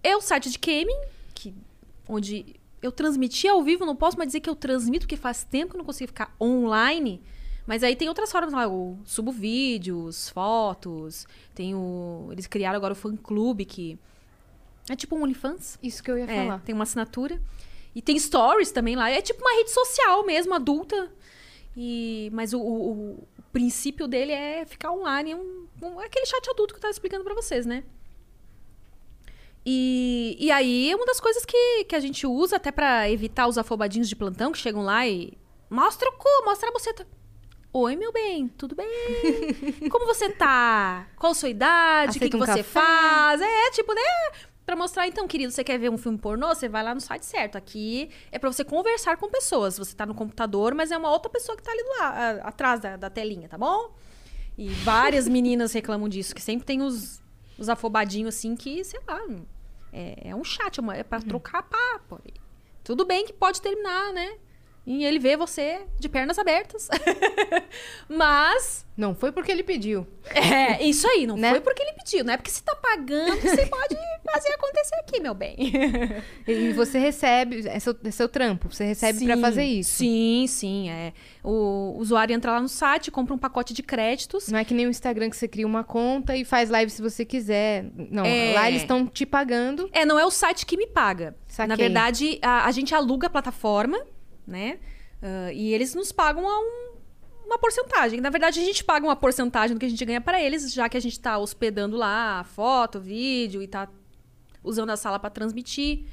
[0.03, 1.01] É o site de gaming,
[1.33, 1.55] que,
[2.07, 5.71] onde eu transmiti ao vivo, não posso mais dizer que eu transmito, porque faz tempo
[5.71, 7.21] que eu não consigo ficar online.
[7.67, 12.29] Mas aí tem outras formas lá, eu subo vídeos, fotos, tem o...
[12.31, 13.97] Eles criaram agora o fã-clube, que
[14.89, 15.77] é tipo um OnlyFans.
[15.83, 16.59] Isso que eu ia É, falar.
[16.61, 17.39] tem uma assinatura.
[17.93, 19.09] E tem stories também lá.
[19.09, 21.11] É tipo uma rede social mesmo, adulta.
[21.77, 25.35] E, mas o, o- o princípio dele é ficar online.
[25.35, 27.83] Um, um- aquele chat adulto que eu tava explicando pra vocês, né?
[29.65, 33.57] E, e aí, uma das coisas que, que a gente usa até pra evitar os
[33.57, 35.37] afobadinhos de plantão que chegam lá e...
[35.69, 37.05] Mostra o cu, mostra a buceta.
[37.71, 38.89] Oi, meu bem, tudo bem?
[39.91, 41.07] Como você tá?
[41.15, 42.17] Qual a sua idade?
[42.17, 42.63] o que, que um você café?
[42.63, 43.41] faz?
[43.41, 44.01] É, tipo, né?
[44.65, 46.47] Pra mostrar, então, querido, você quer ver um filme pornô?
[46.47, 47.57] Você vai lá no site certo.
[47.57, 49.77] Aqui é pra você conversar com pessoas.
[49.77, 52.79] Você tá no computador, mas é uma outra pessoa que tá ali do lado, atrás
[52.79, 53.93] da, da telinha, tá bom?
[54.57, 57.21] E várias meninas reclamam disso, que sempre tem os,
[57.59, 59.19] os afobadinhos assim que, sei lá,
[59.91, 62.21] é, é um chat, é uma- é pra trocar papo.
[62.83, 64.37] Tudo bem que pode terminar, né?
[64.91, 66.89] E ele vê você de pernas abertas.
[68.09, 70.07] Mas Não foi porque ele pediu.
[70.33, 71.51] é, isso aí, não Né?
[71.51, 73.95] foi porque ele pediu, não é porque você tá pagando, você pode
[74.31, 75.55] fazer acontecer aqui, meu bem.
[76.47, 79.91] E você recebe, é seu, é seu trampo, você recebe pra Sim, fazer isso.
[79.97, 81.13] Sim, sim, é.
[81.43, 84.47] O usuário entra lá no site, compra um pacote de créditos.
[84.49, 87.01] Não é que nem o Instagram que você cria uma conta e faz live se
[87.01, 87.85] você quiser.
[87.95, 88.53] Não, É.
[88.55, 89.87] lá eles estão te pagando.
[89.93, 91.35] É, não é o site que me paga.
[91.47, 91.67] Saquei.
[91.67, 93.99] Na verdade, a, a gente aluga a plataforma,
[94.49, 94.79] né?
[95.21, 96.89] Ah, e eles nos pagam um-
[97.45, 98.19] uma porcentagem.
[98.21, 100.87] Na verdade, a gente paga uma porcentagem do que a gente ganha para eles, já
[100.89, 103.87] que a gente tá hospedando lá foto, vídeo e tá
[104.63, 106.05] usando a sala para transmitir.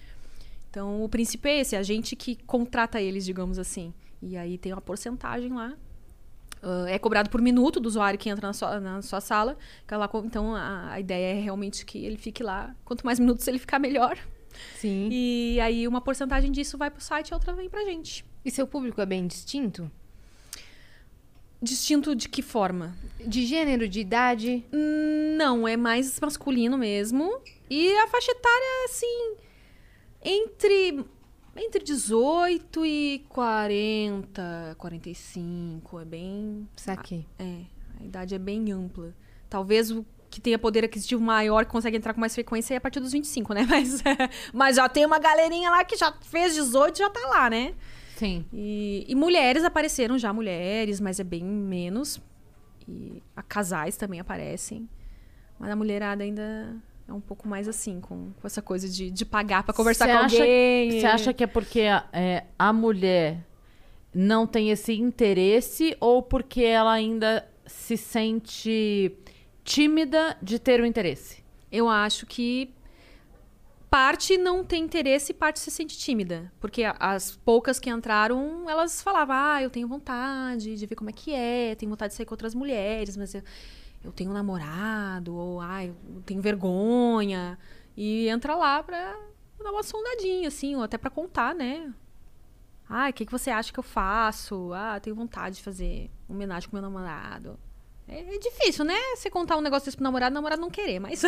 [0.70, 3.92] Então, o princípio é esse, a gente que contrata eles, digamos assim.
[4.22, 5.74] E aí tem uma porcentagem lá.
[6.62, 9.58] Ah, é cobrado por minuto do usuário que entra na sua, na sua sala.
[10.24, 12.74] Então, a, a ideia é realmente que ele fique lá.
[12.84, 14.16] Quanto mais minutos ele ficar, melhor.
[14.78, 15.08] Sim.
[15.10, 18.24] E aí, uma porcentagem disso vai pro site e a outra vem pra gente.
[18.44, 19.90] E seu público é bem distinto?
[21.60, 22.96] Distinto de que forma?
[23.26, 24.64] De gênero, de idade?
[25.36, 27.40] Não, é mais masculino mesmo.
[27.68, 29.36] E a faixa etária, assim,
[30.22, 31.04] entre,
[31.56, 36.00] entre 18 e 40, 45.
[36.00, 36.68] É bem.
[36.76, 37.26] Saquei.
[37.38, 37.62] É,
[38.00, 39.14] a idade é bem ampla.
[39.48, 40.04] Talvez o
[40.36, 43.12] que tenha poder aquisitivo maior, que consegue entrar com mais frequência, é a partir dos
[43.12, 43.64] 25, né?
[43.70, 44.02] Mas,
[44.52, 47.72] mas já tem uma galerinha lá que já fez 18 e já tá lá, né?
[48.16, 48.44] Sim.
[48.52, 52.20] E, e mulheres apareceram já, mulheres, mas é bem menos.
[52.86, 54.86] E a casais também aparecem.
[55.58, 56.76] Mas a mulherada ainda
[57.08, 60.12] é um pouco mais assim, com, com essa coisa de, de pagar pra conversar Cê
[60.12, 61.00] com acha- alguém.
[61.00, 61.80] Você acha que é porque
[62.12, 63.38] é, a mulher
[64.14, 69.12] não tem esse interesse ou porque ela ainda se sente
[69.66, 71.44] tímida de ter o interesse?
[71.70, 72.72] Eu acho que
[73.90, 76.50] parte não tem interesse e parte se sente tímida.
[76.60, 81.12] Porque as poucas que entraram, elas falavam, ah, eu tenho vontade de ver como é
[81.12, 83.42] que é, tenho vontade de sair com outras mulheres, mas eu,
[84.04, 87.58] eu tenho um namorado, ou ah, eu tenho vergonha.
[87.96, 89.18] E entra lá pra
[89.62, 91.92] dar uma sondadinha, assim, ou até pra contar, né?
[92.88, 94.72] Ah, o que, que você acha que eu faço?
[94.72, 97.58] Ah, tenho vontade de fazer homenagem com meu namorado.
[98.08, 98.94] É, é difícil, né?
[99.16, 101.22] Você contar um negócio desse pro namorado, o namorado não querer, mas.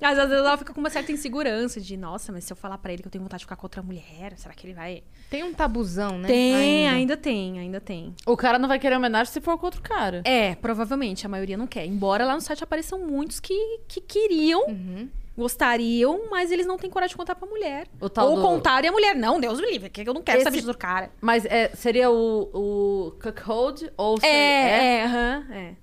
[0.00, 2.78] mas às vezes ela fica com uma certa insegurança de, nossa, mas se eu falar
[2.78, 5.02] pra ele que eu tenho vontade de ficar com outra mulher, será que ele vai.
[5.28, 6.28] Tem um tabuzão, né?
[6.28, 7.16] Tem, ainda.
[7.16, 8.14] tem, ainda tem.
[8.26, 10.22] O cara não vai querer homenagem se for com outro cara.
[10.24, 11.84] É, provavelmente, a maioria não quer.
[11.84, 15.08] Embora lá no site apareçam muitos que, que queriam, Uhum.
[15.40, 17.86] Gostariam, mas eles não têm coragem de contar pra mulher.
[18.00, 20.22] O tal Ou do- contar e a mulher, não, Deus me livre, que eu não
[20.22, 21.10] quero Esse- saber disso do cara.
[21.20, 25.74] Mas é, seria o, o cuckold ou seria, É, é, aham, é.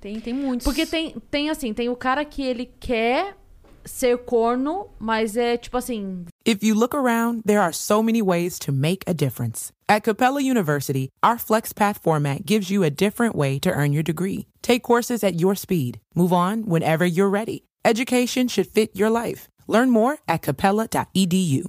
[0.00, 0.64] Tem, tem muitos.
[0.64, 3.36] Porque tem, tem assim, tem o cara que ele quer
[3.84, 8.58] ser corno, mas é tipo assim, If you look around, there are so many ways
[8.60, 9.72] to make a difference.
[9.88, 14.46] At Capella University, our FlexPath format gives you a different way to earn your degree.
[14.62, 15.98] Take courses at your speed.
[16.14, 17.64] Move on whenever you're ready.
[17.84, 19.48] Education should fit your life.
[19.68, 21.68] Learn more at capella.edu.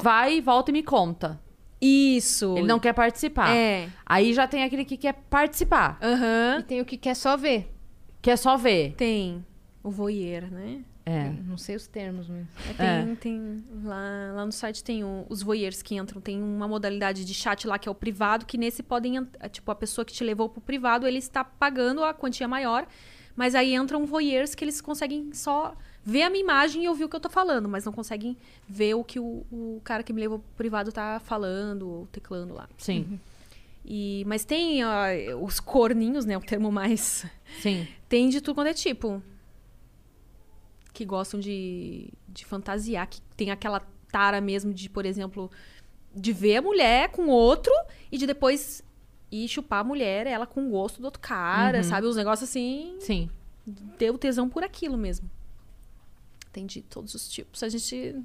[0.00, 1.40] vai, volta e me conta.
[1.80, 2.56] Isso.
[2.56, 3.54] Ele não quer participar.
[3.54, 3.88] É.
[4.04, 6.58] Aí já tem aquele que quer participar, Aham.
[6.60, 7.72] E tem o que quer só ver.
[8.22, 8.94] quer só ver.
[8.94, 9.44] Tem.
[9.82, 10.82] O voyeur, né?
[11.04, 11.30] É.
[11.46, 12.46] Não sei os termos, mas...
[12.80, 16.20] É, Tem, tem lá, lá no site tem o- os voyeurs que entram.
[16.20, 19.18] Tem uma modalidade de chat lá que é o privado, que nesse podem...
[19.38, 22.88] é, Tipo, a pessoa que te levou pro privado, ele está pagando a quantia maior.
[23.36, 27.08] Mas aí entram voyeurs que eles conseguem só ver a minha imagem e ouvir o
[27.08, 27.68] que eu tô falando.
[27.68, 31.20] Mas não conseguem ver o que o, o cara que me levou pro privado tá
[31.20, 32.68] falando ou teclando lá.
[32.78, 33.20] Sim,
[33.84, 35.04] E, mas tem ó,
[35.42, 36.36] os corninhos, né?
[36.36, 37.26] O termo mais...
[37.60, 37.86] sim.
[38.08, 39.22] Tem de tudo quando é tipo.
[40.92, 43.80] Que gostam de, de fantasiar, que tem aquela
[44.10, 45.50] tara mesmo de, por exemplo,
[46.14, 47.72] de ver a mulher com outro
[48.10, 48.82] e de depois
[49.30, 52.06] ir chupar a mulher, ela com o gosto do outro cara, sabe?
[52.06, 53.28] Os negócios assim, Sim.
[53.98, 55.28] deu tesão por aquilo mesmo.
[56.52, 57.62] Tem de todos os tipos.
[57.62, 58.16] A gente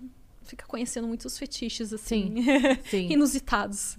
[0.43, 2.35] fica conhecendo muitos fetiches, assim,
[2.89, 3.07] Sim.
[3.11, 3.97] inusitados.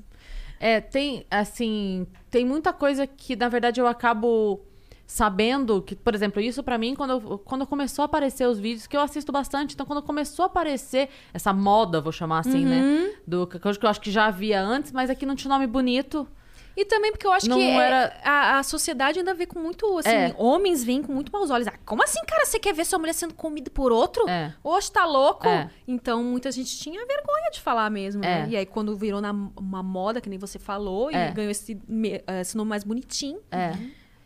[0.58, 4.60] É, tem, assim, tem muita coisa que, na verdade, eu acabo
[5.06, 8.86] sabendo que, por exemplo, isso pra mim, quando, eu- quando começou a aparecer os vídeos,
[8.86, 12.70] que eu assisto bastante, então quando começou a aparecer essa moda, vou chamar assim, Uhum.
[12.70, 13.12] né?
[13.26, 16.26] Do que eu acho que já havia antes, mas aqui não tinha nome bonito.
[16.76, 19.58] E também porque eu acho Não que é- era- a, a sociedade ainda vê com
[19.58, 20.34] muito, assim, É.
[20.38, 21.66] homens veem com muito maus olhos.
[21.68, 24.26] Ah, como assim, cara, você quer ver sua mulher sendo comida por outro?
[24.28, 24.54] É.
[24.64, 25.46] Oxe, tá louco?
[25.46, 25.70] É.
[25.86, 28.42] Então, muita gente tinha vergonha de falar mesmo, É.
[28.42, 28.48] né?
[28.50, 31.28] E aí, quando virou na, uma moda, que nem você falou, É.
[31.28, 31.78] e ganhou esse,
[32.26, 33.72] eh, esse nome mais bonitinho, É.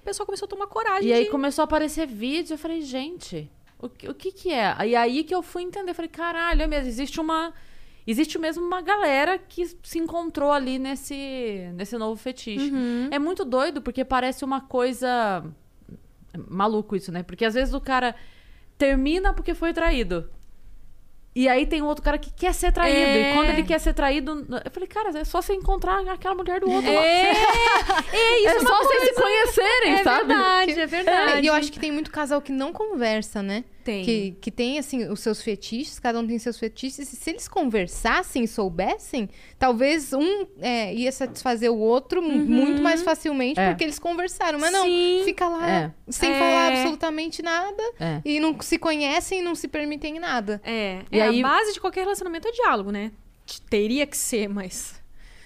[0.01, 1.31] o pessoal começou a tomar coragem E aí de...
[1.31, 4.73] começou a aparecer vídeos, eu falei, gente, o, que- o que que é?
[4.87, 7.53] E aí que eu fui entender, falei, caralho, é mesmo, existe uma...
[8.07, 12.73] Existe mesmo uma galera que se encontrou ali nesse, nesse novo fetiche.
[13.11, 15.43] É muito doido, porque parece uma coisa...
[16.33, 17.23] é Maluco isso, né?
[17.25, 18.15] Porque às vezes o cara
[18.79, 20.31] termina porque foi traído.
[21.35, 22.99] E aí tem um outro cara que quer ser traído.
[22.99, 23.31] É.
[23.31, 24.47] E quando ele quer ser traído...
[24.65, 27.05] Eu falei, cara, é só você encontrar aquela mulher do outro lá.
[27.05, 27.33] É,
[28.13, 30.29] é isso, É é só vocês se conhecerem, É sabe?
[30.29, 31.45] verdade, é verdade.
[31.45, 33.65] E eu acho que tem muito casal que não conversa, né?
[33.87, 34.05] Tem.
[34.05, 36.99] Que, que tem, assim, os seus fetiches, cada um tem seus fetiches.
[37.13, 42.83] E se eles conversassem e soubessem, talvez um é, ia satisfazer o outro mu- muito
[42.83, 43.69] mais facilmente É.
[43.71, 44.59] porque eles conversaram.
[44.59, 45.23] Mas não, Sim.
[45.25, 45.93] fica lá É.
[46.09, 46.39] sem É.
[46.39, 47.83] falar absolutamente nada.
[48.01, 48.21] É.
[48.25, 50.61] E não se conhecem e não se permitem nada.
[50.65, 53.13] É, E é, aí- a base de qualquer relacionamento é diálogo, né?
[53.71, 55.01] Teria que ser, mas...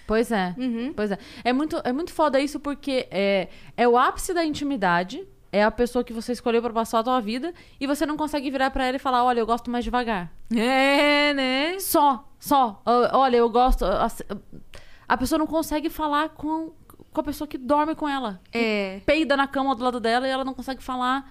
[0.07, 0.53] Pois é.
[0.57, 0.91] Uhum.
[0.95, 1.17] Pois é.
[1.43, 3.47] É muito, é muito foda isso porque é,
[3.77, 5.23] é o ápice da intimidade.
[5.51, 8.49] É a pessoa que você escolheu pra passar a tua vida e você não consegue
[8.49, 10.31] virar pra ela e falar: olha, eu gosto mais devagar.
[10.55, 11.77] É, né?
[11.79, 12.81] Só, só.
[12.85, 13.83] Olha, eu gosto.
[15.07, 16.71] A, pessoa não consegue falar com,
[17.11, 18.39] com a pessoa que dorme com ela.
[18.53, 19.01] É.
[19.05, 21.29] Peida na cama do lado dela e ela não consegue falar.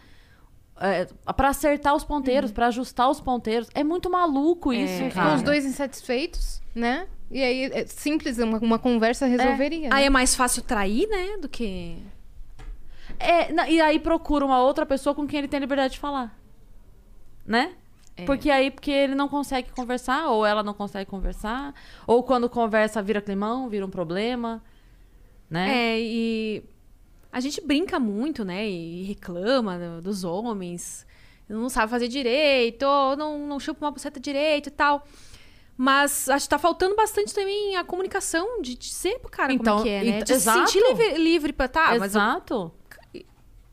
[0.82, 1.06] É,
[1.36, 3.68] para acertar os ponteiros, pra ajustar os ponteiros.
[3.74, 5.34] É muito maluco isso, Ficam cara.
[5.36, 7.06] os dois insatisfeitos, né?
[7.30, 9.88] E aí, é simples, uma, uma conversa resolveria.
[9.92, 10.06] Aí né?
[10.06, 11.36] é mais fácil trair, né?
[11.38, 12.02] Do que.
[13.20, 16.34] É, na- e aí procura uma outra pessoa com quem ele tem liberdade de falar.
[17.46, 17.74] Né?
[18.16, 18.24] É.
[18.24, 21.74] Porque aí, porque ele não consegue conversar, ou ela não consegue conversar,
[22.06, 24.62] ou quando conversa vira climão, vira um problema,
[25.48, 25.70] né?
[25.94, 26.62] É, e
[27.32, 28.68] a gente brinca muito, né?
[28.68, 31.06] E reclama do- dos homens.
[31.48, 35.04] Não sabe fazer direito, ou não, não chupa uma buceta direito e tal.
[35.76, 39.80] Mas acho que tá faltando bastante também a comunicação de dizer pro cara como Então,
[39.80, 40.18] é que é, né?
[40.22, 40.78] De se sentir exato.
[41.00, 42.70] livre, livre pra tá, mas Exato.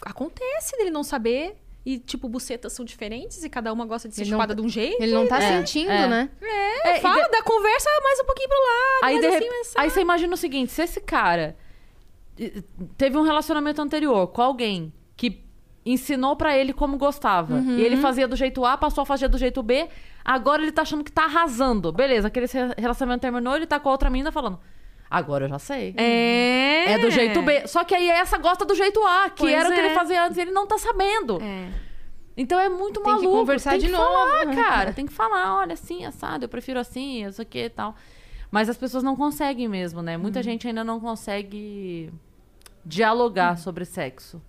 [0.01, 1.57] Acontece dele não saber.
[1.85, 4.65] E, tipo, bucetas são diferentes e cada uma gosta de ser Ele chupada tá- de
[4.65, 5.01] um jeito.
[5.01, 6.05] Ele não tá É, sentindo, é.
[6.05, 6.29] né?
[6.41, 9.03] É, e Fala de- da conversa mais um pouquinho pro lado.
[9.03, 11.55] Aí, de assim, mas, aí você imagina o seguinte: se esse cara
[12.97, 15.43] teve um relacionamento anterior com alguém que
[15.85, 17.77] ensinou pra ele como gostava, Uhum.
[17.77, 19.87] e ele fazia do jeito A, passou a fazer do jeito B,
[20.25, 21.91] agora ele tá achando que tá arrasando.
[21.93, 24.59] Beleza, aquele re- relacionamento terminou, ele tá com a outra menina falando.
[25.09, 25.93] Agora eu já sei.
[25.97, 26.91] É.
[26.93, 27.67] É do jeito B.
[27.67, 29.85] Só que aí essa gosta do jeito A, que Pois era o que é.
[29.85, 31.41] ele fazia antes, e ele não tá sabendo.
[31.41, 31.69] É.
[32.35, 33.31] Então é muito Tem que maluco.
[33.39, 34.03] conversar tem de que novo.
[34.05, 34.55] falar, né?
[34.55, 34.93] cara.
[34.93, 37.95] Tem que falar, olha, assim, assado, eu prefiro assim, isso aqui e tal.
[38.51, 40.15] Mas as pessoas não conseguem mesmo, né?
[40.15, 40.21] Uhum.
[40.23, 42.11] Muita gente ainda não consegue
[42.85, 44.41] dialogar sobre sexo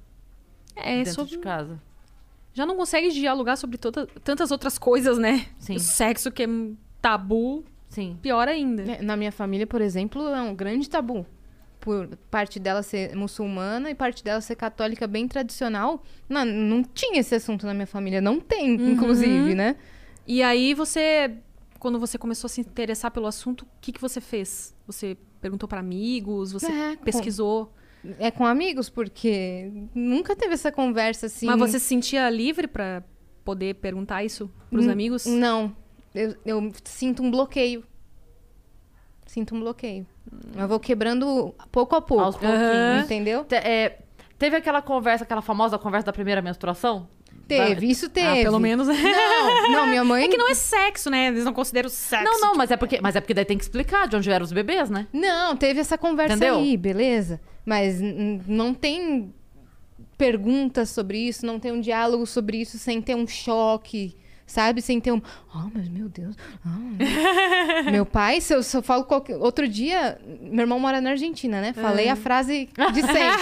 [0.76, 1.30] É, dentro sobre...
[1.32, 1.80] de casa.
[2.52, 5.46] Já não consegue dialogar sobre toda- tantas outras coisas, né?
[5.58, 5.76] Sim.
[5.76, 6.46] O sexo que é
[7.00, 7.64] tabu,
[7.98, 8.18] Sim.
[8.22, 8.82] pior ainda.
[8.82, 11.26] É, Na minha família, por exemplo, é um grande tabu.
[11.80, 16.02] Por parte dela ser muçulmana e parte dela ser católica bem tradicional.
[16.28, 18.20] Não, não tinha esse assunto na minha família.
[18.20, 18.90] Não tem, Uhum.
[18.92, 19.76] inclusive, né?
[20.26, 21.32] E aí você,
[21.78, 24.74] quando você começou a se interessar pelo assunto, o que, que você fez?
[24.86, 27.72] Você perguntou pra amigos, você É, com- pesquisou,
[28.18, 31.46] É com amigos, porque nunca teve essa conversa assim.
[31.46, 33.02] mas você se sentia livre pra
[33.44, 35.26] poder perguntar isso pros N- amigos?
[35.26, 35.74] Não.
[36.18, 37.84] Eu, eu sinto um bloqueio.
[39.26, 40.06] Sinto um bloqueio.
[40.56, 42.24] Eu vou quebrando pouco a pouco.
[42.24, 43.04] Aos pouquinhos.
[43.04, 43.44] Entendeu?
[43.44, 43.98] Te- é,
[44.38, 47.08] teve aquela conversa, aquela famosa conversa da primeira menstruação?
[47.46, 48.40] Teve, isso teve.
[48.40, 48.88] Ah, pelo menos.
[48.88, 50.24] Não, não, minha mãe.
[50.24, 51.28] É que não é sexo, né?
[51.28, 52.24] Eles não consideram sexo.
[52.24, 54.44] Não, não, mas é porque, mas é porque daí tem que explicar de onde eram
[54.44, 55.06] os bebês, né?
[55.12, 56.56] Não, teve essa conversa Entendeu?
[56.56, 57.40] aí, beleza?
[57.64, 59.32] Mas não tem
[60.18, 64.16] perguntas sobre isso, não tem um diálogo sobre isso sem ter um choque,
[64.48, 64.82] sabe?
[64.82, 65.22] Sem ter um.
[65.54, 66.34] Oh, mas meu Deus.
[66.66, 69.36] ah." meu pai, se eu, se eu falo qualquer.
[69.36, 71.72] Outro dia, meu irmão mora na Argentina, né?
[71.72, 73.38] Falei a frase de sempre: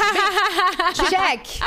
[1.08, 1.60] check!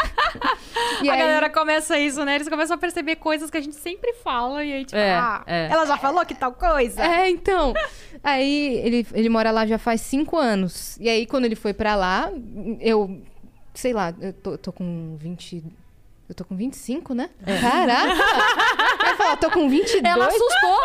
[1.02, 2.36] E a aí- galera começa isso, né?
[2.36, 5.44] Eles começam a perceber coisas que a gente sempre fala e aí, tipo, É, ah,
[5.48, 5.68] é.
[5.72, 7.02] ela já falou que tal coisa.
[7.04, 7.74] É, então.
[8.24, 10.98] Aí ele, ele mora lá já faz cinco anos.
[11.00, 12.30] E aí, quando ele foi pra lá,
[12.80, 13.22] eu.
[13.74, 15.64] Sei lá, eu tô, tô com 20.
[16.30, 17.28] Eu tô com 25, né?
[17.44, 18.14] Caraca!
[19.02, 20.04] Eu ia falar, tô com 22.
[20.04, 20.80] Ela assustou.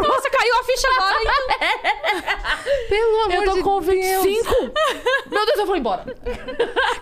[0.00, 2.86] Nossa, caiu a ficha agora, então.
[2.88, 4.22] Pelo amor Eu tô de com Deus.
[4.22, 4.54] 25.
[5.28, 6.04] Meu Deus, eu vou embora.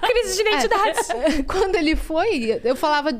[0.00, 1.42] Crise de identidade.
[1.44, 3.10] Quando ele foi, eu falava,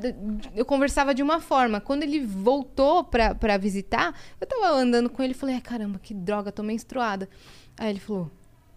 [0.57, 1.79] eu conversava de uma forma.
[1.79, 5.99] Quando ele voltou pra, pra visitar, eu tava andando com ele e falei, ai caramba,
[5.99, 7.29] que droga, tô menstruada.
[7.77, 8.31] Aí ele falou,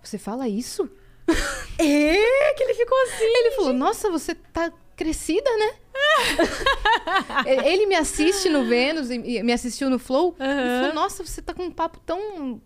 [0.04, 0.90] você fala isso?
[1.80, 3.24] é, que ele ficou assim.
[3.24, 4.70] Ele falou, nossa, você tá
[5.04, 5.70] crescida, né?
[7.66, 10.36] ele me assiste no Vênus e e me assistiu no Flow.
[10.40, 12.62] Ele falou, nossa, você tá com um papo tão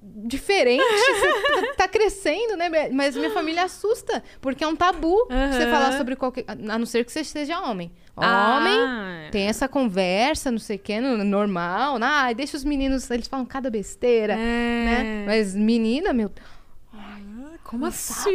[0.00, 2.68] diferente, você tá, tá crescendo, né?
[2.92, 5.70] Mas minha família assusta, porque é um tabu você Aham.
[5.72, 6.44] falar sobre qualquer...
[6.46, 7.90] A não ser que você seja homem.
[8.16, 8.56] Ah.
[8.58, 11.98] Homem tem essa conversa, não sei o que, no- normal.
[12.00, 14.36] Ah, deixa os meninos, eles falam cada besteira, É.
[14.36, 15.24] né?
[15.26, 16.30] Mas menina, meu...
[17.68, 18.30] Como assim?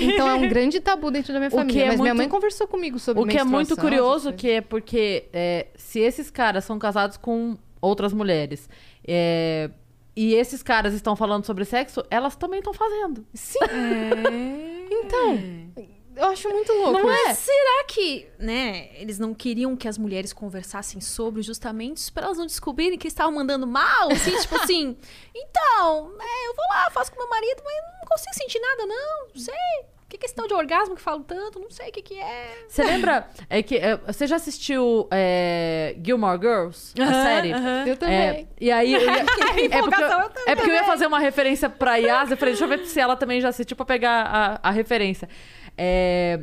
[0.00, 1.82] Então é um grande tabu dentro da minha O que família.
[1.82, 4.60] é Mas minha muito- mãe conversou comigo sobre O que é muito curioso, que é
[4.60, 8.70] porque é, se esses caras são casados com outras mulheres
[9.04, 9.70] é,
[10.14, 13.26] e esses caras estão falando sobre sexo, elas também estão fazendo.
[13.34, 13.58] Sim.
[15.04, 15.36] Então,
[16.16, 16.98] eu acho muito louco.
[16.98, 17.34] Não é?
[17.34, 22.46] Será que, né, eles não queriam que as mulheres conversassem sobre justamente para elas não
[22.46, 24.10] descobrirem que estavam mandando mal?
[24.10, 24.96] Assim, tipo assim,
[25.34, 29.28] então, né, eu vou lá, faço com meu marido, mas não consigo sentir nada, não,
[29.34, 29.92] não sei.
[30.12, 31.58] Que é questão de orgasmo que falo tanto?
[31.58, 32.66] Não sei o que que é.
[32.68, 33.26] Você lembra?
[33.48, 37.50] É que é, você já assistiu é, Gilmore Girls, a série?
[37.86, 38.14] Eu também.
[38.14, 40.44] É, e aí eu ia, é, porque eu, eu também.
[40.48, 43.00] é porque eu ia fazer uma referência pra Yas, eu falei, deixa eu ver se
[43.00, 45.30] ela também já assistiu pra pegar a, a referência.
[45.76, 46.40] É,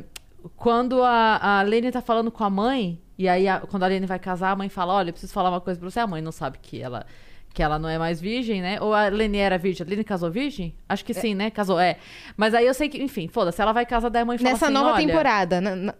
[0.56, 4.06] quando a, a Lene tá falando com a mãe, e aí a- quando a Lene
[4.06, 6.20] vai casar, a mãe fala, olha, eu preciso falar uma coisa pra você, a mãe
[6.22, 7.04] não sabe que ela
[7.52, 8.78] Que ela não é mais virgem, né?
[8.80, 9.84] Ou a Lene era virgem?
[9.84, 10.72] A Lene casou virgem?
[10.88, 11.50] Acho que sim, né?
[11.50, 11.96] Casou, é.
[12.36, 14.66] Mas aí eu sei que, enfim, foda-se, ela vai casar, daí a mãe fala Nessa
[14.66, 15.04] assim, nova olha...
[15.06, 15.60] temporada.
[15.60, 15.94] Na, na-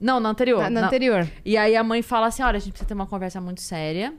[0.00, 0.62] Não, na anterior.
[0.62, 1.28] na- na na- anterior.
[1.44, 4.14] E aí a mãe fala assim: olha, a gente precisa ter uma conversa muito séria.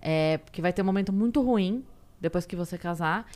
[0.00, 1.84] É, porque vai ter um momento muito ruim
[2.20, 3.26] depois que você casar.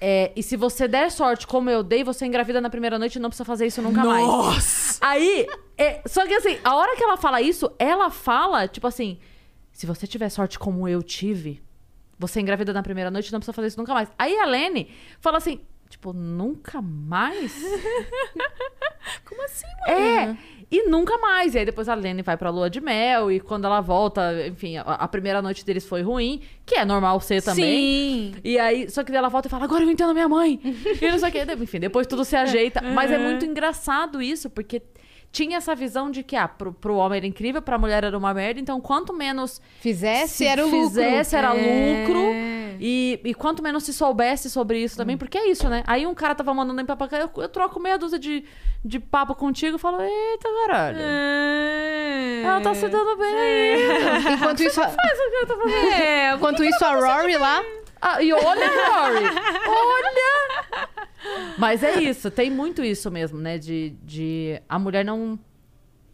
[0.00, 3.18] É, e se você der sorte, como eu dei, você engravida na primeira noite e
[3.18, 4.26] não precisa fazer isso nunca mais.
[4.26, 4.98] Nossa!
[5.00, 5.46] Aí,
[5.76, 9.18] é, só que assim, a hora que ela fala isso, ela fala, tipo assim,
[9.72, 11.62] se você tiver sorte como eu tive,
[12.18, 14.08] você engravida na primeira noite e não precisa fazer isso nunca mais.
[14.18, 17.54] Aí a Lene fala assim, tipo, nunca mais?
[19.24, 20.36] Como assim, É,
[20.70, 21.54] e nunca mais.
[21.54, 24.76] E aí depois a Lene vai pra lua de mel e quando ela volta, enfim,
[24.76, 28.34] a, a primeira noite deles foi ruim, que é normal ser também.
[28.34, 28.40] Sim.
[28.44, 30.60] E aí, só que daí ela volta e fala, agora eu entendo a minha mãe.
[31.00, 31.62] e não sei o que.
[31.62, 32.82] Enfim, depois tudo se ajeita.
[32.82, 34.82] Mas é muito engraçado isso, porque
[35.30, 38.32] tinha essa visão de que, ah, pro, pro homem era incrível, pra mulher era uma
[38.32, 40.88] merda, então quanto menos Fizesse, se era o lucro.
[40.88, 42.00] fizesse, era É.
[42.02, 42.18] lucro.
[42.80, 44.98] E, e quanto menos se soubesse sobre isso Hum.
[44.98, 45.82] também, porque é isso, né?
[45.86, 48.44] Aí um cara tava mandando em papo, eu, eu troco meia dúzia de,
[48.84, 50.98] de papo contigo e falo, eita, caralho.
[51.00, 52.42] É.
[52.44, 54.34] Ela tá se dando bem aí.
[54.34, 54.94] Enquanto isso, a-
[56.00, 57.62] É, enquanto isso a Rory lá.
[58.00, 59.24] Ah, e olha, Rory!
[59.68, 60.88] Olha!
[61.58, 63.58] Mas é isso, tem muito isso mesmo, né?
[63.58, 65.38] De, de a mulher não.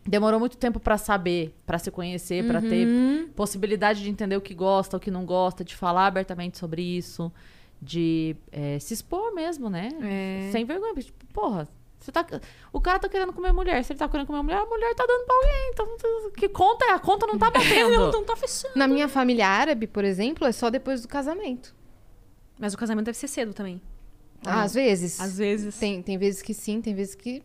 [0.06, 2.86] Demorou muito tempo pra saber, pra se conhecer, pra ter
[3.34, 7.32] possibilidade de entender o que gosta, o que não gosta, de falar abertamente sobre isso,
[7.80, 9.88] de é, se expor mesmo, né?
[10.02, 10.50] É.
[10.52, 10.92] Sem vergonha.
[10.92, 11.66] porque, Tipo, porra,
[12.04, 12.26] você tá,
[12.72, 13.82] o cara tá querendo comer mulher.
[13.82, 15.70] Se ele tá querendo comer mulher, a mulher tá dando pra alguém.
[15.72, 16.90] Então, que conta é?
[16.90, 17.90] A conta não tá batendo.
[17.90, 18.74] não, não tá fechando.
[18.76, 21.74] Na minha família árabe, por exemplo, é só depois do casamento.
[22.58, 23.80] Mas o casamento deve ser cedo também.
[24.44, 25.18] Ah, às vezes.
[25.20, 25.78] Às vezes.
[25.78, 27.42] Tem, tem vezes que sim, tem vezes que.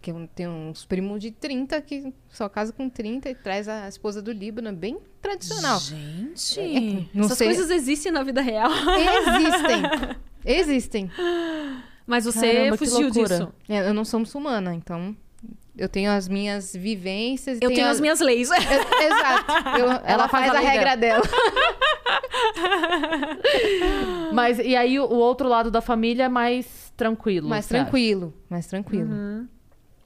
[0.00, 4.22] que tenho uns primos de 30 que só casa com 30 e traz a esposa
[4.22, 5.80] do Líbano, é bem tradicional.
[5.80, 8.70] Gente, É, não essas sei- coisas existem na vida real.
[8.70, 9.82] Existem.
[10.44, 11.10] Existem.
[12.08, 13.52] Mas você Caramba, fugiu disso.
[13.68, 15.14] É, Eu não sou muçulmana, então
[15.76, 17.58] eu tenho as minhas vivências.
[17.60, 18.48] e Eu tenho as minhas leis.
[18.50, 19.52] Eu- exato.
[19.78, 21.22] Eu- ela, faz faz, a a regra dela.
[24.32, 27.46] Mas e aí o, o outro lado da família é mais tranquilo.
[27.46, 27.84] Mais você acha?
[27.84, 29.46] tranquilo, mais tranquilo.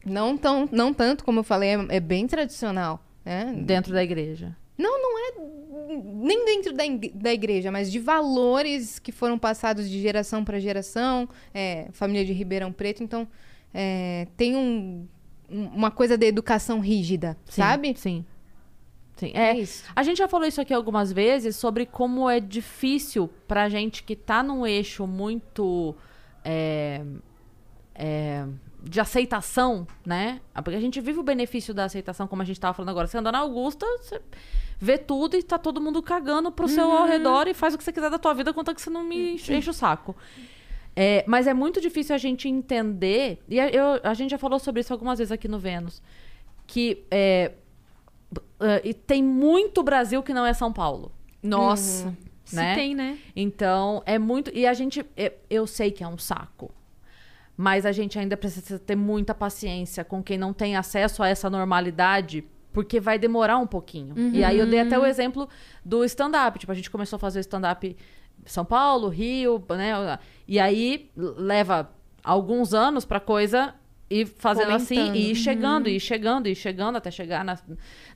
[0.05, 3.01] Não, tão, não tanto, como eu falei, é, é bem tradicional.
[3.25, 3.55] Né?
[3.65, 4.57] Dentro da igreja.
[4.83, 5.33] Não, não é
[6.27, 6.83] nem dentro da,
[7.15, 11.29] da igreja, mas de valores que foram passados de geração para geração.
[11.55, 13.27] É, família de Ribeirão Preto, então
[13.73, 15.07] é, tem um-
[15.51, 17.95] um- uma coisa da educação rígida, Sim, sabe?
[17.97, 18.25] Sim.
[19.17, 19.31] Sim.
[19.35, 19.85] É É, isso.
[19.95, 24.17] a gente já falou isso aqui algumas vezes sobre como é difícil pra gente que
[24.17, 25.95] tá num eixo muito
[26.45, 27.03] é,
[27.95, 28.45] é,
[28.83, 30.41] de aceitação, né?
[30.55, 33.07] Porque a gente vive o benefício da aceitação, como a gente tava falando agora.
[33.07, 34.21] Você anda na Augusta, você
[34.85, 37.85] vê tudo e tá todo mundo cagando pro seu ao redor e faz o que
[37.85, 40.17] você quiser da tua vida, contanto que você não me enche, enche o saco.
[40.97, 44.59] É, mas é muito difícil a gente entender, e a, eu- a gente já falou
[44.59, 46.03] sobre isso algumas vezes aqui no Vênus,
[46.67, 47.53] que é,
[48.59, 51.13] ah, e tem muito Brasil que não é São Paulo.
[51.43, 52.13] Nossa.
[52.45, 52.75] Se Né?
[52.75, 53.19] tem, né?
[53.37, 54.51] Então, é muito.
[54.53, 55.07] E a gente.
[55.17, 56.71] Eu, eu sei que é um saco.
[57.57, 61.49] Mas a gente ainda precisa ter muita paciência com quem não tem acesso a essa
[61.49, 64.15] normalidade, porque vai demorar um pouquinho.
[64.33, 65.49] E aí eu dei até o exemplo
[65.85, 66.59] do stand-up.
[66.59, 67.97] Tipo, a gente começou a fazer o stand-up em
[68.49, 70.19] São Paulo, Rio, né?
[70.49, 71.91] E aí leva
[72.25, 73.75] alguns anos pra coisa
[74.13, 75.19] ir fazendo assim, Fomentando.
[75.19, 77.59] e ir chegando, e ir chegando, e ir chegando até chegar na,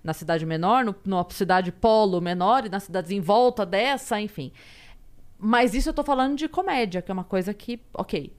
[0.04, 4.52] na cidade menor, no, numa cidade polo menor, e nas cidades em volta dessa, enfim.
[5.38, 8.32] Mas isso eu tô falando de comédia, que é uma coisa que, ok.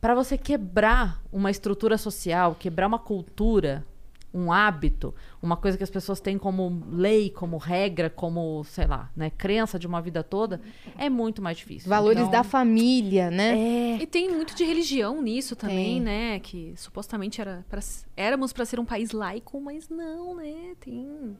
[0.00, 3.84] Pra você quebrar uma estrutura social, quebrar uma cultura,
[4.32, 5.12] um hábito,
[5.42, 9.76] uma coisa que as pessoas têm como lei, como regra, como, sei lá, né, crença
[9.78, 10.60] de uma vida toda,
[10.96, 11.88] é muito mais difícil.
[11.88, 13.58] Valores Então, da família, né?
[13.58, 16.00] É, E tem muito de religião nisso também, Tem.
[16.00, 16.38] né?
[16.40, 17.80] Que supostamente era pra,
[18.16, 20.74] éramos pra ser um país laico, mas não, né?
[20.78, 21.36] Tem.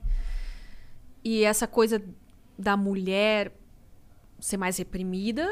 [1.23, 2.03] E essa coisa
[2.59, 3.53] da mulher
[4.41, 5.47] ser mais reprimida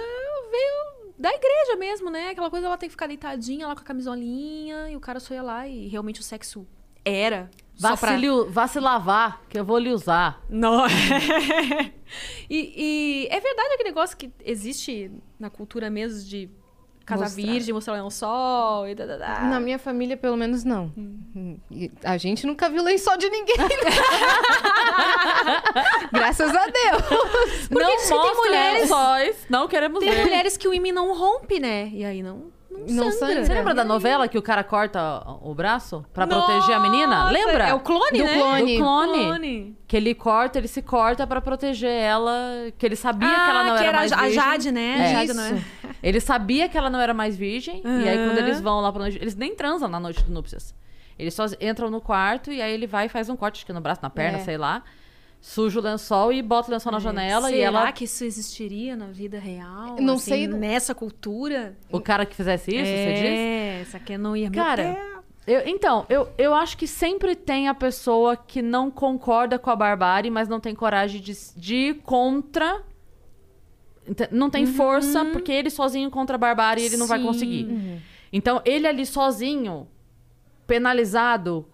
[0.50, 2.30] veio da igreja mesmo, né?
[2.30, 5.34] Aquela coisa ela tem que ficar deitadinha lá com a camisolinha e o cara só
[5.34, 6.66] ia lá e realmente o sexo
[7.08, 7.50] era.
[7.78, 8.18] vá, pra...
[8.18, 10.42] se vá se lavar, que eu vou lhe usar.
[10.48, 10.84] Não.
[12.48, 16.50] e, e é verdade aquele negócio que existe na cultura mesmo de
[17.06, 17.42] casar Mostrar.
[17.42, 19.40] virgem, mostrar o sol e da, da, da.
[19.40, 20.92] Na minha família, pelo menos, não.
[21.70, 23.56] E A gente nunca viu lençol de ninguém.
[26.12, 27.68] Graças a Deus.
[27.70, 30.22] não diz que tem mostra mulheres- lençóis, não queremos Tem ver.
[30.22, 31.88] mulheres que o ímã não rompe, né?
[31.92, 32.50] E aí não.
[32.70, 33.44] Não sangra.
[33.44, 37.30] Você lembra da novela que o cara corta o braço pra Nossa, proteger a menina?
[37.30, 37.68] Lembra?
[37.68, 38.34] É o clone, Do né?
[38.34, 38.76] clone.
[38.76, 39.24] Do clone.
[39.24, 39.78] Clone.
[39.86, 42.32] Que ele corta, ele se corta pra proteger ela,
[42.76, 44.34] que ele sabia ah, que ela não que era, era mais a virgem.
[44.34, 44.96] Jade, né?
[44.98, 45.04] É.
[45.04, 45.64] A Jade não é?
[46.02, 49.02] Ele sabia que ela não era mais virgem, e aí quando eles vão lá pra
[49.02, 50.74] noite, eles nem transam na noite do núpcias.
[51.18, 53.72] Eles só entram no quarto e aí ele vai e faz um corte, acho que
[53.72, 54.40] no braço, na perna, É.
[54.42, 54.82] sei lá.
[55.40, 57.92] Suja o lençol e bota o lençol na janela e Será ela.
[57.92, 59.96] que isso existiria na vida real?
[60.00, 61.76] Não assim, sei- Nessa cultura?
[61.92, 63.24] O cara que fizesse isso, você diz?
[63.24, 64.50] É, essa aqui não ia...
[64.50, 64.96] Cara,
[65.46, 69.76] eu- então, eu, eu acho que sempre tem a pessoa que não concorda com a
[69.76, 72.82] barbárie, mas não tem coragem de, de ir contra.
[74.32, 77.24] Não tem força, porque ele sozinho contra a barbárie ele não vai Sim.
[77.26, 78.00] conseguir.
[78.32, 79.86] Então, ele ali sozinho,
[80.66, 81.66] penalizado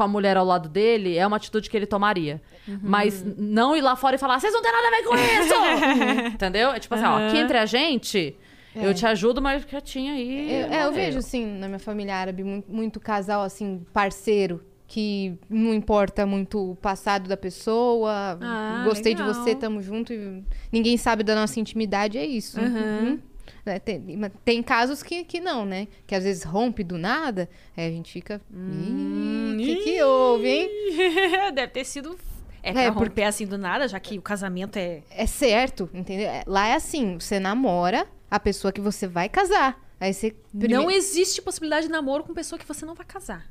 [0.00, 2.40] com a mulher ao lado dele, é uma atitude que ele tomaria.
[2.82, 6.32] Mas não ir lá fora e falar, vocês não têm nada a ver com isso!
[6.32, 6.70] Entendeu?
[6.70, 8.34] É tipo assim, ó, aqui entre a gente,
[8.74, 10.52] eu te ajudo, mas quietinha aí.
[10.52, 10.92] Eu, é, eu valeu.
[10.92, 16.70] vejo, assim, na minha família árabe, muito, muito casal, assim, parceiro, que não importa muito
[16.70, 18.38] o passado da pessoa.
[18.40, 19.34] Ah, gostei de legal.
[19.34, 20.14] você, tamo junto.
[20.14, 22.58] E ninguém sabe da nossa intimidade, é isso.
[22.58, 23.18] Uhum.
[23.66, 25.86] É, tem, mas tem casos que, que não, né?
[26.06, 28.40] Que às vezes rompe do nada, aí a gente fica.
[28.52, 30.70] Hum, O que, que houve, hein?
[31.54, 32.18] Deve ter sido...
[32.62, 35.02] É, É, pra porque- romper assim do nada, já que o casamento é...
[35.10, 36.28] É certo, entendeu?
[36.28, 39.80] É, Lá é assim: você namora a pessoa que você vai casar.
[39.98, 40.34] Aí você.
[40.58, 43.46] prime- Não existe possibilidade de namoro com pessoa que você não vai casar.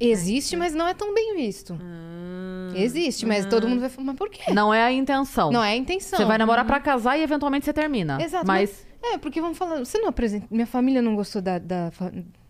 [0.00, 1.74] Existe, mas não é tão bem visto.
[1.80, 2.72] Hum.
[2.74, 4.52] Existe, mas todo mundo vai falar, mas por quê?
[4.52, 5.50] Não é a intenção.
[5.50, 6.16] Não é a intenção.
[6.18, 8.18] Você vai namorar pra casar e eventualmente você termina.
[8.22, 8.46] Exato.
[8.46, 10.46] Mas É, porque vamos falar, você não apresenta.
[10.50, 11.90] Minha família não gostou da, da,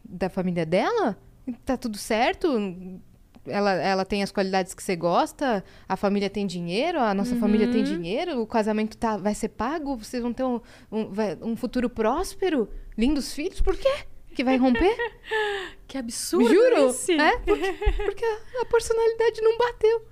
[0.04, 1.16] da família dela?
[1.64, 2.48] Tá tudo certo?
[3.46, 7.70] Ela, ela tem as qualidades que você gosta, a família tem dinheiro, a nossa família
[7.70, 10.60] tem dinheiro, o casamento tá, vai ser pago, vocês vão ter um,
[10.92, 11.06] um,
[11.42, 14.04] um futuro próspero, lindos filhos, por quê?
[14.34, 14.94] Que vai romper?
[15.88, 16.90] Que absurdo Juro!
[16.90, 17.12] esse.
[17.18, 17.72] É, porque,
[18.04, 20.02] porque a, a personalidade não bateu.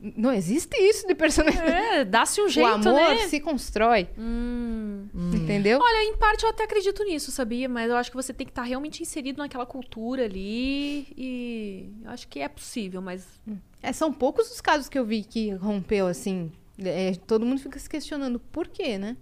[0.00, 1.70] Não existe isso de personalidade.
[1.70, 3.16] É, dá-se um o jeito, amor né?
[3.26, 5.08] se constrói, Hum.
[5.34, 5.80] entendeu?
[5.82, 7.68] Olha, em parte eu até acredito nisso, sabia?
[7.68, 12.10] Mas eu acho que você tem que estar realmente inserido naquela cultura ali e eu
[12.10, 13.26] acho que é possível, mas
[13.82, 16.52] É, são poucos os casos que eu vi que rompeu assim.
[16.78, 19.16] É, todo mundo fica se questionando por quê, né?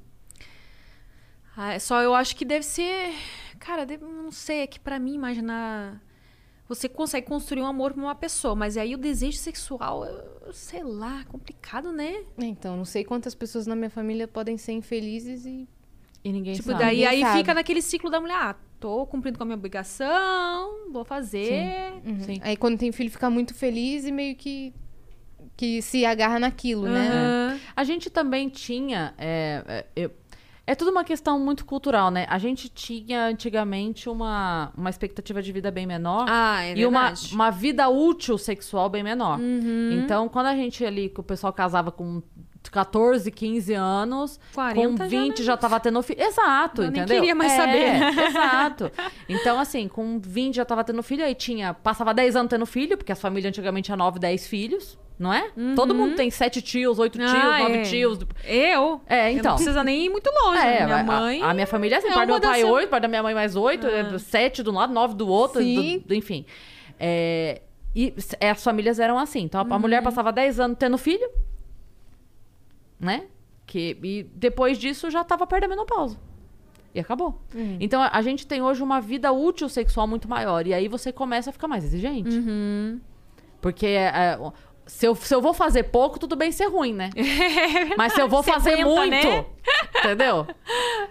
[1.57, 3.15] ah, é só eu acho que deve ser,
[3.59, 6.03] cara, deve- não sei, é que pra mim imaginar
[6.68, 10.05] você consegue construir um amor com uma pessoa, mas aí o desejo sexual,
[10.52, 12.24] sei lá, complicado, né?
[12.38, 15.68] Então, não sei quantas pessoas na minha família podem ser infelizes e.
[16.24, 16.80] e ninguém Tipo, sabe.
[16.84, 17.38] daí Ninguém aí sabe.
[17.38, 21.93] fica naquele ciclo da mulher, ah, tô cumprindo com a minha obrigação, vou fazer.
[22.05, 22.20] Uhum.
[22.20, 22.40] Sim.
[22.43, 24.72] Aí quando tem filho fica muito feliz e meio que.
[25.56, 27.09] que se agarra naquilo, né?
[27.09, 27.60] Aham.
[27.76, 29.14] A gente também tinha.
[29.16, 30.10] É, é, eu-
[30.66, 32.26] é tudo uma questão muito cultural, né?
[32.28, 36.26] A gente tinha antigamente uma, uma expectativa de vida bem menor.
[36.28, 39.38] Ah, é e uma, uma vida útil sexual bem menor.
[39.38, 39.90] Uhum.
[40.02, 42.20] Então, quando a gente ali, que o pessoal casava com
[42.70, 46.20] 14, 15 anos, 40 com já 20 não- já, tava tendo filho.
[46.20, 47.20] Exato, Eu nem entendeu?
[47.20, 48.18] queria mais É, saber.
[48.26, 48.90] Exato.
[49.28, 51.74] Então, assim, com 20 já tava tendo filho, aí tinha.
[51.74, 55.51] Passava 10 anos tendo filho, porque as famílias antigamente tinham 9, 10 filhos, não é?
[55.74, 57.38] Todo mundo tem 7 tios, 8 tios, Uhum.
[57.38, 57.82] Ah, 9 é.
[57.82, 58.18] tios.
[58.44, 59.01] Eu?
[59.06, 59.51] É, Eu então.
[59.52, 60.59] não precisa nem ir muito longe.
[60.59, 61.43] É, minha a- mãe.
[61.43, 63.22] A, a minha família é assim, é parte do meu pai oito, parte da minha
[63.22, 64.18] mãe mais oito, Ah.
[64.18, 66.44] sete de um lado, nove do outro, do- do- enfim.
[67.01, 67.62] É,
[67.94, 69.40] e s- as famílias eram assim.
[69.44, 69.78] Então a- a Uhum.
[69.80, 71.28] mulher passava 10 anos tendo filho,
[72.98, 73.24] né?
[73.66, 76.18] Que, e depois disso já tava perto da menopausa.
[76.94, 77.43] E acabou.
[77.55, 77.76] Uhum.
[77.80, 80.66] Então a, a gente tem hoje uma vida útil sexual muito maior.
[80.66, 82.30] E aí você começa a ficar mais exigente.
[82.36, 83.01] Uhum.
[83.60, 84.52] Porque é, o-
[84.87, 87.11] se, eu, se eu vou fazer pouco, tudo bem ser ruim, né?
[87.99, 89.45] Mas se eu vou fazer aguenta, muito, né?
[89.99, 90.47] entendeu?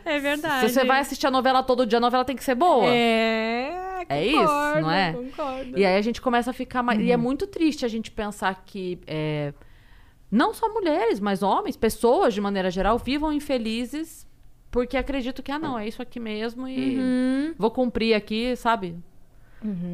[0.06, 0.68] É verdade.
[0.68, 2.86] Se você vai assistir a novela todo dia, a novela tem que ser boa.
[2.88, 5.14] É, É isso, concordo, não é?
[5.14, 5.80] Concordo.
[5.80, 7.00] E aí a gente começa a ficar mais.
[7.00, 7.06] Uhum.
[7.06, 9.52] E é muito triste a gente pensar que é,
[10.32, 14.28] não só mulheres, mas homens, pessoas de maneira geral, vivam infelizes
[14.70, 17.56] porque acreditam que, ah, não, é isso aqui mesmo e Uhum.
[17.58, 18.96] vou cumprir aqui, sabe?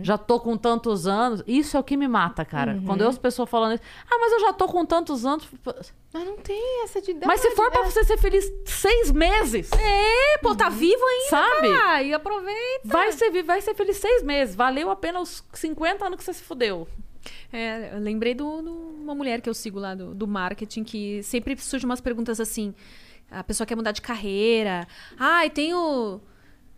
[0.03, 1.43] Já tô com tantos anos.
[1.47, 2.73] Isso é o que me mata, cara.
[2.73, 2.85] Uhum.
[2.85, 5.47] Quando eu ouço pessoas falando isso, ah, mas eu já tô com tantos anos.
[6.13, 7.27] Mas não tem essa de idade.
[7.27, 7.89] Mas se for pra é.
[7.89, 11.73] você ser feliz seis meses, É, pô, tá vivo ainda, sabe?
[11.73, 12.03] cara.
[12.03, 12.81] E aproveita.
[12.85, 14.55] Vai ser, vai ser feliz seis meses.
[14.55, 16.87] Valeu a pena os 50 anos que você se fudeu.
[17.53, 21.55] É, eu lembrei de uma mulher que eu sigo lá do, do marketing que sempre
[21.57, 22.73] surgem umas perguntas assim.
[23.29, 24.87] A pessoa quer mudar de carreira.
[25.17, 26.19] Ai, tenho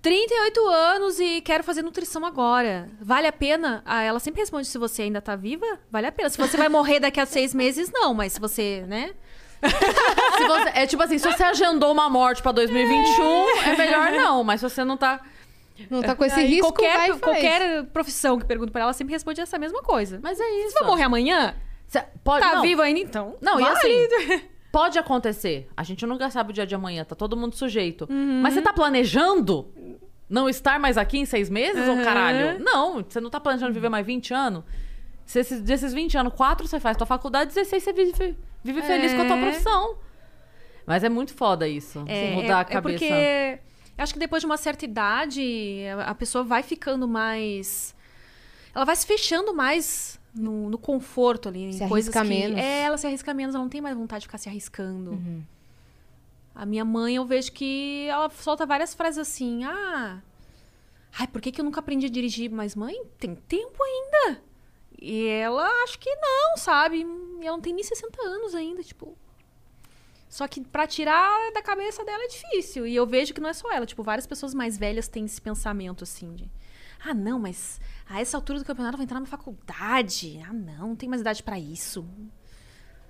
[0.03, 2.89] 38 anos e quero fazer nutrição agora.
[3.01, 3.81] Vale a pena?
[3.85, 6.29] Ah, ela sempre responde: se você ainda tá viva, vale a pena.
[6.29, 8.13] Se você vai morrer daqui a seis meses, não.
[8.13, 9.11] Mas se você, né?
[10.37, 13.23] Se você- é tipo assim, se você agendou uma morte pra 2021,
[13.65, 14.43] é melhor não.
[14.43, 15.21] Mas se você não tá.
[15.89, 17.21] Não tá com esse Aí risco, qualquer, vai e faz.
[17.21, 20.19] qualquer profissão que pergunto pra ela sempre responde essa mesma coisa.
[20.21, 20.71] Mas é isso.
[20.73, 21.55] Você vai morrer amanhã?
[21.87, 23.37] Cê pode, Tá não, vivo ainda então?
[23.41, 23.71] Não, e Vai.
[23.71, 24.07] assim,
[24.73, 25.69] pode acontecer.
[25.77, 28.07] A gente nunca sabe o dia de amanhã, tá todo mundo sujeito.
[28.09, 28.41] Uhum.
[28.41, 29.71] Mas você tá planejando
[30.27, 32.03] não estar mais aqui em seis meses, Uhum.
[32.03, 32.59] caralho?
[32.59, 34.63] Não, você não tá planejando viver mais 20 anos.
[35.25, 39.13] Se esses, desses 20 anos, quatro você faz tua faculdade, 16 você vive, vive feliz
[39.13, 39.41] com a tua É.
[39.41, 39.95] profissão.
[40.87, 43.05] Mas é muito foda isso, É, mudar é, a cabeça.
[43.05, 43.59] É porque
[44.01, 47.95] acho que depois de uma certa idade, a pessoa vai ficando mais.
[48.75, 51.73] Ela vai se fechando mais no, no conforto ali.
[51.73, 52.59] Se em coisas que, menos.
[52.59, 55.11] É, ela se arrisca menos, ela não tem mais vontade de ficar se arriscando.
[55.11, 55.43] Uhum.
[56.55, 59.63] A minha mãe, eu vejo que ela solta várias frases assim.
[59.63, 60.21] Ah.
[61.17, 62.49] Ai, por que, que eu nunca aprendi a dirigir?
[62.51, 64.41] Mas, mãe, tem tempo ainda.
[64.99, 67.05] E ela acho que não, sabe?
[67.41, 69.17] E ela não tem nem 60 anos ainda, tipo.
[70.29, 72.87] Só que pra tirar da cabeça dela é difícil.
[72.87, 73.85] E eu vejo que não é só ela.
[73.85, 76.49] Tipo, várias pessoas mais velhas têm esse pensamento, assim, de...
[77.05, 77.79] Ah, não, mas
[78.09, 80.39] a essa altura do campeonato vai entrar na faculdade.
[80.47, 82.05] Ah, não, não tem mais idade pra isso.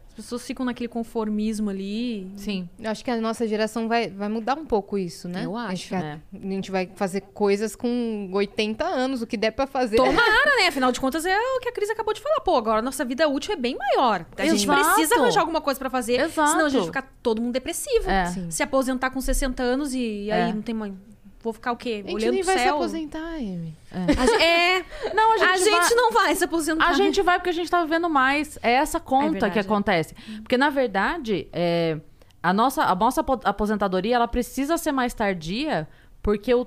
[0.10, 2.32] As pessoas ficam naquele conformismo ali.
[2.36, 2.70] Sim.
[2.80, 5.44] Eu acho que a nossa geração vai, vai mudar um pouco isso, né?
[5.44, 6.22] Eu A acho, vai, né?
[6.32, 9.96] a gente vai fazer coisas com 80 anos, o que der pra fazer.
[9.98, 10.68] Tomara, né?
[10.68, 12.42] Afinal de contas, é o que a Cris acabou de falar.
[12.42, 14.24] Pô, agora a nossa vida útil é bem maior.
[14.38, 14.84] A gente Exato.
[14.84, 16.20] precisa arranjar alguma coisa pra fazer.
[16.20, 16.52] Exato.
[16.52, 18.08] Senão a gente vai ficar todo mundo depressivo.
[18.08, 18.26] É.
[18.52, 20.54] Se aposentar com 60 anos e aí É.
[20.54, 20.96] não tem mãe.
[21.44, 22.02] Vou ficar o quê?
[22.06, 22.76] A gente Olhando nem vai se céu?
[22.76, 23.76] aposentar, Amy.
[23.92, 24.86] A ge- é.
[25.14, 25.96] Não, a gente, A gente vai...
[25.96, 26.88] não vai se aposentar.
[26.88, 28.58] A gente vai porque a gente tá vivendo mais.
[28.64, 29.62] É essa conta verdade, que é.
[29.62, 30.16] acontece.
[30.42, 31.98] Porque, na verdade, é,
[32.42, 35.86] a, nossa, a nossa apo- aposentadoria ela precisa ser mais tardia
[36.22, 36.66] porque o,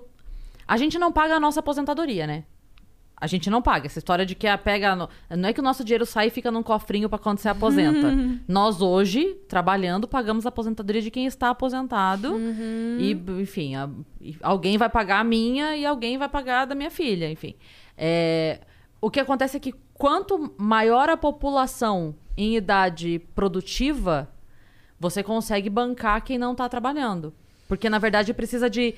[0.68, 2.44] a gente não paga a nossa aposentadoria, né?
[3.18, 3.86] A gente não paga.
[3.86, 4.94] Essa história de que a pega.
[4.94, 8.12] Não é que o nosso dinheiro sai e fica num cofrinho pra quando você aposenta.
[8.46, 12.36] Nós, hoje, trabalhando, pagamos a aposentadoria de quem está aposentado.
[13.00, 13.88] E, enfim, a-
[14.42, 17.54] alguém vai pagar a minha e alguém vai pagar a da minha filha, enfim.
[17.96, 18.60] É,
[19.00, 24.28] o que acontece é que quanto maior a população em idade produtiva,
[25.00, 27.32] você consegue bancar quem não tá trabalhando.
[27.66, 28.94] Porque, na verdade, precisa de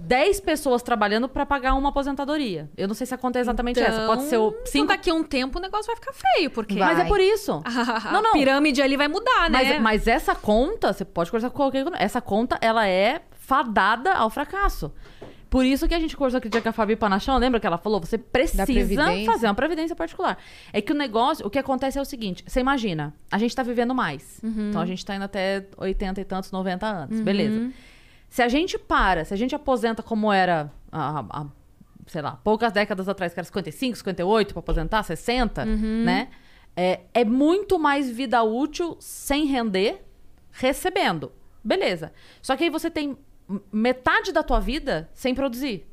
[0.00, 2.70] 10 pessoas trabalhando para pagar uma aposentadoria.
[2.76, 4.06] Eu não sei se a conta é exatamente essa.
[4.06, 6.78] Pode ser o Então, 5 daqui a um tempo o negócio vai ficar feio, porque
[6.78, 6.94] Vai.
[6.94, 7.62] Mas é por isso.
[7.64, 8.32] a Não, não.
[8.32, 9.64] pirâmide ali vai mudar, né?
[9.64, 14.30] Mas, mas essa conta, você pode conversar com qualquer Essa conta, ela é fadada ao
[14.30, 14.92] fracasso.
[15.50, 17.78] Por isso que a gente conversou aquele dia com a Fabi Panachão, lembra que ela
[17.78, 18.00] falou?
[18.00, 18.66] Você precisa
[19.24, 20.36] fazer uma previdência particular.
[20.72, 23.62] É que o negócio, o que acontece é o seguinte: você imagina, a gente tá
[23.62, 24.40] vivendo mais.
[24.44, 27.20] Então a gente tá indo até 80 e tantos, 90 anos.
[27.20, 27.70] Beleza.
[28.28, 31.46] Se a gente para, se a gente aposenta como era há,
[32.06, 35.64] sei lá, poucas décadas atrás, que era 55, 58 para aposentar, 60,
[36.04, 36.28] né?
[36.76, 40.04] É, é muito mais vida útil sem render,
[40.52, 41.32] recebendo.
[41.64, 42.12] Beleza.
[42.40, 43.18] Só que aí você tem
[43.72, 45.86] metade da tua vida sem produzir.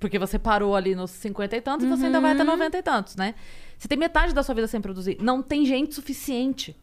[0.00, 2.82] Porque você parou ali nos 50 e tantos e você ainda vai até 90 e
[2.82, 3.34] tantos, né?
[3.78, 5.18] Você tem metade da sua vida sem produzir.
[5.20, 6.76] Não tem gente suficiente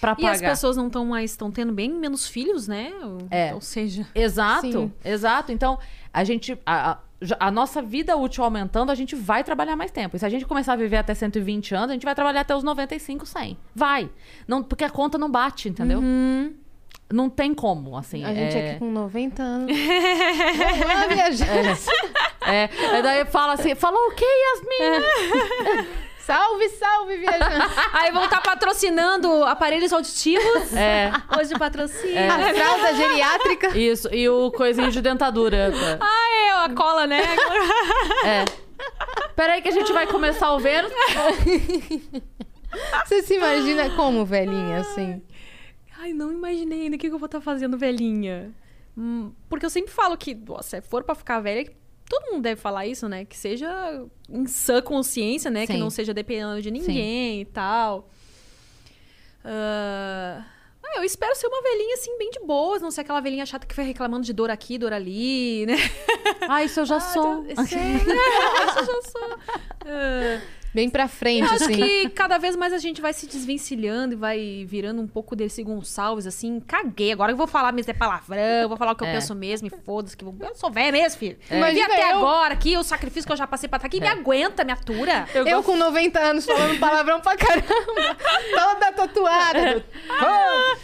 [0.00, 0.32] pra E pagar.
[0.32, 2.92] as pessoas não estão mais, estão tendo bem menos filhos, né?
[3.30, 3.54] É.
[3.54, 4.92] Ou seja, Exato, Sim.
[5.04, 5.52] exato.
[5.52, 5.78] Então,
[6.12, 6.58] a gente.
[6.66, 6.98] A,
[7.40, 10.14] a- nossa vida útil aumentando, a gente vai trabalhar mais tempo.
[10.16, 12.54] E se a gente começar a viver até 120 anos, a gente vai trabalhar até
[12.54, 13.56] os 95, 100.
[13.74, 14.10] Vai.
[14.46, 16.02] Não, porque a conta não bate, entendeu?
[17.10, 18.22] Não tem como, assim.
[18.24, 19.72] A gente é, aqui com 90 anos.
[20.58, 21.88] Vamos lá, viajante.
[22.46, 25.86] é, é, daí fala assim, falou o quê, Yasmin?
[26.26, 27.76] Salve, salve, viajante.
[27.94, 30.74] aí vão estar patrocinando aparelhos auditivos.
[30.74, 32.34] É, Hoje patrocina.
[32.34, 33.78] A fralda geriátrica.
[33.78, 34.12] isso.
[34.12, 35.72] E o coisinho de dentadura.
[36.00, 37.22] Ah, é, a cola, né?
[38.24, 38.44] É.
[39.36, 40.90] Peraí que a gente vai começar o Vênus.
[43.06, 45.22] Você se imagina como velhinha, assim?
[45.96, 48.52] Ai, não imaginei ainda o que eu vou estar fazendo velhinha.
[48.98, 51.70] Hum, porque eu sempre falo que, nossa, se for pra ficar velha,
[52.08, 53.24] todo mundo deve falar isso, né?
[53.24, 55.66] Que seja em sã consciência, né?
[55.66, 55.78] Que Sim.
[55.78, 58.10] não seja dependendo de ninguém e tal.
[59.44, 60.44] Ah,
[60.84, 62.80] ah, eu espero ser uma velhinha, assim, bem de boas.
[62.80, 65.76] Não ser aquela velhinha chata que foi reclamando de dor aqui, dor ali, né?
[66.48, 67.44] Ah, isso eu já sou.
[67.44, 67.96] Sério,
[68.68, 69.38] isso eu já sou.
[69.84, 70.40] Ah,
[70.76, 71.72] Bem pra frente, eu acho assim.
[71.72, 75.62] que cada vez mais a gente vai se desvencilhando e vai virando um pouco desse
[75.62, 76.60] Gonçalves, assim.
[76.60, 77.12] Caguei.
[77.12, 79.14] Agora eu vou falar mesmo é palavrão, vou falar o que eu É.
[79.14, 80.14] penso mesmo e foda-se.
[80.14, 81.38] Que eu eu sou velha mesmo, filho.
[81.48, 81.56] É.
[81.56, 82.18] Imagina Imagina até eu.
[82.18, 84.00] agora aqui, o sacrifício que eu já passei pra estar aqui.
[84.00, 85.26] Me aguenta, me atura.
[85.34, 87.66] Eu com 90 anos falando palavrão pra caramba.
[88.54, 89.84] Toda tatuada.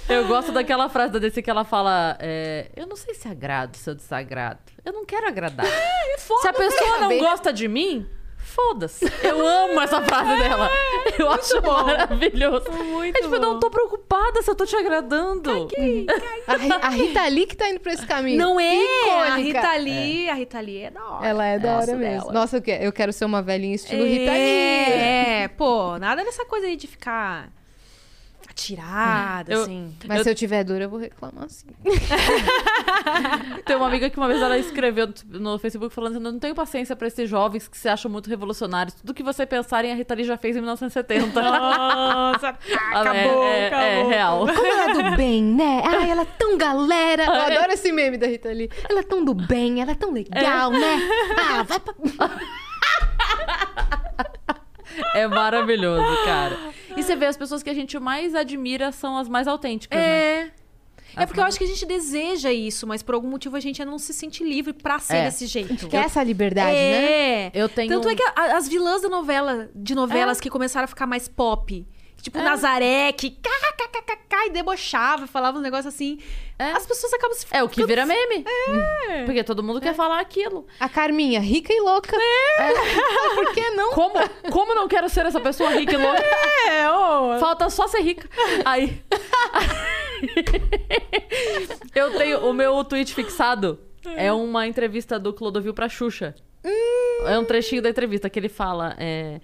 [0.09, 3.77] Eu gosto daquela frase da DC que ela fala: é, Eu não sei se agrado,
[3.77, 4.59] se eu desagrado.
[4.82, 5.66] Eu não quero agradar.
[6.16, 8.06] se a pessoa não gosta de mim,
[8.55, 9.05] Foda-se.
[9.23, 10.69] Eu amo essa frase dela.
[11.19, 12.70] Eu acho maravilhoso.
[12.73, 15.69] Muito é tipo, eu não tô preocupada se eu tô te agradando.
[16.47, 18.39] A, Ri- a Rita Lee que tá indo pra esse caminho.
[18.39, 18.77] Não é?
[18.77, 19.59] A Icônica.
[19.61, 21.27] Rita Lee, a Rita Lee é da hora.
[21.27, 22.20] Ela é da hora mesmo.
[22.29, 22.33] dela.
[22.33, 24.41] Nossa, eu quero, eu quero ser uma velhinha estilo Rita Lee.
[24.41, 27.49] É, pô, nada dessa coisa aí de ficar
[28.53, 29.93] atirada, Eu- assim.
[30.07, 31.66] Mas Eu- se eu tiver dor, eu vou reclamar assim.
[33.65, 36.55] Tem uma amiga que uma vez ela escreveu no Facebook falando assim, eu não tenho
[36.55, 38.95] paciência pra esses jovens que se acham muito revolucionários.
[38.95, 41.41] Tudo que você pensarem, a Rita Lee já fez em 1970.
[41.43, 44.47] Nossa, acabou, é, é, é real.
[44.47, 45.83] Como ela é do bem, né?
[45.85, 47.24] Ai, ela é tão galera.
[47.24, 48.70] Eu adoro esse meme da Rita Lee.
[48.89, 50.99] Ela é tão do bem, ela é tão legal, né?
[51.39, 51.95] Ah, vai pra...
[55.14, 56.56] É maravilhoso, cara.
[56.97, 60.05] E você vê, as pessoas que a gente mais admira são as mais autênticas, né?
[60.44, 60.51] É.
[61.14, 63.82] É porque eu acho que a gente deseja isso, mas por algum motivo a gente
[63.82, 65.24] ainda não se sente livre pra ser É.
[65.27, 65.86] desse jeito.
[65.89, 67.12] Quer essa liberdade, né?
[67.47, 67.51] é.
[67.52, 67.90] Eu tenho...
[67.90, 71.28] Tanto é que a- as vilãs da novela, de novelas que começaram a ficar mais
[71.28, 71.86] pop.
[72.23, 73.36] Tipo, Nazaré, que
[74.47, 76.19] e debochava, falava uns negócios assim.
[76.59, 76.73] É.
[76.73, 78.44] As pessoas acabam se É o que vira meme.
[79.24, 80.66] Porque todo mundo quer falar aquilo.
[80.78, 82.16] A Carminha, rica e louca.
[82.16, 83.35] É.
[83.35, 83.93] Por que não?
[83.93, 84.15] Como,
[84.51, 86.23] como não quero ser essa pessoa rica e louca?
[86.69, 87.39] É, ô.
[87.39, 88.28] Falta só ser rica.
[88.65, 89.03] Aí.
[91.94, 93.78] eu tenho o meu tweet fixado.
[94.16, 96.35] É uma entrevista do Clodovil pra Xuxa.
[97.27, 98.94] É um trechinho da entrevista que ele fala.
[98.99, 99.40] é,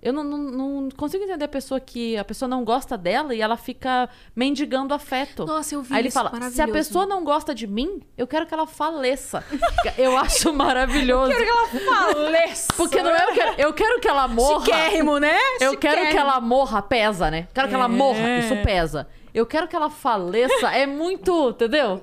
[0.00, 3.40] eu não, não, não consigo entender a pessoa que a pessoa não gosta dela e
[3.40, 5.44] ela fica mendigando afeto.
[5.44, 8.26] Nossa, eu vi Aí ele isso, fala: se a pessoa não gosta de mim, eu
[8.26, 9.42] quero que ela faleça.
[9.98, 11.32] eu acho maravilhoso.
[11.32, 12.68] Quero que ela faleça.
[12.76, 14.64] Porque não é eu quero, eu quero que ela morra.
[14.64, 15.36] Chiquérrimo, né?
[15.60, 17.48] Eu quero que ela morra, pesa, né?
[17.52, 19.08] Quero que ela morra, isso pesa.
[19.34, 22.02] Eu quero que ela faleça, é muito, entendeu?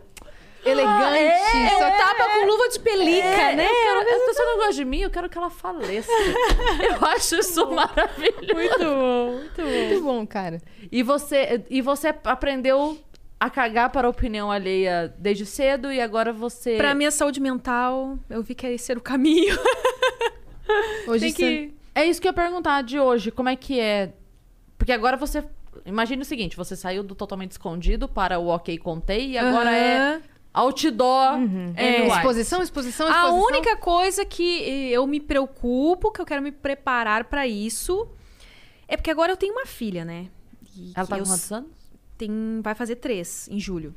[0.65, 1.17] Elegante.
[1.17, 3.65] É, só um tapa com luva de pelica, né?
[3.65, 6.11] Eu quero, as pessoas não gostam de mim, eu quero que ela faleça.
[6.81, 8.53] eu acho isso maravilhoso.
[8.53, 9.87] Muito bom, muito bom.
[9.87, 10.61] Muito bom, cara.
[10.91, 12.97] E você, e você aprendeu
[13.39, 16.77] a cagar para a opinião alheia desde cedo e agora você.
[16.77, 19.57] Pra minha saúde mental, eu vi que esse era o caminho.
[21.07, 21.73] Hoje Tem que...
[21.93, 24.11] É isso que eu ia perguntar de hoje, como é que é?
[24.77, 25.41] Porque agora você.
[25.85, 30.21] Imagine o seguinte: você saiu do totalmente escondido para o Ok Contei e agora é
[30.55, 31.35] Outdoor.
[31.75, 32.17] É, everywhere.
[32.17, 33.43] Exposição, exposição, A exposição.
[33.45, 34.43] única coisa que
[34.91, 38.07] eu me preocupo, que eu quero me preparar pra isso,
[38.87, 40.29] é porque agora eu tenho uma filha, né?
[40.75, 41.69] E Ela tá com quantos anos?
[42.17, 43.93] tem, vai fazer três em julho.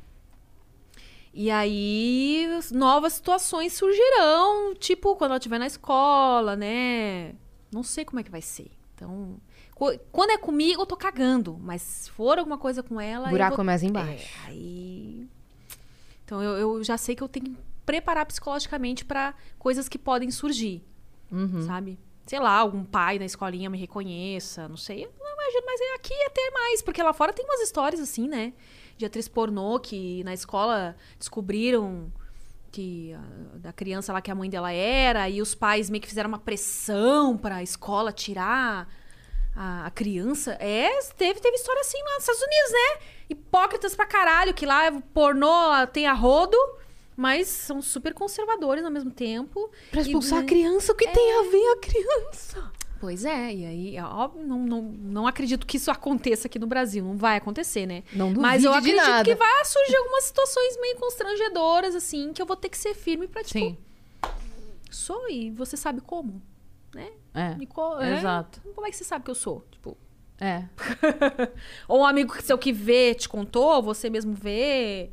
[1.33, 7.33] E aí, novas situações surgirão, tipo, quando ela estiver na escola, né?
[7.71, 8.71] Não sei como é que vai ser.
[8.95, 9.37] Então,
[10.11, 11.57] quando é comigo, eu tô cagando.
[11.61, 13.29] Mas se for alguma coisa com ela.
[13.29, 14.27] Buraco vou- mais embaixo.
[14.45, 15.27] É, aí.
[16.29, 20.29] Então, eu, eu já sei que eu tenho que preparar psicologicamente pra coisas que podem
[20.29, 20.83] surgir,
[21.31, 21.63] Uhum.
[21.65, 21.97] sabe?
[22.27, 25.05] Sei lá, algum pai na escolinha me reconheça, não sei.
[25.05, 28.27] Eu não imagino, mas é aqui até mais, porque lá fora tem umas histórias assim,
[28.27, 28.53] né?
[28.95, 32.13] De atriz pornô que na escola descobriram
[32.71, 36.07] que a- da criança lá que a mãe dela era e os pais meio que
[36.07, 38.87] fizeram uma pressão pra escola tirar
[39.55, 40.51] a, a criança.
[40.59, 43.05] É, teve, teve história assim lá nos Estados Unidos, né?
[43.29, 46.57] Hipócritas pra caralho, que lá é pornô tem a rodo,
[47.15, 49.69] mas são super conservadores ao mesmo tempo.
[49.91, 52.71] Pra E- expulsar a criança, o que tem a ver a criança?
[53.01, 56.67] Pois é, e aí, é óbvio, não, não, não acredito que isso aconteça aqui no
[56.67, 57.01] Brasil.
[57.01, 58.03] Não vai acontecer, né?
[58.11, 59.23] Não Mas eu acredito nada.
[59.23, 63.25] que vai surgir algumas situações meio constrangedoras, assim, que eu vou ter que ser firme
[63.25, 63.77] pra, tipo, Sim.
[64.91, 66.41] sou e você sabe como,
[66.93, 67.09] né?
[67.33, 67.55] É.
[68.01, 68.17] É?
[68.17, 68.61] Exato.
[68.73, 69.65] Como é que você sabe que eu sou?
[69.71, 69.97] Tipo,
[70.39, 70.65] É.
[71.87, 75.11] ou um amigo seu que vê te contou, você mesmo vê.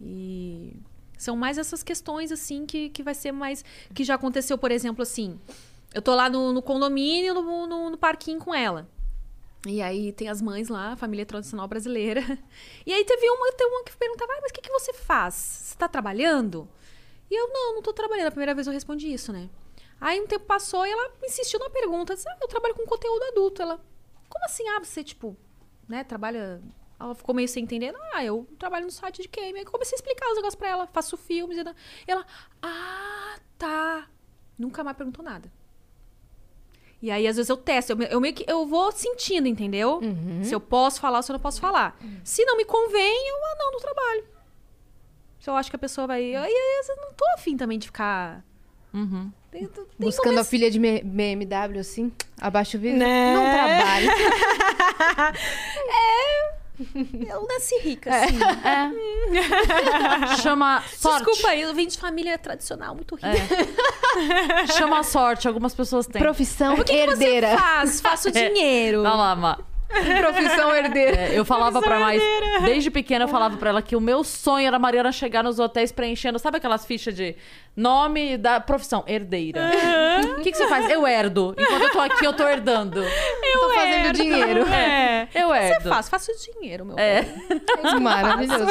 [0.00, 0.76] E
[1.18, 3.64] são mais essas questões, assim, que, que vai ser mais.
[3.94, 5.38] Que já aconteceu, por exemplo, assim.
[5.92, 8.88] Eu tô lá no, no condomínio, no, no, no parquinho com ela.
[9.66, 12.22] E aí tem as mães lá, família tradicional brasileira.
[12.86, 15.34] E aí teve uma, teve uma que perguntava, ah, mas o que, que você faz?
[15.34, 16.66] Você tá trabalhando?
[17.30, 18.28] E eu, não, não tô trabalhando.
[18.28, 19.48] A primeira vez eu respondi isso, né?
[20.00, 22.14] Aí um tempo passou e ela insistiu na pergunta.
[22.14, 23.60] Disse, ah, eu trabalho com conteúdo adulto.
[23.60, 23.78] Ela,
[24.28, 24.66] como assim?
[24.68, 25.36] Ah, você, tipo,
[25.88, 26.62] né, trabalha...
[26.98, 27.94] Ela ficou meio sem entender.
[28.14, 29.58] Ah, eu trabalho no site de game.
[29.58, 30.86] Aí eu comecei a explicar os negócios pra ela.
[30.86, 31.56] Faço filmes.
[31.56, 32.26] E ela,
[32.62, 34.08] ah, tá.
[34.58, 35.50] Nunca mais perguntou nada.
[37.02, 37.92] E aí, às vezes, eu testo.
[37.92, 40.00] Eu, eu meio que eu vou sentindo, entendeu?
[40.44, 41.98] Se eu posso falar ou se eu não posso falar.
[42.22, 44.28] Se não me convém, eu ah, não, no trabalho.
[45.38, 46.34] Se eu acho que a pessoa vai.
[46.34, 48.44] Aí, às vezes, não tô afim também de ficar.
[48.92, 49.30] Uhum.
[49.50, 52.98] Tem, tem Buscando a filha de BMW, assim, abaixo o vidro.
[52.98, 53.34] Né?
[53.34, 55.34] Não trabalha.
[57.28, 58.38] Eu nasci rica, assim.
[58.64, 60.36] É.
[60.40, 61.24] Chama sorte.
[61.26, 63.28] Desculpa aí, eu venho de família tradicional, muito rica.
[64.78, 65.46] Chama sorte.
[65.46, 66.22] Algumas pessoas têm.
[66.22, 67.50] Profissão O que, que herdeira.
[67.50, 68.00] você faz?
[68.00, 69.02] Faço dinheiro.
[69.02, 69.58] Vai lá, Má.
[70.20, 71.16] Profissão herdeira.
[71.16, 72.22] É, eu falava pra mais.
[72.64, 75.58] Desde pequena eu falava pra ela que o meu sonho era a Mariana chegar nos
[75.58, 77.34] hotéis preenchendo, sabe aquelas fichas de
[77.76, 79.02] nome da profissão?
[79.06, 79.70] Herdeira.
[80.38, 80.88] O que, que você faz?
[80.90, 81.54] Eu herdo.
[81.58, 83.00] Enquanto eu tô aqui, eu tô herdando.
[83.02, 84.12] Eu tô fazendo herdo.
[84.18, 84.66] dinheiro.
[84.68, 85.28] É.
[85.34, 85.88] Eu Você herdo.
[85.88, 86.08] faz?
[86.08, 87.22] Faço dinheiro, meu É.
[87.22, 88.00] bem.
[88.00, 88.64] Maravilhoso.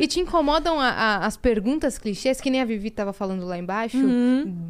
[0.00, 3.58] E te incomodam a- a- as perguntas clichês, que nem a Vivi tava falando lá
[3.58, 3.98] embaixo,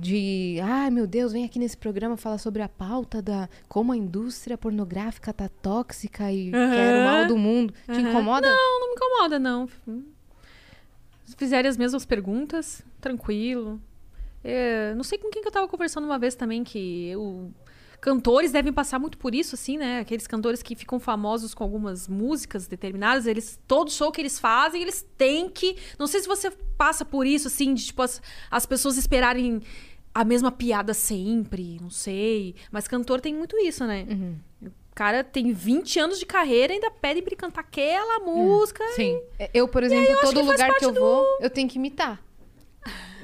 [0.01, 3.97] de ai meu Deus, vem aqui nesse programa falar sobre a pauta da como a
[3.97, 7.74] indústria pornográfica tá tóxica e quer o mal do mundo.
[7.86, 8.48] Te incomoda?
[8.48, 9.69] Não, não me incomoda, não.
[11.24, 13.81] Se fizerem as mesmas perguntas, tranquilo.
[14.44, 17.52] É, não sei com quem que eu tava conversando uma vez também, que eu...
[18.01, 20.01] Cantores devem passar muito por isso, assim, né?
[20.01, 23.60] Aqueles cantores que ficam famosos com algumas músicas determinadas, eles...
[23.69, 25.77] Todo show que eles fazem, eles têm que...
[25.98, 28.20] Não sei se você passa por isso, assim, de, tipo, as,
[28.51, 29.62] as pessoas esperarem
[30.12, 32.56] a mesma piada sempre, não sei.
[32.70, 34.05] Mas cantor tem muito isso, né?
[34.60, 38.85] O cara tem 20 anos de carreira e ainda pede pra ele cantar aquela música.
[38.94, 39.20] Sim.
[39.52, 42.23] Eu, por exemplo, acho todo que lugar que eu parte vou, eu tenho que imitar.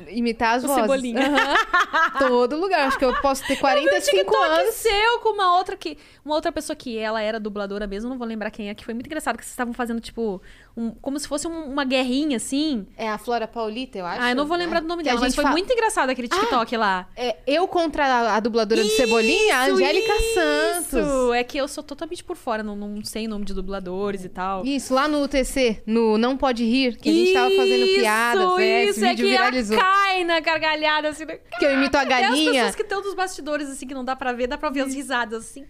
[0.08, 0.82] Imitar as O vozes.
[0.82, 1.20] Cebolinha.
[1.26, 2.18] Aham.
[2.18, 2.86] Todo lugar.
[2.88, 4.74] Acho que eu posso ter um 45 TikTok anos.
[4.74, 8.26] seu com uma outra que uma outra pessoa que ela era dubladora mesmo, não vou
[8.26, 10.40] lembrar quem é, que foi muito engraçado que vocês estavam fazendo tipo
[10.76, 12.86] um- como se fosse um- uma guerrinha assim.
[12.96, 14.20] É a Flora Paulita, eu acho.
[14.22, 15.72] Ah, eu não vou lembrar É, do nome que dela, mas gente foi fa- muito
[15.72, 17.08] engraçado aquele TikTok lá.
[17.16, 20.34] É, eu contra a, a dubladora de Cebolinha, a Isso, Angélica isso!
[20.34, 21.32] Santos.
[21.34, 24.64] É que eu sou totalmente por fora, não, não sei nome de dubladores e tal.
[24.64, 28.60] Isso, lá no UTC, no Não Pode Rir, que a gente tava fazendo piadas, Isso,
[28.60, 29.78] isso, Esse vídeo é viralizou.
[29.92, 31.24] Cai na gargalhada, assim.
[31.24, 31.38] né?
[31.58, 32.52] Que eu imito a Até as galinha.
[32.52, 34.94] pessoas que estão dos bastidores, assim, que não dá pra ver, dá pra ouvir as
[34.94, 35.66] risadas, assim.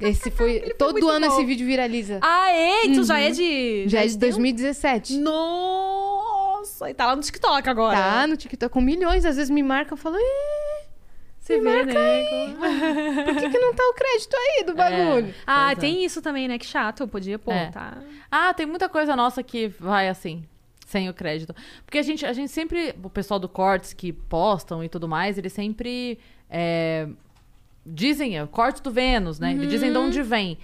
[0.00, 0.60] Esse foi.
[0.60, 1.32] foi todo ano bom.
[1.34, 2.20] esse vídeo viraliza.
[2.22, 2.86] Ah, é?
[2.86, 3.88] Então já é de...
[3.88, 5.18] Já é de tem um- 2017.
[5.18, 6.90] Nossa!
[6.90, 7.96] E tá lá no TikTok agora.
[7.96, 10.18] Tá no TikTok com milhões, às vezes me marcam e falam.
[10.20, 10.86] "Ih,
[11.40, 12.54] Você me vê, marca né?
[13.24, 15.34] Por que, que não tá o crédito aí do bagulho?
[15.46, 15.80] Ah, Pois é.
[15.80, 16.58] tem isso também, né?
[16.58, 17.00] Que chato.
[17.02, 17.70] Eu podia, pô, É.
[17.70, 17.98] tá.
[18.30, 20.44] Ah, tem muita coisa nossa que vai assim,
[20.88, 21.54] sem o crédito.
[21.84, 22.94] Porque a gente, a gente sempre.
[23.02, 26.18] O pessoal do Cortes que postam e tudo mais, eles sempre.
[26.50, 27.06] é,
[27.84, 29.52] dizem, é o corte do Vênus, né?
[29.52, 30.58] Eles dizem de onde vem.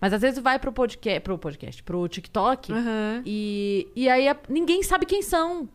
[0.00, 2.72] Mas às vezes vai pro podcast, pro podcast, pro TikTok.
[2.72, 3.22] Aham.
[3.24, 5.68] E, e aí a- ninguém sabe quem são.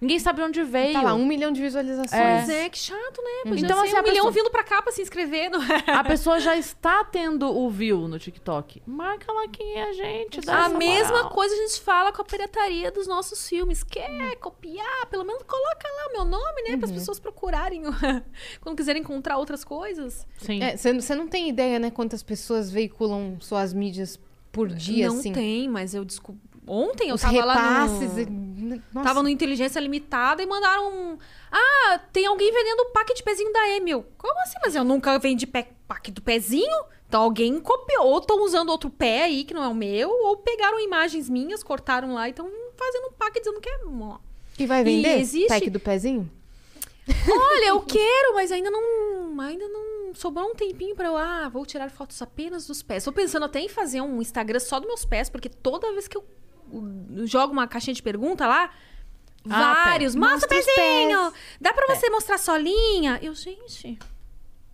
[0.00, 0.92] Ninguém sabe de onde veio.
[0.92, 2.10] Tá lá, um milhão de visualizações.
[2.10, 3.50] Pois é, que chato, né?
[3.50, 5.50] Podia Então, ser assim, um a milhão pessoa- vindo pra cá pra se inscrever.
[5.50, 5.58] No...
[5.86, 8.82] A pessoa já está tendo o view no TikTok.
[8.86, 10.40] Marca lá quem é a gente.
[10.42, 11.30] dá A essa mesma moral.
[11.30, 13.82] coisa a gente fala com a pirataria dos nossos filmes.
[13.82, 15.06] Quer copiar?
[15.10, 16.76] Pelo menos coloca lá o meu nome, né?
[16.76, 17.82] Para as pessoas procurarem
[18.60, 20.26] quando quiserem encontrar outras coisas.
[20.38, 20.60] Sim.
[21.00, 24.18] Você não tem ideia, né, quantas pessoas veiculam suas mídias
[24.52, 25.32] por dia, Não assim.
[25.32, 26.40] tem, mas eu desculpa.
[26.66, 28.16] Ontem eu Os tava repasses.
[28.16, 28.82] lá no...
[28.92, 29.06] Nossa.
[29.08, 31.18] Tava no Inteligência Limitada e mandaram um...
[31.52, 34.04] Ah, tem alguém vendendo o pack de pezinho da Emil.
[34.16, 34.56] Como assim?
[34.62, 36.84] Mas eu nunca vendi pack do pezinho?
[37.06, 38.06] Então alguém copiou.
[38.06, 41.62] Ou estão usando outro pé aí, que não é o meu, ou pegaram imagens minhas,
[41.62, 43.80] cortaram lá e estão fazendo um pack dizendo que é...
[44.58, 45.18] E vai vender?
[45.18, 46.30] E existe- Pack do pezinho?
[47.28, 49.38] Olha, eu quero, mas ainda não.
[49.40, 50.14] Ainda não.
[50.14, 51.16] Sobrou um tempinho pra eu.
[51.16, 53.04] Ah, vou tirar fotos apenas dos pés.
[53.04, 56.16] Tô pensando até em fazer um Instagram só dos meus pés, porque toda vez que
[56.16, 56.24] eu
[57.26, 58.70] jogo uma caixinha de pergunta lá.
[59.48, 60.14] Ah, vários.
[60.14, 60.20] pé.
[60.20, 61.32] Mostra o Mostra os pezinho!
[61.60, 63.18] Dá pra você mostrar solinha?
[63.22, 63.98] Eu, gente.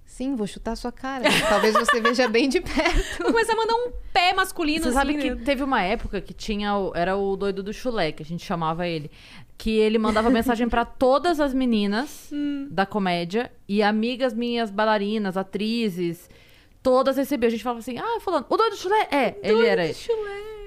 [0.05, 1.25] Sim, vou chutar sua cara.
[1.49, 3.19] Talvez você veja bem de perto.
[3.23, 4.97] Vou começar a mandar um pé masculino Você assim.
[4.99, 5.43] sabe que né?
[5.45, 6.77] teve uma época que tinha.
[6.77, 9.11] o- era o doido do chulé, que a gente chamava ele.
[9.57, 12.69] Que ele mandava mensagem pra todas as meninas Hum.
[12.71, 16.29] da comédia e amigas minhas, bailarinas, atrizes.
[16.83, 17.49] Todas recebiam.
[17.49, 19.09] A gente falava assim: ah, fulano, o doido do chulé?
[19.11, 19.87] É, ele era.
[19.87, 20.07] esse.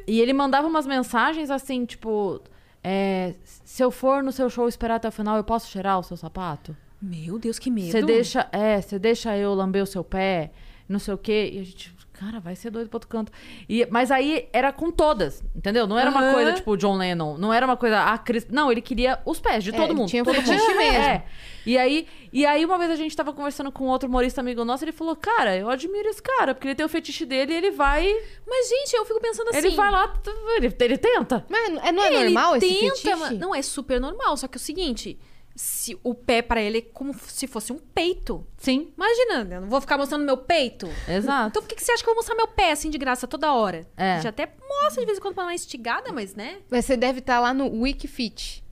[0.07, 2.41] E ele mandava umas mensagens assim, tipo.
[2.83, 6.03] é, se eu for no seu show esperar até o final, eu posso cheirar o
[6.03, 6.75] seu sapato?
[7.01, 7.91] Meu Deus, que medo.
[7.91, 10.51] Você deixa, é, você deixa eu lamber o seu pé,
[10.87, 11.49] não sei o quê.
[11.53, 13.29] E a gente, cara, vai ser doido pro outro canto.
[13.67, 15.85] E, mas aí era com todas, entendeu?
[15.85, 16.33] Não era uma Aham.
[16.33, 18.47] coisa tipo John Lennon, não era uma coisa, ah, Cris.
[18.49, 20.07] Não, ele queria os pés de É, todo mundo.
[20.07, 20.47] tinha todo mundo.
[20.77, 20.81] mesmo.
[21.03, 21.25] É.
[21.65, 24.83] E aí, e aí uma vez a gente tava conversando com outro humorista amigo nosso,
[24.83, 27.71] ele falou: "Cara, eu admiro esse cara, porque ele tem o fetiche dele e ele
[27.71, 28.05] vai,
[28.45, 29.57] Mas, gente, eu fico pensando assim.
[29.59, 30.13] ele vai lá,
[30.57, 31.45] ele, ele tenta.
[31.49, 33.15] Mas é- não é normal esse tenta, fetiche?
[33.15, 34.35] mas- Não, é super normal.
[34.37, 35.17] Só que é o seguinte:
[35.55, 38.45] se o pé pra ele é como se fosse um peito.
[38.57, 40.89] Sim, Imagina, eu não vou ficar mostrando meu peito.
[41.07, 41.47] exato.
[41.49, 43.27] Então por que, que você acha que eu vou mostrar meu pé assim de graça
[43.27, 43.87] toda hora?
[43.95, 44.19] É.
[44.21, 46.57] Já até mostra de vez em quando pra uma estigada, mas né?
[46.71, 48.62] Mas você deve estar lá no Wikifit.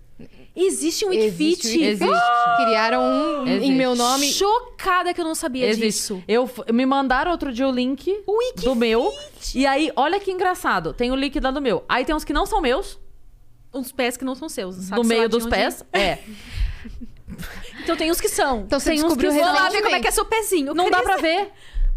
[0.56, 1.66] Existe um Wikifit.
[1.68, 1.82] Existe.
[1.84, 2.56] Existe.
[2.58, 3.72] Criaram um em Existe.
[3.74, 4.28] meu nome.
[4.32, 5.86] Chocada que eu não sabia Existe.
[5.86, 6.24] disso.
[6.28, 9.12] Eu, me mandaram outro dia o link O do meu.
[9.56, 10.94] E aí, olha que engraçado.
[10.94, 11.86] Tem o link lá do meu.
[11.88, 13.00] Aí tem uns que não são meus,
[13.74, 14.76] Uns pés que não são seus.
[14.76, 15.86] sabe lá meio dos pés.
[15.94, 16.18] É.
[17.84, 18.62] Então tem uns que são.
[18.62, 20.74] Então você Tem uns que lá ver como é que é seu pezinho.
[20.74, 21.50] Não dá pra ver.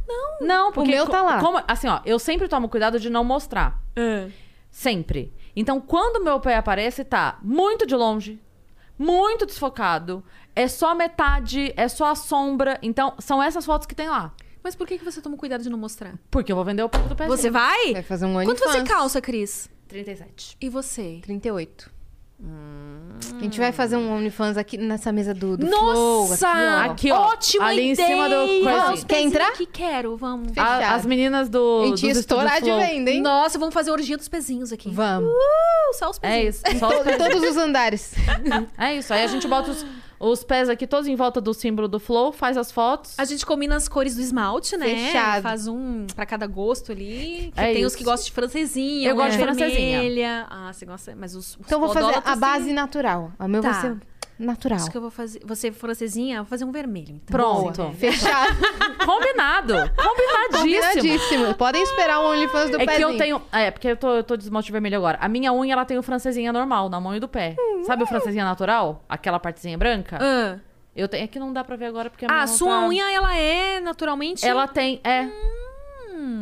[0.07, 0.47] Não.
[0.47, 0.91] Não, porque.
[0.91, 1.41] meu tá lá.
[1.41, 3.83] como- assim, ó, eu sempre tomo cuidado de não mostrar.
[3.97, 4.29] Ah.
[4.71, 5.33] Sempre.
[5.57, 8.41] Então, quando meu pé aparece, tá muito de longe,
[8.99, 10.25] muito desfocado,
[10.55, 12.79] é só metade, é só a sombra.
[12.83, 14.33] Então, são essas fotos que tem lá.
[14.63, 16.15] Mas por que, que você toma cuidado de não mostrar?
[16.31, 17.27] Porque eu vou vender o pé do pé.
[17.27, 17.93] Você vai?
[17.93, 19.71] Vai fazer um Quanto você calça, Cris?
[19.89, 20.57] 37.
[20.61, 21.21] E você?
[21.23, 21.93] 38.
[23.39, 26.29] A gente vai fazer um OnlyFans aqui nessa mesa do, do Flow.
[26.29, 26.49] Nossa!
[26.49, 26.91] Aqui, ó.
[26.91, 27.21] Aqui, ó.
[27.33, 28.09] Ótima ali em ideia!
[28.09, 28.65] cima do coisinho.
[28.65, 29.53] Vamos, Quer entrar?
[29.53, 30.57] Que quero, vamos.
[30.57, 31.83] A- as meninas do.
[31.83, 32.81] A gente ia estourar de Flow.
[32.81, 33.21] venda, hein?
[33.21, 34.91] Nossa, vamos fazer orgia dos pezinhos aqui.
[34.91, 35.31] Vamos.
[35.31, 36.63] Uh, só os É pezinhos.
[36.67, 36.79] isso.
[36.79, 37.19] Só os pés.
[37.19, 38.15] todos os andares.
[38.79, 39.13] É isso.
[39.13, 39.85] Aí a gente bota os,
[40.31, 43.15] os pés aqui todos em volta do símbolo do Flow, faz as fotos.
[43.19, 44.87] A gente combina as cores do esmalte, né?
[44.87, 45.43] Fechado.
[45.43, 47.53] Faz um pra cada gosto ali.
[47.57, 47.99] É tem os isso.
[47.99, 49.09] que gostam de francesinha.
[49.09, 50.01] Eu gosto de francesinha.
[50.01, 50.47] vermelha.
[50.49, 51.15] Ah, você gosta.
[51.17, 51.51] Mas os.
[51.57, 53.33] os Então vou fazer a base natural.
[53.39, 53.71] O meu Tá.
[53.73, 53.97] vai ser
[54.39, 54.79] natural.
[54.79, 55.41] Isso que eu vou fazer.
[55.45, 57.11] Você francesinha, eu vou fazer um vermelho.
[57.25, 57.27] Então.
[57.27, 57.93] Pronto.
[57.99, 58.57] Fechado.
[59.05, 59.75] Combinado.
[59.97, 60.59] Combinadíssimo.
[60.59, 61.55] Combinadíssimo.
[61.55, 63.09] Podem esperar o OnlyFans do É que pezinho.
[63.11, 63.43] eu tenho.
[63.53, 65.19] É, porque eu tô, eu tô de esmalte vermelho agora.
[65.21, 67.55] A minha unha, ela tem o francesinha normal, na mão e do pé.
[67.85, 69.05] Sabe o francesinha natural?
[69.09, 70.19] Aquela partezinha branca?
[70.21, 70.59] Ah,
[70.97, 71.25] Eu tenho.
[71.25, 73.37] É que não dá pra ver agora porque a minha Ah, sua tá- unha, ela
[73.37, 74.47] é naturalmente.
[74.47, 75.01] Ela tem.
[75.05, 75.29] É.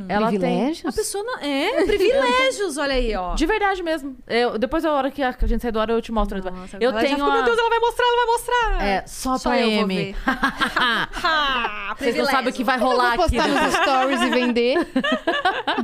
[0.08, 0.38] Ela tem.
[0.38, 0.86] Privilégios?
[0.86, 1.24] A pessoa.
[1.24, 3.34] não- É, privilégios, olha aí, ó.
[3.34, 4.16] De verdade mesmo.
[4.28, 6.38] Eu, depois, a hora que a gente sair do ar, eu te mostro.
[6.42, 7.16] Nossa, eu tenho.
[7.16, 8.86] ficou, a- Meu Deus, ela vai mostrar, ela vai mostrar.
[8.86, 10.16] É, só, Só pra M.
[11.98, 13.16] Vocês não sabem o que vai Eu vou rolar aqui.
[13.18, 13.62] postar depois.
[13.64, 14.88] nos stories e vender.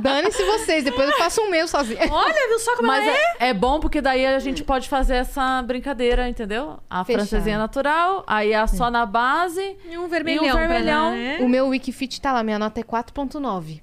[0.01, 0.83] Dane-se vocês.
[0.83, 1.99] Depois eu faço um meu sozinha.
[2.11, 3.21] Olha, viu só como Mas ela é?
[3.39, 6.79] é, é bom porque daí a gente pode fazer essa brincadeira, entendeu?
[6.89, 7.21] A Fechado.
[7.27, 9.77] francesinha natural, aí a só na base.
[9.89, 10.45] E um vermelhão.
[10.45, 11.07] E um vermelhão.
[11.09, 11.37] pra- né?
[11.41, 12.43] O meu Wikifit tá lá.
[12.43, 13.81] Minha nota é 4.9.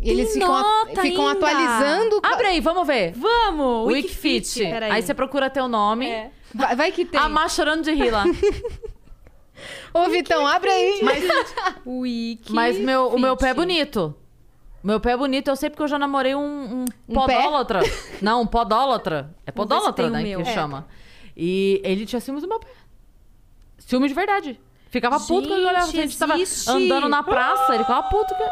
[0.00, 1.46] E eles ficam, a- nota ficam ainda.
[1.46, 2.20] atualizando.
[2.22, 3.12] Abre aí, vamos ver.
[3.12, 3.86] Vamos!
[3.92, 4.60] Wikifit.
[4.60, 4.90] Peraí.
[4.92, 6.08] Aí você procura teu nome.
[6.08, 6.30] É.
[6.54, 7.18] Vai, vai que tem.
[7.20, 8.24] A Má chorando de rir lá.
[9.92, 11.00] Ô, Vitão, abre aí.
[11.02, 11.24] Mas,
[11.84, 12.52] Wiki.
[12.52, 14.14] mas meu, o meu pé é bonito.
[14.84, 17.34] Meu pé é bonito, eu sei porque eu já namorei um, um, Um pé?
[17.36, 17.80] podólatra.
[18.22, 19.34] Não, um podólatra.
[19.44, 20.22] É podólatra, né?
[20.22, 20.44] Que É.
[20.54, 20.86] chama.
[21.36, 22.68] E ele tinha ciúmes do meu pé.
[23.78, 24.60] Ciúme de verdade.
[24.90, 25.86] Ficava puto quando ele olhava.
[25.86, 26.70] Gente, A gente tava existe.
[26.70, 28.32] andando na praça, ele ficava puto.
[28.34, 28.42] Que...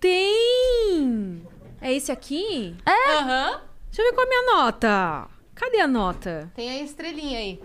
[0.00, 1.42] Tem!
[1.80, 2.76] É esse aqui?
[2.86, 3.16] É.
[3.16, 3.60] Aham.
[3.86, 5.28] Deixa eu ver qual é a minha nota.
[5.54, 6.50] Cadê a nota?
[6.54, 7.60] Tem a estrelinha aí.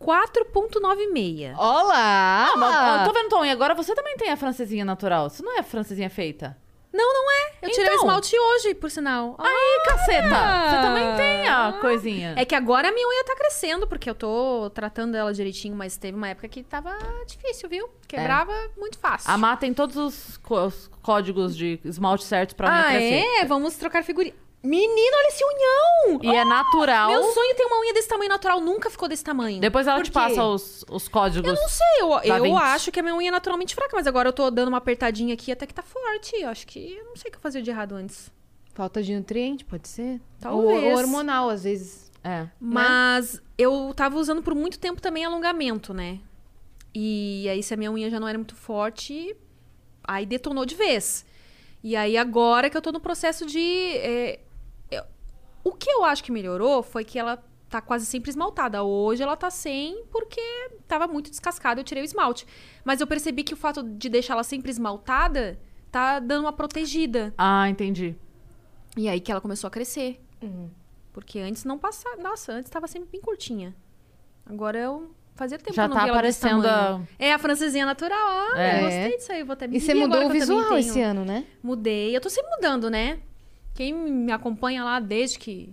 [0.00, 1.56] 4.96.
[1.58, 2.48] Olá!
[2.54, 5.26] Ah, eu tô vendo, Tom, e agora você também tem a francesinha natural.
[5.26, 6.56] Isso não é francesinha feita.
[6.98, 7.50] Não, não é.
[7.62, 8.06] Eu tirei o Então.
[8.06, 9.36] esmalte hoje, por sinal.
[9.38, 10.28] Aí, caceta!
[10.28, 12.34] Você também tem a coisinha.
[12.36, 15.96] É que agora a minha unha tá crescendo, porque eu tô tratando ela direitinho, mas
[15.96, 16.90] teve uma época que tava
[17.26, 17.88] difícil, viu?
[18.08, 19.30] Quebrava muito fácil.
[19.30, 23.24] A Má tem todos os, co- os códigos de esmalte certos pra unha ah, crescer.
[23.40, 23.44] é?
[23.44, 24.34] Vamos trocar figurinha.
[24.62, 26.20] Menino, olha esse unhão!
[26.22, 27.10] E é natural.
[27.10, 29.60] Meu sonho é ter uma unha desse tamanho natural, nunca ficou desse tamanho.
[29.60, 30.14] Depois ela Por te quê?
[30.14, 31.48] passa os, os códigos.
[31.48, 32.54] Eu não sei, eu, eu 20.
[32.56, 35.34] acho que a minha unha é naturalmente fraca, mas agora eu tô dando uma apertadinha
[35.34, 36.34] aqui até que tá forte.
[36.36, 38.32] Eu acho que eu não sei o que eu fazia de errado antes.
[38.74, 40.20] Falta de nutriente, pode ser?
[40.40, 40.84] Talvez.
[40.84, 42.10] Ou, ou hormonal, às vezes.
[42.22, 42.46] É.
[42.60, 46.18] Mas eu tava usando por muito tempo também alongamento, né?
[46.94, 49.36] E aí, se a minha unha já não era muito forte,
[50.02, 51.24] aí detonou de vez.
[51.82, 53.60] E aí, agora que eu tô no processo de.
[53.98, 54.40] é,
[55.68, 58.82] o que eu acho que melhorou foi que ela tá quase sempre esmaltada.
[58.82, 60.40] Hoje ela tá sem porque
[60.86, 62.46] tava muito descascada, eu tirei o esmalte.
[62.84, 65.58] Mas eu percebi que o fato de deixar ela sempre esmaltada
[65.90, 67.32] tá dando uma protegida.
[67.36, 68.16] Ah, entendi.
[68.96, 70.20] E aí que ela começou a crescer.
[71.12, 72.16] Porque antes não passava.
[72.22, 73.74] Nossa, antes tava sempre bem curtinha.
[74.46, 75.10] Agora eu.
[75.34, 77.08] Fazia tempo Já que eu não tá via ela desse aparecendo tamanho.
[77.16, 78.18] É a francesinha natural.
[78.18, 78.78] Ah, É.
[78.80, 79.42] eu gostei disso aí.
[79.44, 81.44] Vou até me E você mudou agora o visual esse ano, né?
[81.62, 82.16] Mudei.
[82.16, 83.20] Eu tô sempre mudando, né?
[83.78, 85.72] Quem me acompanha lá desde que.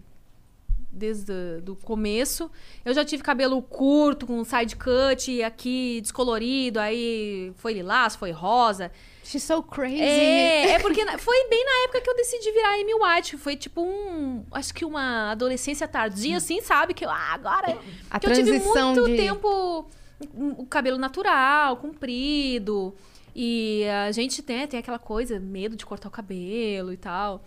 [0.92, 1.34] Desde
[1.68, 2.52] o começo.
[2.86, 8.30] Eu já tive cabelo curto, com side cut, e aqui descolorido, aí foi lilás, foi
[8.30, 8.92] rosa.
[9.24, 10.04] She's so crazy.
[10.04, 13.38] É, é porque foi bem na época que eu decidi virar Amy White.
[13.38, 14.46] Foi tipo um.
[14.52, 16.94] Acho que uma adolescência tardia, assim, sabe?
[16.94, 17.76] Que eu, ah, agora.
[18.12, 19.18] A que eu tive transição muito de...
[19.18, 19.90] tempo
[20.32, 22.94] um, o cabelo natural, comprido.
[23.36, 27.44] E a gente tem, tem aquela coisa, medo de cortar o cabelo e tal.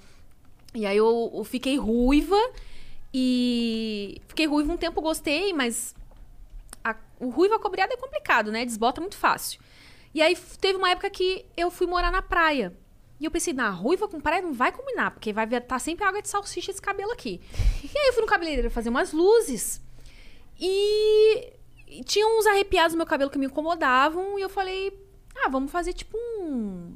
[0.75, 2.37] E aí eu, eu fiquei ruiva.
[3.13, 5.95] E fiquei ruiva um tempo, gostei, mas
[6.85, 8.65] a- o ruiva cobreada é complicado, né?
[8.65, 9.61] Desbota muito fácil.
[10.15, 12.77] E aí teve uma época que eu fui morar na praia.
[13.21, 16.23] E eu pensei, na ruiva com praia não vai combinar, porque vai estar sempre água
[16.23, 17.41] de salsicha esse cabelo aqui.
[17.83, 19.81] e aí eu fui no cabeleireiro fazer umas luzes.
[20.61, 21.53] E
[22.05, 24.39] tinha uns arrepiados no meu cabelo que me incomodavam.
[24.39, 24.93] E eu falei,
[25.35, 26.95] ah, vamos fazer tipo um.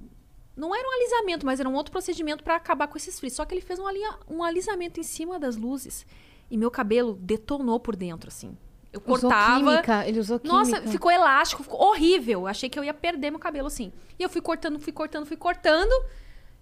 [0.56, 3.34] Não era um alisamento, mas era um outro procedimento pra acabar com esses frizz.
[3.34, 6.06] Só que ele fez um, alia- um alisamento em cima das luzes.
[6.50, 8.56] E meu cabelo detonou por dentro, assim.
[8.92, 9.58] Eu Usou cortava.
[9.58, 10.54] química, ele usou química.
[10.58, 12.46] Nossa, ficou elástico, ficou horrível.
[12.46, 13.90] Achei que eu ia perder meu cabelo assim.
[14.18, 15.90] E eu fui cortando, fui cortando, fui cortando.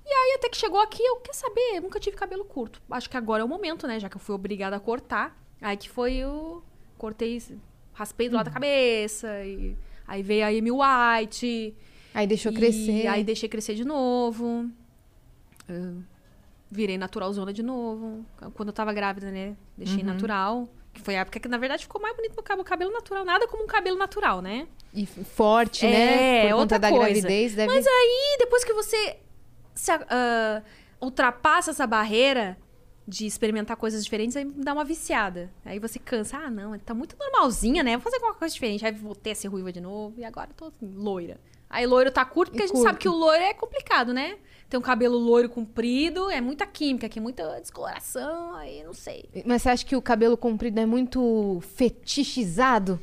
[0.07, 2.81] E aí até que chegou aqui, eu quer saber, eu nunca tive cabelo curto.
[2.91, 3.99] Acho que agora é o momento, né?
[3.99, 5.37] Já que eu fui obrigada a cortar.
[5.61, 6.63] Aí que foi o
[6.97, 7.43] cortei,
[7.93, 9.77] raspei do lado da cabeça e
[10.07, 11.77] aí veio a Amy White.
[12.15, 13.07] Aí deixou e crescer.
[13.07, 14.69] Aí deixei crescer de novo.
[15.69, 16.03] Eu
[16.71, 18.25] virei naturalzona de novo.
[18.55, 19.57] Quando eu tava grávida, né?
[19.77, 20.69] Deixei natural.
[20.93, 22.65] Que foi a época que, na verdade, ficou mais bonito meu cabelo.
[22.65, 23.25] Cabelo natural.
[23.25, 24.67] Nada como um cabelo natural, né?
[24.93, 26.49] E forte, É, né?
[26.49, 27.05] Por outra conta da coisa.
[27.05, 27.73] gravidez, deve...
[27.73, 29.17] Mas aí, depois que você
[29.73, 30.63] se, ah,
[31.01, 32.59] ultrapassa essa barreira
[33.07, 35.51] de experimentar coisas diferentes, aí dá uma viciada.
[35.65, 36.39] Aí você cansa.
[36.39, 37.93] Ah, não, tá muito normalzinha, né?
[37.97, 38.85] Vou fazer alguma coisa diferente.
[38.85, 41.39] Aí voltei a ser ruiva de novo e agora eu tô assim, loira.
[41.71, 42.99] Aí loiro tá curto, porque E a gente sabe curto.
[43.03, 44.37] que o loiro é complicado, né?
[44.69, 49.25] Tem um cabelo loiro comprido, é muita química aqui, muita descoloração, aí não sei.
[49.45, 53.01] Mas você acha que o cabelo comprido é muito fetichizado?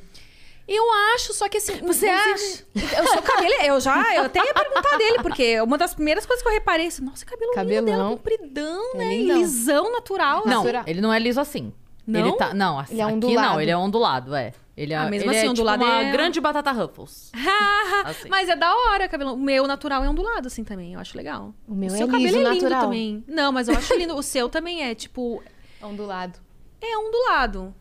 [0.68, 0.84] Eu
[1.16, 1.78] acho, só que assim.
[1.86, 2.66] Você inclusive,
[2.98, 3.76] Eu sou cabeleireiro.
[3.76, 4.16] Eu já.
[4.16, 7.26] Eu até ia perguntar dele, porque uma das primeiras coisas que eu reparei assim, nossa,
[7.26, 8.18] cabelo lindo dela, Cabelão.
[8.18, 9.16] compridão, É né?
[9.16, 9.38] Lindão.
[9.38, 10.44] lisão natural.
[10.46, 10.84] Não, Natural.
[10.86, 11.72] ele não é liso assim.
[12.06, 12.20] Não?
[12.20, 13.48] Ele tá, não, assim, Ele é aqui ondulado.
[13.50, 14.54] não, ele é ondulado, é.
[14.78, 16.12] Ele ah, é, ah, mesmo ele assim, é, ondulado tipo, uma é...
[16.12, 17.32] grande batata Ruffles.
[18.06, 18.30] assim.
[18.30, 19.34] Mas é da hora, cabelo.
[19.34, 20.94] O meu natural é ondulado, assim, também.
[20.94, 21.52] Eu acho legal.
[21.68, 22.82] O meu o é seu é cabelo liso, é lindo natural.
[22.84, 23.24] também.
[23.28, 24.16] Não, mas eu acho lindo.
[24.16, 25.44] o seu também é, tipo...
[25.82, 26.38] Ondulado.
[26.80, 27.74] É, ondulado.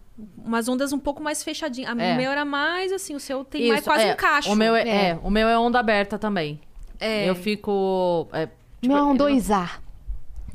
[0.42, 1.90] Umas ondas um pouco mais fechadinhas.
[1.98, 2.14] É.
[2.14, 4.14] O meu era mais, assim, o seu tem Isso, mais quase é.
[4.14, 4.50] um cacho.
[4.50, 6.58] O meu é, é, é, o meu é onda aberta também.
[6.98, 7.28] É.
[7.28, 8.26] Eu fico...
[8.32, 8.46] É,
[8.80, 9.68] tipo, meu é um 2A.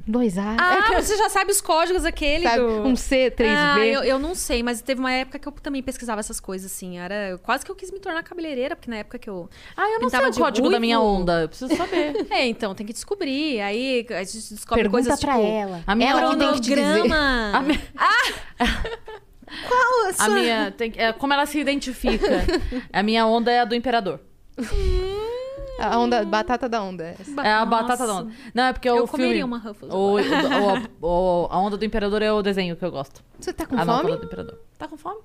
[0.08, 0.56] Dois A.
[0.60, 1.02] Ah, é.
[1.02, 2.84] você já sabe os códigos aquele sabe, do...
[2.84, 5.48] Um C, três ah, B Ah, eu, eu, não sei, mas teve uma época que
[5.48, 6.98] eu também pesquisava essas coisas, assim.
[6.98, 9.50] Era quase que eu quis me tornar cabeleireira, porque na época que eu.
[9.76, 10.72] Ah, eu não sei o código ruivo.
[10.72, 11.42] da minha onda.
[11.42, 12.26] Eu preciso saber.
[12.32, 13.62] é, então, tem que descobrir.
[13.62, 15.20] Aí a gente descobre Pergunta coisas.
[15.20, 15.84] Pergunta pra tipo, ela.
[15.86, 17.14] A minha ela que tem que te dizer.
[17.14, 17.82] A minha...
[17.98, 18.66] Ah!
[19.68, 20.26] Qual a sua?
[20.26, 20.72] A minha.
[20.72, 22.46] Tem, é, como ela se identifica?
[22.92, 24.20] a minha onda é a do imperador.
[24.58, 25.41] Hum.
[25.82, 27.04] A onda, batata da onda.
[27.20, 27.42] essa.
[27.42, 27.82] É a Nossa.
[27.82, 28.32] batata da onda.
[28.54, 29.44] Não, é porque Eu o comeria filme.
[29.44, 31.08] uma Ruffles O, o-
[31.46, 33.24] o- a onda do imperador é o desenho que eu gosto.
[33.40, 34.60] Você tá com a fome do imperador.
[34.78, 35.20] Tá com fome?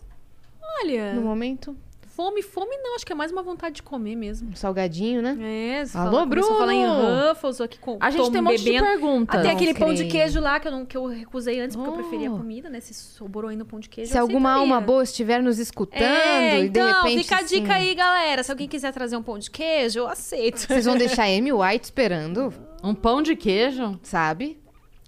[0.83, 1.77] Olha, no momento?
[2.16, 2.94] Fome, fome não.
[2.97, 4.51] Acho que é mais uma vontade de comer mesmo.
[4.51, 5.36] Um salgadinho, né?
[5.40, 7.28] É, você Alô, fala, a falar em Bruno!
[7.28, 9.38] Ruffles aqui com A gente tem um monte de perguntas.
[9.40, 10.10] Até aquele pão de creio.
[10.10, 11.97] queijo lá que eu, não, que eu recusei antes, porque eu Oh.
[11.97, 12.80] preferia a comida, né?
[12.80, 14.10] Se sobrou ainda pão de queijo.
[14.10, 14.74] Se eu alguma aceitaria.
[14.74, 17.22] alma boa estiver nos escutando É, e de então, repente.
[17.22, 18.43] fica a dica assim, aí, galera.
[18.43, 20.59] Se alguém quiser trazer um pão de queijo, eu aceito.
[20.59, 22.52] Vocês vão deixar a Amy White esperando,
[22.82, 23.98] Um pão de queijo?
[24.02, 24.59] sabe?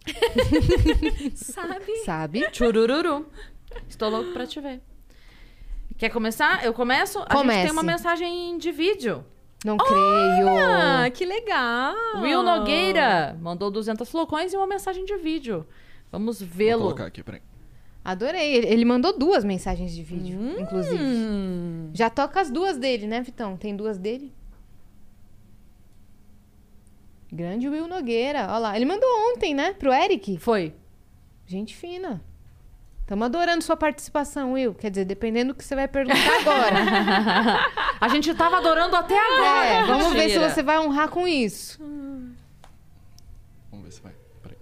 [1.34, 1.96] Sabe?
[2.04, 2.46] Sabe?
[2.52, 3.26] Churururu.
[3.88, 4.80] Estou louco pra te ver.
[5.98, 6.64] Quer começar?
[6.64, 7.18] Eu começo?
[7.18, 7.62] A gente Comece.
[7.64, 9.24] tem uma mensagem de vídeo.
[9.64, 10.48] Não creio.
[10.48, 11.92] Ah, que legal.
[12.22, 15.66] Will Nogueira mandou 200 flocões e uma mensagem de vídeo.
[16.12, 16.82] Vamos Vou vê-lo.
[16.82, 17.42] colocar aqui, peraí.
[18.04, 18.54] Adorei.
[18.54, 20.60] Ele- Ele mandou duas mensagens de vídeo, Hum.
[20.60, 21.04] inclusive.
[21.92, 23.56] Já toca as duas dele, né, Vitão?
[23.56, 24.32] Tem duas dele?
[27.30, 28.46] Grande Will Nogueira.
[28.48, 28.76] Olha lá.
[28.76, 29.72] Ele mandou ontem, né?
[29.74, 30.38] Pro Eric.
[30.38, 30.72] Foi.
[31.46, 32.22] Gente fina.
[33.08, 34.74] Tamo adorando sua participação, Will.
[34.74, 36.76] Quer dizer, dependendo do que você vai perguntar agora.
[37.98, 39.66] A gente tava adorando até agora.
[39.66, 41.78] é, vamos ver se você vai honrar com isso.
[43.70, 44.12] Vamos ver se vai.
[44.42, 44.58] Peraí.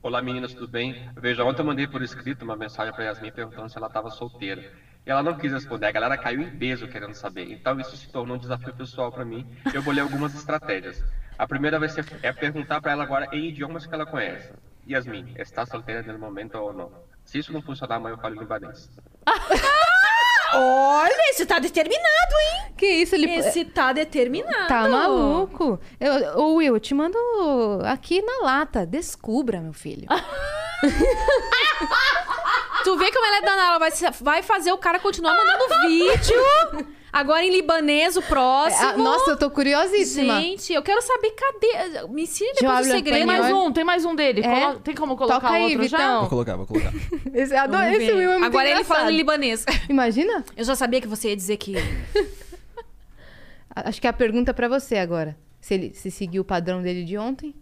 [0.00, 1.10] Olá meninas, tudo bem?
[1.16, 4.72] Veja, ontem eu mandei por escrito uma mensagem pra Yasmin perguntando se ela estava solteira.
[5.04, 7.50] E ela não quis responder, a galera caiu em peso querendo saber.
[7.50, 9.44] Então isso se tornou um desafio pessoal pra mim.
[9.74, 11.02] Eu bolei algumas estratégias.
[11.38, 14.52] A primeira vai ser é perguntar pra ela agora em idiomas que ela conhece.
[14.88, 16.90] Yasmin, está solteira no momento ou não?
[17.24, 18.90] Se isso não funcionar, amanhã eu falo em libanês.
[20.54, 22.72] Olha, esse tá determinado, hein?
[22.76, 23.30] Que isso, ele...
[23.30, 24.66] Esse tá determinado.
[24.66, 25.78] Tá maluco?
[26.00, 27.18] Eu, ô, Will, eu te mando
[27.84, 28.86] aqui na lata.
[28.86, 30.08] Descubra, meu filho.
[32.84, 33.62] Tu vê como ela é danada.
[33.68, 33.90] Ela vai,
[34.22, 36.88] vai fazer o cara continuar mandando vídeo.
[37.12, 38.88] Agora em libanês, o próximo.
[38.90, 40.40] Ah, Nossa, eu tô curiosíssima.
[40.40, 42.06] Gente, eu quero saber cadê.
[42.08, 43.14] Me ensine Eu depois o segredo.
[43.16, 44.40] Tem mais um, tem mais um dele.
[44.42, 44.60] É?
[44.60, 45.96] Colo- Tem como colocar Toca aí, outro já?
[45.98, 46.20] Vitão.
[46.20, 46.92] Vou colocar, vou colocar.
[47.34, 48.12] Esse, adoro, esse.
[48.12, 48.96] Will é muito Agora ele engraçado.
[48.98, 49.64] falando em libanês.
[49.88, 50.44] Imagina?
[50.56, 51.74] Eu já sabia que você ia dizer que.
[53.74, 55.36] Acho que é a pergunta pra você agora.
[55.60, 57.54] Se ele se seguiu o padrão dele de ontem.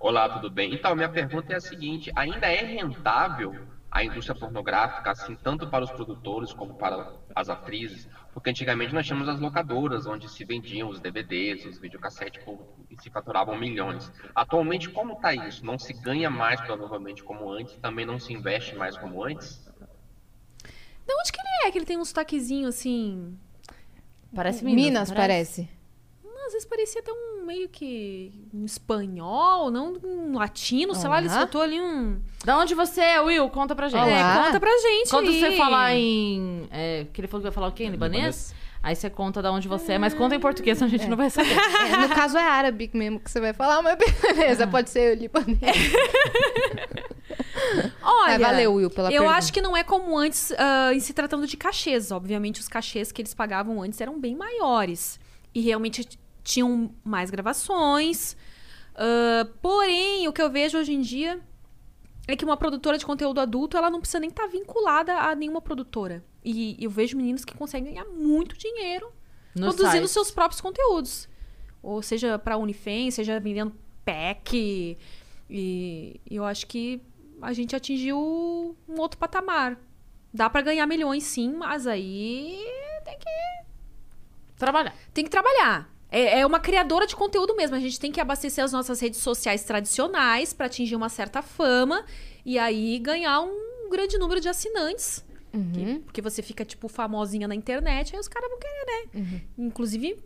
[0.00, 0.72] Olá, tudo bem?
[0.74, 3.54] Então, minha pergunta é a seguinte: ainda é rentável
[3.90, 9.06] a indústria pornográfica, assim, tanto para os produtores como para as atrizes, porque antigamente nós
[9.06, 12.58] tínhamos as locadoras, onde se vendiam os DVDs, os videocassetes, por,
[12.90, 14.10] e se faturavam milhões.
[14.34, 15.64] Atualmente, como está isso?
[15.64, 19.64] Não se ganha mais, provavelmente, como antes, também não se investe mais como antes?
[21.06, 21.70] De onde que ele é?
[21.70, 23.38] Que ele tem um sotaquezinho assim.
[24.34, 25.68] Parece Minas, Minas, não parece.
[26.46, 31.28] Às vezes parecia até um meio que um espanhol, não um latino, sei lá, ele
[31.28, 31.38] Olá.
[31.38, 32.20] soltou ali um.
[32.44, 33.48] Da onde você é, Will?
[33.48, 34.00] Conta pra gente.
[34.00, 34.42] Olá.
[34.42, 35.08] É, conta pra gente.
[35.08, 35.40] Quando aí.
[35.40, 36.68] você falar em.
[36.70, 37.84] É, que ele falou que vai falar o quê?
[37.84, 38.54] Em libanês?
[38.82, 41.16] Aí você conta da onde você é, mas conta em português, senão a gente não
[41.16, 41.48] vai saber.
[41.88, 45.58] É, no caso é árabe mesmo que você vai falar, mas beleza, pode ser libanês.
[48.02, 49.36] Olha, É, valeu, Will, pela eu pergunta.
[49.36, 52.12] acho que não é como antes ah, em se tratando de cachês.
[52.12, 55.18] Obviamente, os cachês que eles pagavam antes eram bem maiores.
[55.54, 56.06] E realmente
[56.48, 58.36] tinham mais gravações.
[58.94, 61.40] Ah, porém, o que eu vejo hoje em dia
[62.26, 65.60] é que uma produtora de conteúdo adulto, ela não precisa nem estar vinculada a nenhuma
[65.62, 66.24] produtora.
[66.44, 69.10] E eu vejo meninos que conseguem ganhar muito dinheiro
[69.54, 70.10] No produzindo site.
[70.10, 71.28] seus próprios conteúdos.
[71.82, 73.72] Ou seja, para OnlyFans, seja vendendo
[74.04, 74.98] pack.
[75.48, 77.00] E eu acho que
[77.40, 78.18] a gente atingiu
[78.88, 79.78] um outro patamar.
[80.34, 82.58] Dá para ganhar milhões, sim, mas aí
[83.04, 83.64] tem que,
[84.56, 84.94] Trabalhar.
[85.14, 85.88] tem que trabalhar.
[86.10, 87.76] É, é uma criadora de conteúdo mesmo.
[87.76, 92.04] A gente tem que abastecer as nossas redes sociais tradicionais para atingir uma certa fama
[92.44, 95.24] e aí ganhar um grande número de assinantes.
[95.52, 96.02] Uhum.
[96.02, 99.10] Porque você fica, tipo, famosinha na internet, aí os caras vão querer, né?
[99.58, 100.18] Inclusive,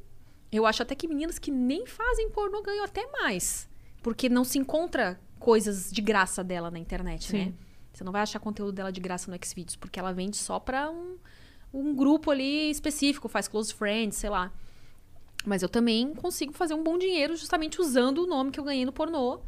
[0.50, 3.68] eu acho até que meninas que nem fazem pornô ganham até mais.
[4.02, 7.52] Porque não se encontra coisas de graça dela na internet, né?
[7.92, 10.90] Você não vai achar conteúdo dela de graça no Xvideos, porque ela vende só pra
[10.90, 11.16] um,
[11.72, 14.52] um grupo ali específico, faz close friends, sei lá.
[15.44, 18.85] Mas eu também consigo fazer um bom dinheiro justamente usando o nome que eu ganhei
[18.85, 19.40] no pornô.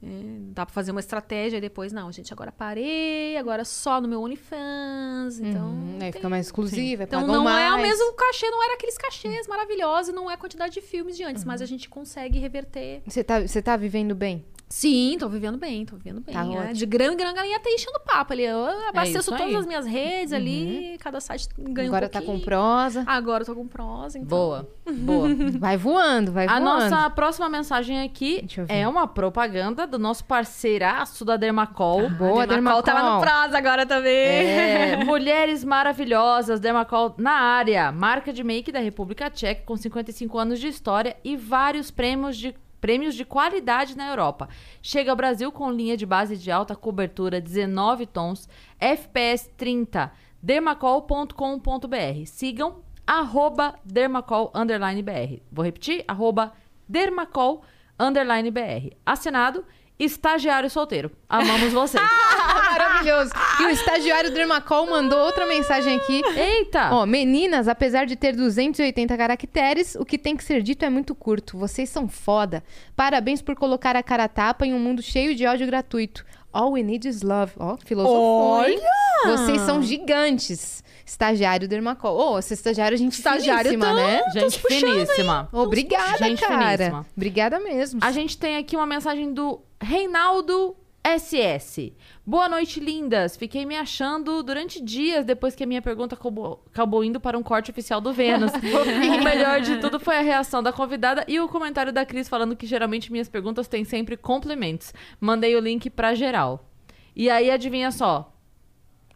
[0.00, 0.06] É,
[0.52, 4.20] dá pra fazer uma estratégia e depois, não, gente, agora parei, agora só no meu
[4.22, 5.70] OnlyFans, então...
[5.70, 7.72] Uhum, aí tem- fica mais exclusiva, Então pagam não mais.
[7.72, 11.16] é o mesmo cachê, não era aqueles cachês maravilhosos, não é a quantidade de filmes
[11.16, 11.48] de antes, Uhum.
[11.48, 13.02] mas a gente consegue reverter.
[13.06, 14.44] Você tá, você tá vivendo bem?
[14.68, 16.34] Sim, tô vivendo bem, tô vivendo bem.
[16.34, 16.48] Tá é.
[16.48, 16.72] ótimo.
[16.74, 18.44] De grão em grão, a galerinha tá enchendo papo ali.
[18.44, 21.94] Eu abasteço isso todas as minhas redes ali, cada site ganha Uhum.
[21.94, 23.04] Agora um tá com prosa.
[23.06, 24.28] Agora eu tô com prosa, então.
[24.28, 24.68] Boa.
[24.90, 25.28] Boa.
[25.58, 26.64] Vai voando, vai A voando.
[26.64, 32.08] nossa próxima mensagem aqui é uma propaganda do nosso parceiraço da Dermacol.
[32.10, 33.40] Boa, Dermacol tá lá no Dermacol.
[33.40, 34.12] prosa agora também.
[34.12, 37.90] É, mulheres maravilhosas, Dermacol na área.
[37.92, 42.54] Marca de make da República Tcheca com 55 anos de história e vários prêmios de,
[42.80, 44.48] prêmios de qualidade na Europa.
[44.82, 48.48] Chega ao Brasil com linha de base de alta cobertura, 19 tons,
[48.78, 52.26] FPS 30, dermacol.com.br.
[52.26, 55.40] Sigam arroba dermacol underline br.
[55.50, 56.52] Vou repetir, arroba
[56.88, 57.62] dermacol
[57.98, 58.94] underline br.
[59.04, 59.64] Assinado,
[59.98, 61.10] estagiário solteiro.
[61.28, 62.02] Amamos vocês.
[62.68, 63.30] Maravilhoso.
[63.60, 66.22] E o estagiário Dermacol mandou outra mensagem aqui.
[66.36, 66.90] Eita!
[66.92, 71.14] Ó, meninas, apesar de ter 280 caracteres, o que tem que ser dito é muito
[71.14, 71.58] curto.
[71.58, 72.62] Vocês são foda.
[72.94, 76.24] Parabéns por colocar a cara a tapa em um mundo cheio de ódio gratuito.
[76.52, 77.52] All we need is love.
[77.58, 78.80] Ó, filosofou, hein?
[79.26, 80.82] Vocês são gigantes.
[81.04, 82.16] Estagiário Dermacol.
[82.34, 84.22] Ô, esse estagiário a gente Estagiário finíssima, tão- né?
[84.32, 85.48] Gente finíssima.
[85.52, 86.76] Obrigada, Gente cara.
[86.76, 87.06] finíssima.
[87.16, 88.00] Obrigada mesmo.
[88.02, 91.94] A gente tem aqui uma mensagem do Reinaldo SS.
[92.26, 93.36] Boa noite, lindas.
[93.36, 97.42] Fiquei me achando durante dias depois que a minha pergunta acabou, acabou indo para um
[97.42, 98.50] corte oficial do Vênus.
[98.52, 102.56] o melhor de tudo foi a reação da convidada e o comentário da Cris falando
[102.56, 104.92] que geralmente minhas perguntas têm sempre complementos.
[105.20, 106.68] Mandei o link pra geral.
[107.16, 108.32] E aí, adivinha só,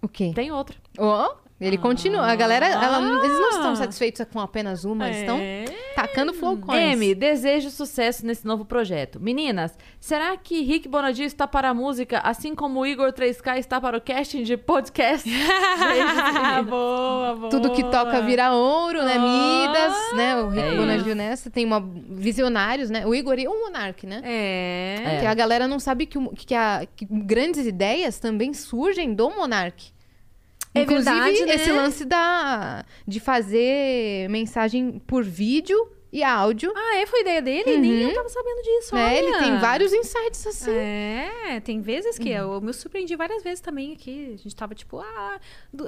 [0.00, 0.32] O quê?
[0.34, 0.76] tem outra.
[0.98, 1.34] Ó,
[1.66, 2.26] ele continua.
[2.26, 3.50] A galera, ela- eles não Ah.
[3.50, 5.64] estão satisfeitos com apenas uma, eles estão É.
[5.94, 6.92] tacando flow coins.
[6.94, 9.20] M, desejo sucesso nesse novo projeto.
[9.20, 13.80] Meninas, será que Rick Bonadio está para a música, assim como o Igor 3K está
[13.80, 15.28] para o casting de podcast?
[15.28, 17.48] Beijos, boa, boa.
[17.50, 19.18] Tudo que toca vira ouro, né?
[19.18, 20.36] Midas, né?
[20.42, 21.50] O Rico É Bonagil nessa.
[21.50, 21.80] Tem uma
[22.10, 23.06] visionários, né?
[23.06, 24.20] O Igor e o Monark, né?
[24.24, 25.18] É.
[25.20, 29.30] Que a galera não sabe que, o- que, a- que grandes ideias também surgem do
[29.30, 29.92] Monark.
[30.74, 31.54] É Inclusive, verdade, né?
[31.54, 36.72] esse lance da, de fazer mensagem por vídeo e áudio.
[36.74, 37.06] Ah, é?
[37.06, 37.76] Foi ideia dele?
[37.78, 39.18] Nem eu tava sabendo disso, né?
[39.18, 39.38] Ele olha.
[39.38, 40.70] tem vários insights assim.
[40.70, 44.32] É, tem vezes que eu me surpreendi várias vezes também aqui.
[44.34, 45.38] A gente tava tipo, ah,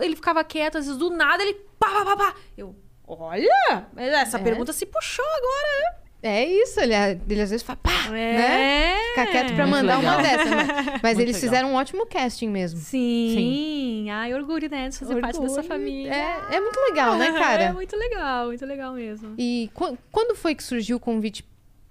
[0.01, 2.35] ele ficava quieto, às vezes do nada ele pá, pá, pá, pá.
[2.57, 2.75] Eu,
[3.07, 4.43] olha, essa É.
[4.43, 6.95] pergunta se puxou agora, É isso, ele,
[7.29, 8.33] ele às vezes fala, pá, né?
[8.39, 8.97] né?
[9.11, 10.15] Fica quieto pra Muito mandar legal.
[10.15, 10.45] uma dessa.
[10.57, 10.67] Mas,
[11.03, 11.41] mas Muito eles legal.
[11.51, 12.81] fizeram um ótimo casting mesmo.
[12.81, 14.09] Sim.
[14.11, 15.69] Ai, orgulho, né, de fazer parte dessa Orgulho.
[15.69, 16.15] família.
[16.15, 17.73] É, é muito legal, né, É cara?
[17.75, 19.35] muito legal, muito legal mesmo.
[19.37, 21.45] E qu- quando foi que surgiu o convite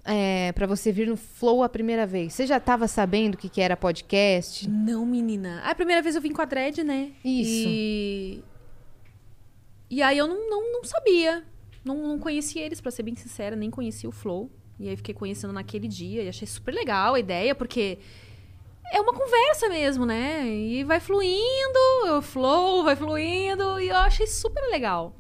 [0.04, 2.34] é, para você vir no Flow a primeira vez?
[2.34, 4.68] Você já tava sabendo o que, que era podcast?
[4.68, 5.62] Não, menina.
[5.64, 7.12] A primeira vez eu vim com a Dredd, né?
[7.24, 7.68] Isso.
[7.70, 8.44] E,
[9.92, 11.44] e aí eu não, não, não sabia.
[11.84, 13.56] Não, não conhecia eles, pra ser bem sincera.
[13.56, 14.52] Nem conhecia o Flow.
[14.80, 16.24] E aí fiquei conhecendo naquele dia.
[16.24, 18.00] E achei super legal a ideia, porque...
[18.92, 20.46] É uma conversa mesmo, né?
[20.46, 25.16] E vai fluindo, o flow vai fluindo, e eu achei super legal.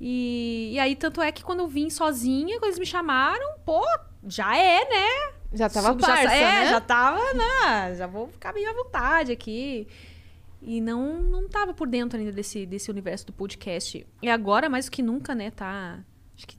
[0.00, 3.84] E, e aí, tanto é que quando eu vim sozinha, quando eles me chamaram, pô,
[4.26, 5.34] já é, né?
[5.52, 6.70] Já tava já, parça, é, né?
[6.70, 7.94] já tava, né?
[7.96, 9.86] Já vou ficar bem à vontade aqui.
[10.62, 14.06] E não, não tava por dentro ainda desse, desse universo do podcast.
[14.22, 16.04] E agora, mais do que nunca, né, tá...
[16.36, 16.56] Acho que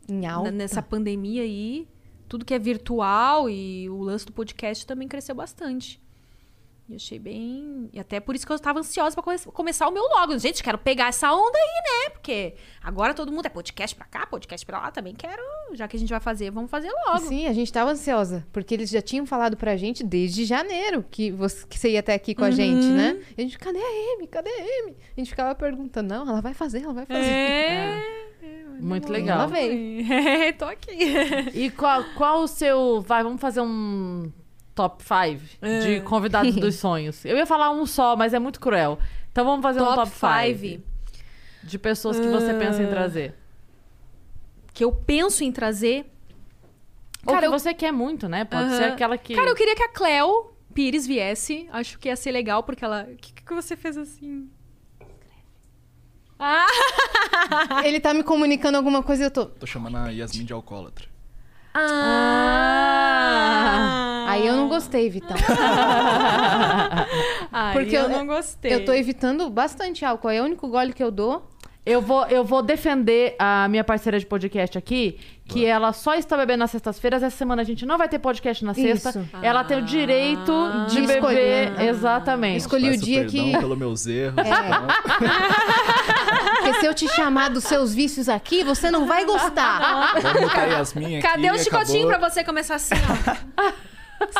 [0.51, 1.87] nessa pandemia aí,
[2.27, 5.99] tudo que é virtual e o lance do podcast também cresceu bastante.
[6.91, 7.89] E achei bem.
[7.93, 10.37] E até por isso que eu tava ansiosa pra come- começar o meu logo.
[10.37, 12.09] Gente, quero pegar essa onda aí, né?
[12.11, 14.91] Porque agora todo mundo é podcast pra cá, podcast pra lá.
[14.91, 15.41] Também quero.
[15.73, 17.19] Já que a gente vai fazer, vamos fazer logo.
[17.27, 21.31] Sim, a gente tava ansiosa, porque eles já tinham falado pra gente desde janeiro que
[21.31, 22.95] você, que você ia até aqui com a gente, Uhum.
[22.97, 23.21] né?
[23.37, 24.27] E a gente, cadê a Amy?
[24.27, 24.97] Cadê a Amy?
[25.15, 27.19] A gente ficava perguntando, não, ela vai fazer, ela vai fazer.
[27.25, 28.21] É.
[28.81, 29.47] Muito Ela legal.
[29.47, 30.05] veio.
[30.11, 30.97] É, tô aqui.
[31.53, 32.99] E qual, qual o seu.
[33.01, 34.31] Vai, vamos fazer um
[34.75, 35.79] top 5 É.
[35.79, 37.23] de convidados dos sonhos.
[37.25, 38.97] Eu ia falar um só, mas é muito cruel.
[39.31, 40.83] Então vamos fazer um Top top 5 5
[41.63, 43.35] de pessoas que você pensa em trazer.
[44.73, 46.05] que eu penso em trazer.
[47.25, 48.45] Ou Cara, que eu- você quer muito, né?
[48.45, 48.77] Pode Aham.
[48.77, 49.35] ser aquela que.
[49.35, 51.67] Cara, eu queria que a Cleo Pires viesse.
[51.71, 53.07] Acho que ia ser legal, porque ela.
[53.11, 54.49] O que, que você fez assim?
[56.39, 56.65] Ah!
[57.83, 59.45] Ele tá me comunicando alguma coisa e eu tô.
[59.45, 61.07] Tô chamando a Yasmin de alcoólatra.
[61.75, 62.80] Ah!
[64.31, 65.35] Aí eu não gostei, Vitão.
[67.51, 68.73] Ai, Porque eu, eu- não gostei.
[68.73, 70.29] Eu tô evitando bastante álcool.
[70.29, 71.47] É o único gole que eu dou.
[71.83, 76.37] Eu vou, eu vou defender a minha parceira de podcast aqui, que ela só está
[76.37, 77.23] bebendo nas sextas-feiras.
[77.23, 79.09] Essa semana a gente não vai ter podcast na sexta.
[79.09, 79.25] Isso.
[79.41, 80.53] Ela tem o direito
[80.87, 81.15] de, De beber.
[81.15, 81.81] escolher.
[81.81, 82.57] Exatamente.
[82.59, 84.37] Escolhi o dia que- pelos meus erros.
[84.37, 84.41] É.
[84.47, 84.87] então.
[86.61, 90.13] Porque se eu te chamar dos seus vícios aqui, você não vai gostar.
[90.21, 91.27] Vamos botar a Yasmin aqui.
[91.27, 92.19] Cadê o chicotinho acabou.
[92.19, 92.93] pra você começar assim,
[93.57, 93.71] ó?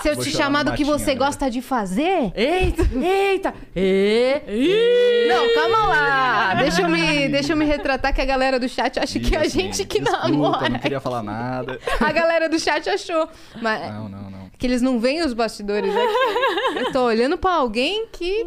[0.01, 1.27] Se eu Vou te chamar do que você agora.
[1.29, 2.31] gosta de fazer.
[2.35, 3.53] Eita, eita.
[3.75, 5.27] E...
[5.27, 6.53] Não, calma lá.
[6.55, 9.39] Deixa eu, me, deixa eu me retratar que a galera do chat acha que é
[9.39, 10.69] a Yasmin, gente que desculpa, namora.
[10.69, 11.79] não queria falar nada.
[11.99, 13.27] A galera do chat achou.
[13.61, 14.49] Mas Não, não, não.
[14.57, 16.79] que eles não veem os bastidores aqui.
[16.79, 18.45] Eu tô olhando pra alguém que.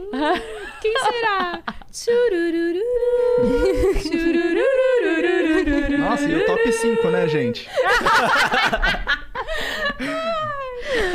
[0.81, 1.61] Quem será?
[5.99, 7.69] Nossa, e o top 5, né, gente?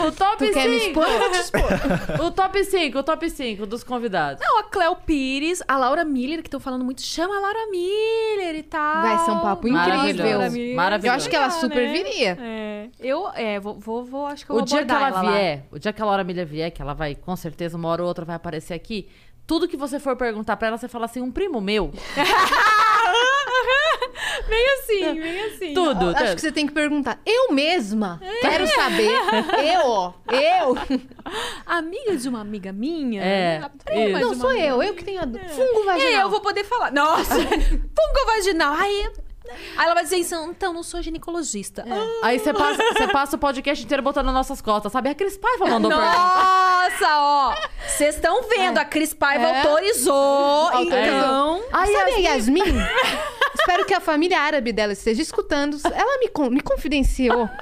[0.06, 0.53] O top Tu 5.
[0.53, 1.07] quer me expor?
[1.07, 1.61] Eu te expor.
[2.26, 4.41] O top 5, o top 5 dos convidados.
[4.43, 8.56] Não, a Cleo Pires, a Laura Miller, que estão falando muito, chama a Laura Miller
[8.56, 9.01] e tal.
[9.01, 10.10] Vai ser um papo Maravilhoso.
[10.10, 10.51] incrível.
[10.51, 10.76] Miller.
[10.76, 11.07] Maravilhoso.
[11.14, 11.93] Eu acho que ela super né?
[11.93, 12.38] viria.
[12.41, 12.88] É.
[12.99, 15.22] Eu, é, vou, vou, vou- acho que eu O vou dia que ela lá.
[15.31, 18.01] vier, o dia que a Laura Milha vier, que ela vai, com certeza, uma hora
[18.01, 19.07] ou outra vai aparecer aqui,
[19.45, 21.91] tudo que você for perguntar pra ela, você fala assim, um primo meu.
[24.49, 25.73] Bem assim, bem assim.
[25.73, 26.09] Tudo.
[26.15, 27.19] Acho que você tem que perguntar.
[27.25, 29.11] Eu mesma quero saber.
[29.63, 30.13] Eu, ó.
[30.31, 30.77] Eu.
[31.65, 33.21] Amiga de uma amiga minha?
[33.23, 34.83] É, prima Não sou amiga eu.
[34.83, 36.21] Eu que tenho a do- fungo vaginal.
[36.21, 36.91] eu vou poder falar.
[36.91, 37.35] Nossa!
[37.39, 38.73] Fungo vaginal.
[38.73, 39.09] Aí,
[39.77, 41.85] aí ela vai dizer assim, então, não sou ginecologista.
[42.23, 45.09] Aí você passa, você passa o podcast inteiro botando nas nossas costas, sabe?
[45.09, 46.11] A Cris Paiva mandou pergunta.
[46.17, 47.55] Nossa, ó!
[47.88, 49.61] Vocês estão vendo, a Cris Paiva É.
[49.61, 51.61] autorizou, então...
[51.71, 52.63] Aí Sabe a Yasmin?
[53.59, 55.77] Espero que a família árabe dela esteja escutando.
[55.85, 57.49] Ela me, con- me confidenciou.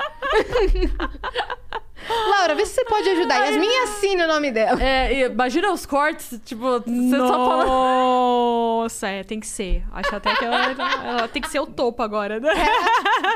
[2.09, 3.45] Laura, vê se você pode ajudar.
[3.45, 4.81] Yasmin assine o nome dela.
[4.81, 7.65] É, imagina os cortes, tipo, você só fala.
[7.65, 9.84] Nossa, é, tem que ser.
[9.91, 10.71] Acho até que ela,
[11.05, 12.49] ela tem que ser o topo agora, né?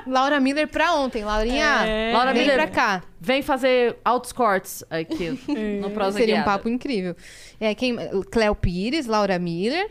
[0.08, 1.24] Laura Miller pra ontem.
[1.24, 2.12] Laurinha, É.
[2.14, 3.04] Laura vem Miller, pra cá.
[3.20, 5.40] Vem fazer altos cortes aqui
[5.82, 6.52] no Prosa Seria um Guiada.
[6.52, 7.16] papo incrível.
[7.60, 7.96] É, quem...
[8.32, 9.90] Cléo Pires, Laura Miller.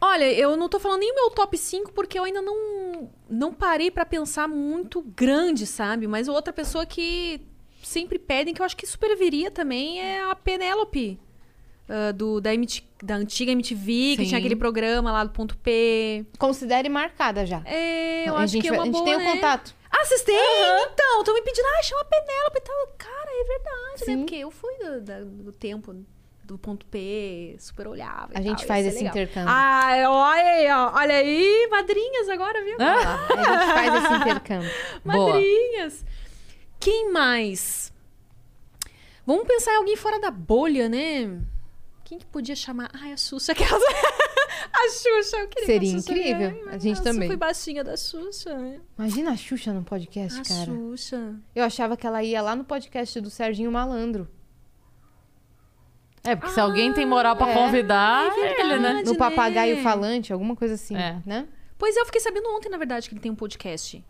[0.00, 3.52] Olha, eu não tô falando nem o meu top 5 porque eu ainda não, não
[3.52, 6.06] parei pra pensar muito grande, sabe?
[6.06, 7.40] Mas outra pessoa que
[7.82, 11.18] sempre pedem, que eu acho que super viria também, é a Penélope.
[11.88, 14.28] ah, do, da, MT da antiga MTV, que Sim.
[14.28, 16.24] tinha aquele programa lá do ponto P.
[16.38, 17.62] Considere marcada já.
[17.64, 19.32] É, eu acho que é vai- uma a gente boa, tem o né?
[19.34, 19.74] contato.
[19.90, 20.36] Ah, vocês têm?
[20.92, 22.86] Então, estão me pedindo, ah, chama a Penélope e tal.
[22.98, 24.10] Cara, é verdade, Sim.
[24.16, 24.16] né?
[24.22, 25.94] Porque eu fui do, da- do tempo
[26.48, 28.30] do ponto P, super olhava.
[28.34, 29.10] A gente tal, faz esse legal.
[29.10, 29.50] intercâmbio.
[29.50, 32.78] Ah, olha aí, ó, olha aí, madrinhas agora, viu?
[32.78, 34.70] Lá, a gente faz esse intercâmbio.
[35.04, 35.28] Boa.
[35.34, 36.04] Madrinhas.
[36.80, 37.92] Quem mais?
[39.26, 41.38] Vamos pensar em alguém fora da bolha, né?
[42.02, 42.88] Quem que podia chamar?
[42.94, 43.82] Ai, a Xuxa, aquelas...
[44.72, 46.68] a Xuxa, eu queria Seria a Xuxa incrível.
[46.70, 47.24] A gente Nossa, também.
[47.24, 48.56] Eu fui baixinha da Xuxa.
[48.56, 48.80] né?
[48.98, 50.64] Imagina a Xuxa no podcast, A cara.
[50.72, 51.36] Xuxa.
[51.54, 54.26] Eu achava que ela ia lá no podcast do Serginho Malandro.
[56.24, 57.54] É, porque se alguém tem moral pra é.
[57.54, 59.02] convidar, é ele, né?
[59.04, 59.18] No né?
[59.18, 61.20] papagaio falante, alguma coisa assim, É.
[61.24, 61.46] né?
[61.78, 64.04] Pois é, eu fiquei sabendo ontem, na verdade, que ele tem um podcast.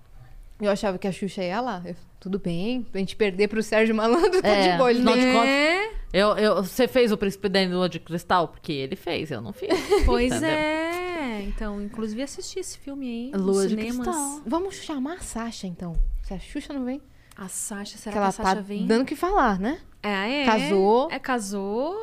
[0.61, 1.81] Eu achava que a Xuxa ia lá.
[1.85, 4.91] Eu, tudo bem, pra gente perder pro Sérgio Malandro, tá É, de boa.
[4.91, 8.01] Ele afinal de nem- contas- É, Eu, eu, você fez o Príncipe da Lua de
[8.01, 8.49] Cristal?
[8.49, 9.69] Porque ele fez, eu não fiz.
[10.07, 10.49] pois Entendeu?
[10.51, 11.43] é.
[11.43, 14.07] Então, inclusive, assisti esse filme aí Lua de cinemas.
[14.07, 14.41] Cristal.
[14.47, 15.95] Vamos chamar a Sasha, então.
[16.25, 17.01] Se a Xuxa não vem,
[17.37, 18.85] A Sasha, será que que, ela a Sasha tá vem?
[18.87, 19.79] dando o que falar, né?
[20.03, 20.47] É, é.
[20.47, 21.11] Casou.
[21.11, 21.97] É, casou.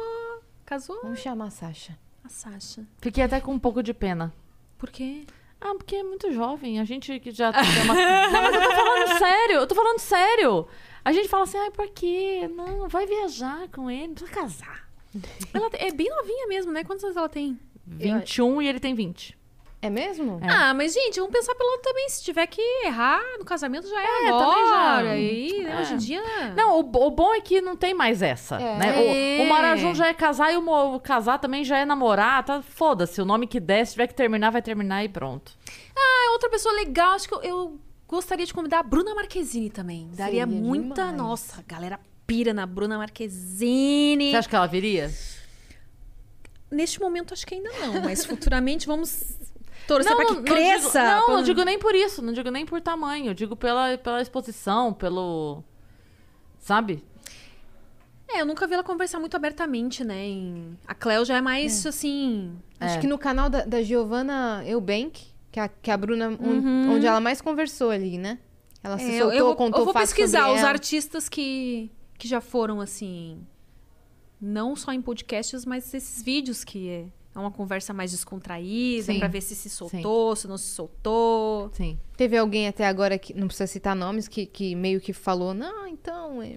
[0.66, 1.98] Casou Vamos chamar a Sasha.
[2.24, 2.86] a Sasha.
[3.00, 4.34] Fiquei até com um pouco de pena.
[4.78, 5.26] Por quê?
[5.62, 6.80] Ah, porque é muito jovem.
[6.80, 7.94] A gente que já tem uma...
[8.30, 9.56] Não, mas eu tô falando sério.
[9.56, 10.68] Eu tô falando sério.
[11.04, 12.50] A gente fala assim, ai, por quê?
[12.56, 14.90] Não, vai viajar com ele, não precisa casar.
[15.54, 16.84] Ela é bem novinha mesmo, né?
[16.84, 17.60] Quantos anos ela tem?
[17.86, 19.38] 21 e ele tem 20.
[19.86, 20.40] É mesmo?
[20.41, 20.49] É.
[20.49, 22.10] Ah, mas, gente, vamos pensar pelo lado também.
[22.10, 24.45] Se tiver que errar no casamento, já é, É, agora.
[24.45, 24.98] também já.
[25.12, 25.82] Aí, né, É.
[25.82, 26.24] hoje em dia...
[26.56, 28.78] Não, o, o bom é que não tem mais essa, É.
[28.78, 28.98] né?
[28.98, 29.48] O, o É.
[29.49, 32.62] Marajum já é casar e o, o casar também já é namorar, tá?
[32.62, 35.52] Foda-se, o nome que der, se tiver que terminar, vai terminar e pronto.
[35.95, 40.10] Ah, outra pessoa legal, acho que eu, eu gostaria de convidar a Bruna Marquezine também.
[40.14, 40.95] Daria Seria muita...
[41.03, 41.18] demais.
[41.18, 44.32] Nossa, a galera pira na Bruna Marquezine.
[44.32, 45.12] Você acha que ela viria?
[46.72, 48.02] Neste momento, acho que ainda não.
[48.03, 49.36] Mas futuramente, vamos
[49.88, 50.99] torcer pra que não cresça.
[50.99, 53.56] digo, não, pra- não digo nem por isso, não digo nem por tamanho, eu digo
[53.56, 55.64] pela, pela exposição, pelo.
[56.60, 57.03] Sabe?
[58.28, 60.26] É, eu nunca vi ela conversar muito abertamente, né?
[60.26, 62.57] em- A Cleo já é mais, assim...
[62.80, 63.02] Acho É.
[63.02, 67.20] que no canal da, da Giovanna Eubank, que a, que a Bruna, on- onde ela
[67.22, 68.40] mais conversou ali, né?
[68.84, 70.70] Ela se É, soltou, eu, vou, contou eu vou pesquisar os ela.
[70.70, 73.45] artistas que, que já foram, assim...
[74.41, 79.20] Não só em podcasts, mas esses vídeos que é, é uma conversa mais descontraída, Sim.
[79.20, 81.70] pra ver se se soltou, se não se soltou.
[81.74, 81.99] Sim.
[82.18, 85.86] Teve alguém até agora que, não precisa citar nomes, que, que meio que falou, não,
[85.88, 86.56] então, eh,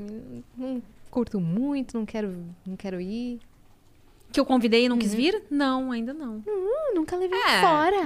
[0.57, 3.41] não curto muito, não quero, não quero ir.
[4.31, 5.01] Que eu convidei e não Uhum.
[5.01, 5.43] quis vir?
[5.51, 6.43] Não, ainda não.
[6.47, 7.61] Hum, nunca levei É.
[7.63, 7.97] fora.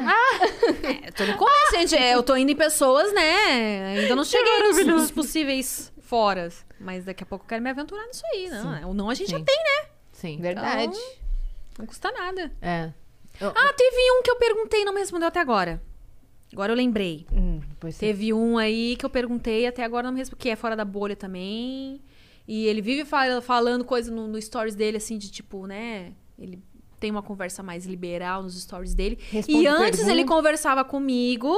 [1.04, 1.96] É, tô no começo, gente.
[1.96, 3.96] É, Eu tô indo em pessoas, né?
[3.98, 6.64] Ainda não cheguei nos, nos possíveis foras.
[6.78, 8.90] Mas daqui a pouco eu quero me aventurar nisso aí, não.
[8.90, 9.44] O não a gente já Sim.
[9.44, 9.88] tem, né?
[10.12, 10.38] Sim.
[10.40, 10.96] Verdade.
[11.78, 12.52] Não custa nada.
[12.60, 12.92] É.
[13.40, 15.82] Ah, teve um que eu perguntei e não me respondeu até agora.
[16.52, 17.26] Agora eu lembrei.
[17.32, 17.60] Hum.
[17.98, 20.38] Teve um aí que eu perguntei até agora não me respondeu.
[20.42, 22.00] Que é fora da bolha também.
[22.46, 26.12] E ele vive fal- falando coisa no, no stories dele, assim, de tipo, né?
[26.38, 26.62] Ele
[27.00, 29.18] tem uma conversa mais liberal nos stories dele.
[29.30, 30.10] Responde e antes pergunta.
[30.12, 31.56] ele conversava comigo.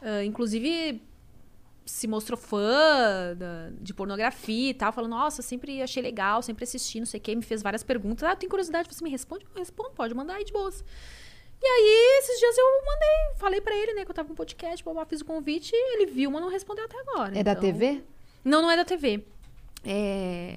[0.00, 1.00] ah, inclusive,
[1.84, 4.92] se mostrou fã da- de pornografia e tal.
[4.92, 7.34] Falando, nossa, sempre achei legal, sempre assisti, não sei o quê.
[7.34, 8.22] Me fez várias perguntas.
[8.28, 9.44] Ah, eu tenho curiosidade, você me responde?
[9.44, 10.84] Eu respondo, pode mandar aí de boas.
[11.60, 14.36] E aí, esses dias eu mandei, falei pra ele, né, que eu tava com um
[14.36, 17.38] podcast, babá, fiz o convite, ele viu, mas não respondeu até agora.
[17.38, 18.02] É da então- TV?
[18.44, 19.24] Não, não é da TV.
[19.84, 20.56] É...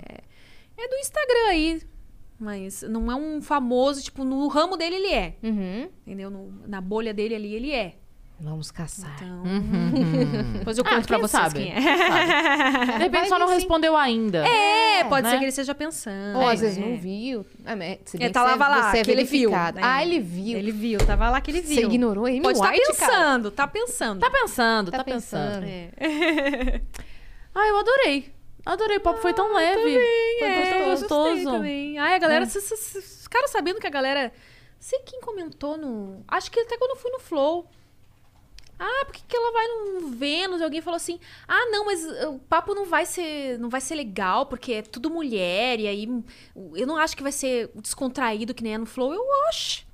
[0.77, 1.81] É do Instagram aí.
[2.37, 5.35] Mas não é um famoso, tipo, no ramo dele ele é.
[5.41, 5.89] Uhum.
[6.05, 6.29] Entendeu?
[6.29, 7.95] No- na bolha dele ali ele é.
[8.37, 9.15] Vamos caçar.
[9.15, 9.43] Então.
[9.43, 10.53] Uhum.
[10.59, 11.59] Depois eu Ah, conto pra quem vocês sabe?
[11.63, 11.79] quem é.
[12.97, 13.53] De repente só não sim.
[13.55, 14.45] respondeu ainda.
[14.45, 15.29] É, pode né?
[15.31, 16.37] ser que ele esteja pensando.
[16.39, 16.81] Ou às vezes É.
[16.81, 17.45] não viu.
[17.65, 19.11] Ah, mas se É, bem que tá você lá, é- vai lá, você é que
[19.11, 19.73] ele viu, né?
[19.81, 20.57] Ah, ele viu.
[20.57, 21.75] Ele viu, tava lá que ele viu.
[21.75, 22.41] Você ignorou ele?
[22.41, 22.83] Pode estar cara.
[22.87, 24.19] pensando, tá pensando.
[24.19, 25.61] Tá pensando, tá, Tá pensando.
[25.61, 25.65] pensando.
[25.65, 26.81] É.
[27.55, 28.33] Ah, eu adorei.
[28.65, 29.81] Adorei, o papo foi tão leve.
[30.39, 31.43] foi É, tão gostoso.
[31.51, 31.97] também.
[31.97, 32.47] Ai, a galera, É.
[32.47, 34.31] vocês ficaram sabendo que a galera.
[34.77, 36.23] Sei quem comentou no.
[36.27, 37.65] Acho que até quando eu fui no Flow.
[38.77, 40.61] Ah, por que, que ela vai no Vênus?
[40.61, 43.95] Alguém falou assim: Ah, não, mas uh, o papo não vai ser, não vai ser
[43.95, 46.23] legal, porque é tudo mulher, e aí
[46.75, 49.13] eu não acho que vai ser descontraído que nem é no Flow.
[49.13, 49.85] Eu, oxe.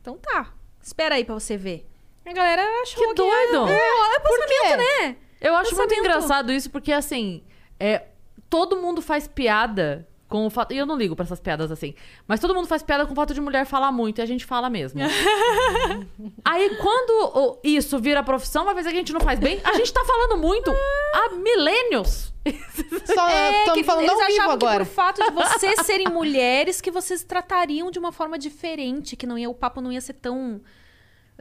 [0.00, 0.52] Então tá.
[0.80, 1.86] Espera aí pra você ver.
[2.24, 3.68] A galera achou Que doido!
[3.68, 5.16] É, é, é pensamento, né?
[5.40, 7.42] Eu acho muito engraçado isso, porque assim,
[7.78, 8.06] é,
[8.48, 10.72] todo mundo faz piada com o fato.
[10.72, 11.94] E eu não ligo pra essas piadas assim.
[12.26, 14.44] Mas todo mundo faz piada com o fato de mulher falar muito, e a gente
[14.44, 15.00] fala mesmo.
[16.44, 19.92] Aí quando isso vira profissão, uma vez que a gente não faz bem, a gente
[19.92, 20.70] tá falando muito
[21.14, 22.32] há milênios.
[23.14, 24.84] Só É, estamos que falando eles ao vivo achavam agora.
[24.84, 29.26] que por fato de vocês serem mulheres, que vocês tratariam de uma forma diferente, que
[29.26, 30.60] não ia, o papo não ia ser tão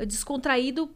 [0.06, 0.90] descontraído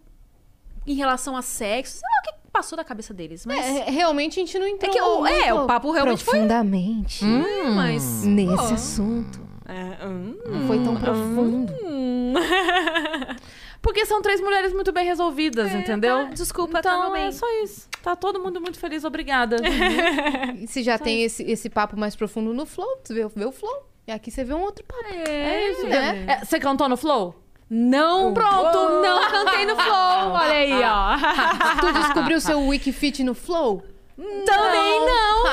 [0.86, 2.00] em relação a sexo.
[2.00, 3.60] Sei lá o que passou da cabeça deles, mas...
[3.66, 7.24] É, realmente a gente não entrou É que o- é, o papo realmente foi- profundamente
[7.76, 8.24] mas...
[8.26, 9.40] nesse pô, assunto.
[9.68, 11.74] é, hum, Não foi tão profundo.
[11.84, 12.34] hum.
[13.82, 16.26] Porque são três mulheres muito bem resolvidas, entendeu?
[16.26, 17.24] tá, desculpa, tá, então meu bem.
[17.28, 17.90] é só isso.
[18.04, 19.58] Tá todo mundo muito feliz, obrigada.
[20.62, 23.88] E se já tem esse, esse papo mais profundo no Flow, vê, vê o Flow.
[24.08, 25.04] E aqui você vê um outro papo.
[25.28, 26.26] É, isso, né?
[26.28, 27.41] É, Você cantou no Flow?
[27.74, 30.32] Não, pronto, não cantei no flow.
[30.34, 31.16] Olha aí, ó.
[31.80, 33.82] Tu descobriu seu Wikifit no Flow?
[34.18, 35.44] Também não.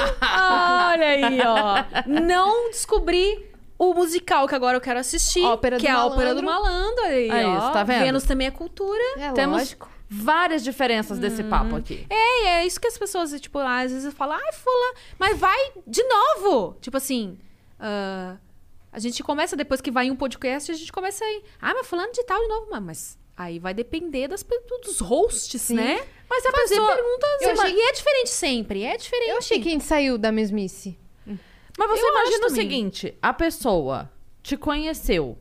[0.91, 2.03] Olha aí, ó.
[2.07, 6.35] Não descobri o musical que agora eu quero assistir, Ópera do que é a Ópera
[6.35, 7.05] do Malandro.
[7.05, 7.59] Aí, É ó.
[7.59, 8.01] isso, tá vendo?
[8.03, 9.01] Vênus também é cultura.
[9.17, 9.89] É Temos lógico.
[10.11, 12.05] várias diferenças desse papo aqui.
[12.11, 15.57] É, e é isso que as pessoas, tipo, às vezes falam, ai, fula, mas vai
[15.87, 16.77] de novo.
[16.81, 17.39] Tipo assim,
[17.79, 18.35] ah,
[18.99, 21.43] a gente começa, depois que vai em um podcast, a gente começa aí.
[21.61, 24.45] Ah, mas fulano de tal de novo, mas- aí vai depender das,
[24.85, 26.05] dos hosts, né?
[26.29, 26.95] Mas a Fazer pessoa...
[26.95, 27.31] perguntas.
[27.43, 29.31] Eu achei- E é diferente sempre, é diferente.
[29.31, 30.99] Eu achei que a gente saiu da mesmice.
[31.79, 32.55] Mas você Eu imagina o também.
[32.63, 34.11] seguinte: a pessoa
[34.43, 35.39] te conheceu,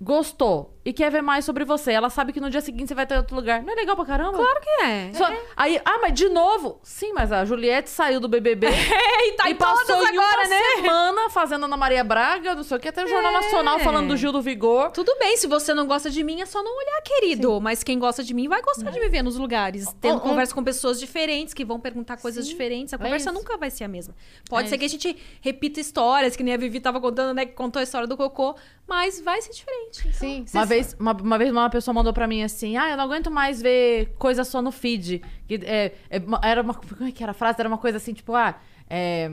[0.00, 1.92] gostou e quer ver mais sobre você.
[1.92, 3.62] Ela sabe que no dia seguinte você vai estar em outro lugar.
[3.62, 4.38] Não é legal pra caramba?
[4.38, 5.12] Claro que é.
[5.14, 6.80] Só- Aí, ah, mas de novo?
[6.82, 10.48] Sim, mas a Juliette saiu do BBB É, e tá e passou em agora, uma
[10.48, 10.60] né?
[10.76, 14.16] semana fazendo Ana Maria Braga, não sei o que, até o Jornal Nacional falando do
[14.16, 14.90] Gil do Vigor.
[14.90, 17.60] Tudo bem, se você não gosta de mim, é só não olhar, querido.
[17.60, 19.86] Mas quem gosta de mim vai gostar de me ver nos lugares.
[20.00, 22.92] Tendo Ou- ou- conversa com pessoas diferentes, que vão perguntar coisas diferentes.
[22.92, 23.38] A conversa isso.
[23.38, 24.14] nunca vai ser a mesma.
[24.48, 27.46] Pode É ser que a gente repita histórias, que nem a Vivi tava contando, né?
[27.46, 28.54] Que contou a história do cocô.
[28.86, 30.00] Mas vai ser diferente.
[30.00, 30.44] Então, Sim.
[30.52, 33.30] Uma vez, uma, uma vez uma pessoa mandou pra mim assim: Ah, eu não aguento
[33.30, 35.22] mais ver coisa só no feed.
[35.46, 36.74] Que, é, é, era uma.
[36.98, 37.56] Como é que era a frase?
[37.60, 38.54] Era uma coisa assim, tipo, ah,
[38.88, 39.30] é.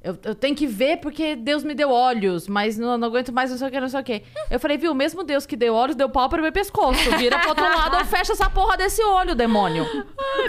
[0.00, 3.50] Eu, eu tenho que ver porque Deus me deu olhos, mas não, não aguento mais,
[3.50, 4.22] não sei o que, não sei o que.
[4.48, 7.10] Eu falei, viu, mesmo Deus que deu olhos, deu pau pro meu pescoço.
[7.18, 9.84] Vira pro outro lado ou fecha essa porra desse olho, demônio.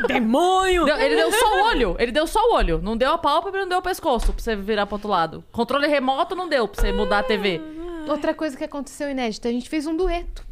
[0.07, 0.85] Demônio!
[0.85, 1.95] Deu- ele deu só o olho.
[1.97, 2.79] Ele deu só o olho.
[2.81, 5.43] Não deu a pálpebra, não deu o pescoço pra você virar pro outro lado.
[5.51, 7.59] Controle remoto não deu pra você mudar a TV.
[8.07, 10.47] Outra coisa que aconteceu inédita, a gente fez um dueto.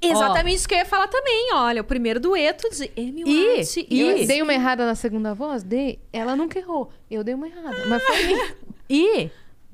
[0.00, 1.48] Exatamente isso que eu ia falar também.
[1.54, 5.34] Olha, o primeiro dueto de Amy E- White e- Eu dei uma errada na segunda
[5.34, 5.62] voz?
[5.62, 5.98] Dei.
[6.12, 6.90] Ela nunca errou.
[7.10, 7.84] Eu dei uma errada.
[7.86, 8.56] Mas foi.
[8.88, 9.30] E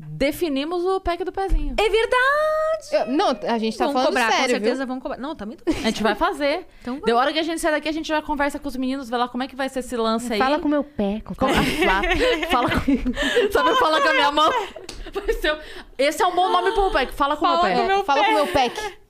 [0.08, 1.74] definimos o pack do pezinho.
[1.78, 3.10] É verdade!
[3.10, 4.86] Eu- não, a gente tá vão falando cobrar, sério, com certeza viu?
[4.86, 5.18] vão cobrar.
[5.18, 5.64] Não, também tô...
[5.70, 6.66] A gente vai fazer.
[6.80, 7.02] Então vai.
[7.04, 9.16] Deu hora que a gente sair daqui, a gente já conversa com os meninos, vê
[9.16, 10.38] lá como é que vai ser esse lance aí.
[10.38, 11.20] Fala com o meu pé.
[11.24, 11.48] Com Com-
[12.50, 13.50] Fala com...
[13.52, 14.50] Sabe falar com a minha mão?
[14.50, 15.58] Vai.
[15.98, 17.12] Esse é um bom nome pro pack.
[17.12, 17.80] Fala com o meu Fala pé.
[17.80, 19.01] com meu Fala com o meu pack.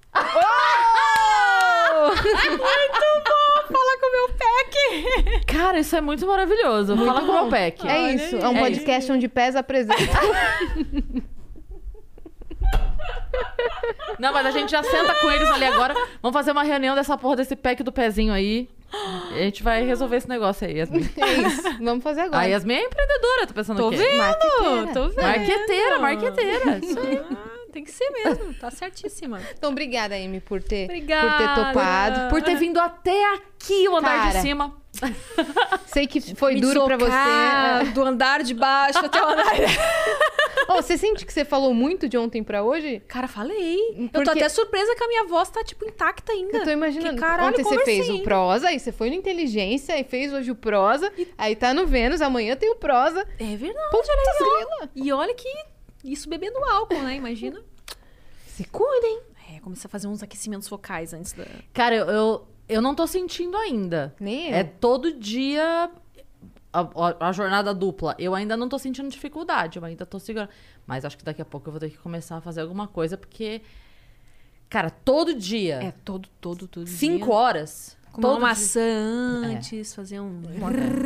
[3.68, 5.44] Fala com o meu pack!
[5.46, 6.96] Cara, isso é muito maravilhoso.
[6.96, 7.86] Fala com o meu pack.
[7.88, 8.36] É isso.
[8.36, 9.96] É um É podcast onde pés apresenta.
[14.18, 15.94] Não, mas a gente já senta com eles ali agora.
[16.20, 18.68] Vamos fazer uma reunião dessa porra desse pack do pezinho aí.
[19.32, 21.08] E a gente vai resolver esse negócio aí, Yasmin.
[21.16, 21.62] É isso.
[21.82, 22.42] Vamos fazer agora.
[22.42, 23.96] A Yasmin é empreendedora, tô pensando Tô o quê?
[23.96, 24.92] vendo!
[24.92, 25.22] Tô vendo!
[25.22, 26.78] Marqueteira, marqueteira.
[26.82, 27.22] Isso aí.
[27.72, 29.40] Tem que ser mesmo, tá certíssima.
[29.56, 31.28] Então, obrigada, Amy, por ter, Obrigada.
[31.30, 32.30] por ter topado.
[32.30, 34.76] Por ter vindo até aqui o andar Cara, de cima.
[35.86, 37.90] Sei que foi Me duro pra socar você.
[37.92, 39.52] Do andar de baixo até o andar.
[40.68, 43.00] Oh, você sente que você falou muito de ontem pra hoje?
[43.08, 43.78] Cara, falei.
[43.96, 46.58] Eu Porque- tô até surpresa que a minha voz tá, tipo, intacta ainda.
[46.58, 47.14] Eu tô imaginando.
[47.14, 48.22] Que caralho, Ontem você fez o hein?
[48.22, 52.20] prosa, aí você foi no inteligência, aí fez hoje o prosa, aí tá no Vênus,
[52.20, 53.26] amanhã tem o prosa.
[53.38, 54.90] É verdade, Putz, olha grila.
[54.94, 55.48] E olha que
[56.04, 57.16] isso bebendo álcool, né?
[57.16, 57.60] Imagina.
[58.46, 59.22] Se cuidem.
[59.50, 61.44] É, comecei a fazer uns aquecimentos focais antes da...
[61.72, 64.14] Cara, eu, eu, eu não tô sentindo ainda.
[64.20, 64.54] Nem eu.
[64.56, 65.90] É todo dia
[66.72, 68.14] a, a- a jornada dupla.
[68.18, 70.50] Eu ainda não tô sentindo dificuldade, eu ainda tô segurando.
[70.86, 73.16] Mas acho que daqui a pouco eu vou ter que começar a fazer alguma coisa,
[73.16, 73.62] porque.
[74.68, 75.76] Cara, todo dia.
[75.82, 77.34] É, todo, todo, todo cinco dia.
[77.34, 77.96] horas.
[78.12, 78.46] Comer uma dia.
[78.48, 78.80] maçã
[79.44, 80.42] antes, fazer um...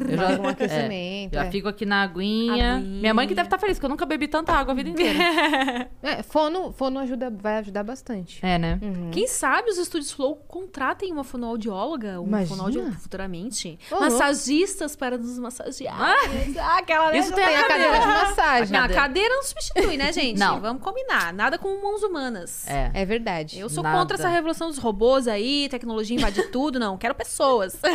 [0.08, 1.50] Eu já, um aquecimento, já é.
[1.50, 2.76] fico aqui na aguinha.
[2.76, 3.00] Aguinha.
[3.00, 5.88] Minha mãe que deve estar feliz, porque eu nunca bebi tanta água a vida inteira.
[6.02, 8.44] É, fono, fono ajuda, vai ajudar bastante.
[8.44, 8.80] é, né?
[9.12, 12.48] Quem sabe os estúdios Flow contratem uma fonoaudióloga, um Imagina.
[12.48, 13.78] fonoaudiólogo futuramente.
[13.90, 15.96] Massagistas para nos massagear.
[15.98, 17.18] Ah, aquela né?
[17.18, 18.72] Isso tem Tem a cadeira de massagem.
[18.72, 20.38] Não, a cadeira não substitui, né, gente?
[20.38, 20.60] Não.
[20.60, 21.32] Vamos combinar.
[21.32, 22.66] Nada com mãos humanas.
[22.68, 22.90] É.
[22.94, 23.58] É verdade.
[23.58, 23.98] Eu sou Nada.
[23.98, 26.95] contra essa revolução dos robôs aí, tecnologia invade tudo, não.
[26.98, 27.80] Quero pessoas.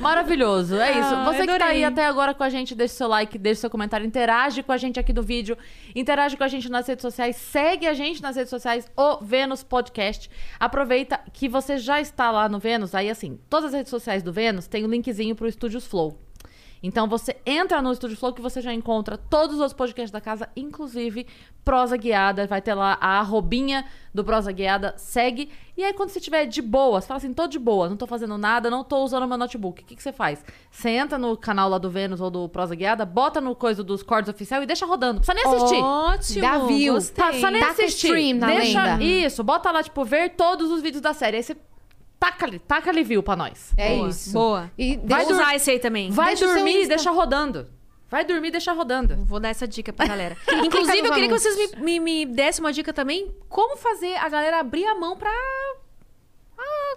[0.00, 1.14] Maravilhoso, é isso.
[1.14, 1.76] Ah, Você que tá adorei.
[1.78, 4.76] aí até agora com a gente, deixa seu like, deixa seu comentário, interage com a
[4.76, 5.56] gente aqui do vídeo,
[5.94, 9.62] interage com a gente nas redes sociais, segue a gente nas redes sociais, o Vênus
[9.62, 10.30] Podcast.
[10.58, 14.32] Aproveita que você já está lá no Vênus, aí assim, todas as redes sociais do
[14.32, 16.18] Vênus tem o linkzinho pro Estúdios Flow.
[16.82, 20.20] Então você entra no Estúdio Flow que você já encontra todos os outros podcasts da
[20.20, 21.26] casa, inclusive
[21.64, 22.46] Prosa Guiada.
[22.46, 23.84] Vai ter lá a arrobinha
[24.14, 25.50] do Prosa Guiada, segue.
[25.76, 28.06] E aí quando você estiver de boa, você fala assim, tô de boa, não tô
[28.06, 29.82] fazendo nada, não tô usando meu notebook.
[29.82, 30.44] O que, que você faz?
[30.70, 34.02] Você entra no canal lá do Vênus ou do Prosa Guiada, bota no coisa dos
[34.02, 35.20] cordes oficial e deixa rodando.
[35.20, 35.82] Precisa nem assistir.
[35.82, 36.40] Ótimo.
[36.40, 36.98] Dá view.
[37.14, 38.06] Tá, precisa nem Taca assistir.
[38.06, 39.04] stream na Deixa lenda.
[39.04, 41.36] isso, bota lá, tipo, ver todos os vídeos da série.
[41.38, 41.56] Aí você
[42.20, 43.72] taca ali, taca ali view pra nós.
[43.76, 44.32] É Boa, isso.
[44.32, 44.70] Boa.
[44.76, 46.10] E Vai deixa- usar esse aí também.
[46.10, 47.68] Vai Deixa dormir e deixa rodando.
[48.10, 49.16] Vai dormir e deixa rodando.
[49.26, 50.36] Vou dar essa dica pra galera.
[50.64, 53.34] Inclusive, eu queria que vocês me, me, me dessem uma dica também.
[53.48, 55.30] Como fazer a galera abrir a mão pra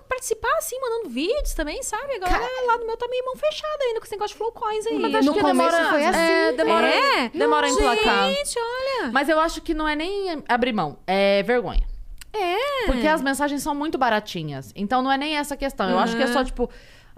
[0.10, 2.16] participar, assim, mandando vídeos também, sabe?
[2.16, 4.52] A galera lá no meu tá meio mão fechada ainda com esse negócio de flow
[4.52, 5.00] coins aí.
[5.00, 6.20] Mas E acho no que começo demora- foi assim.
[6.20, 7.30] É, demora, É?
[7.30, 8.30] demora a emplacar.
[8.30, 9.12] Gente, olha.
[9.12, 11.88] Mas eu acho que não é nem abrir mão, é vergonha.
[12.34, 12.86] É.
[12.86, 14.72] Porque as mensagens são muito baratinhas.
[14.76, 15.90] Então não é nem essa questão.
[15.90, 16.70] Eu acho que é só tipo,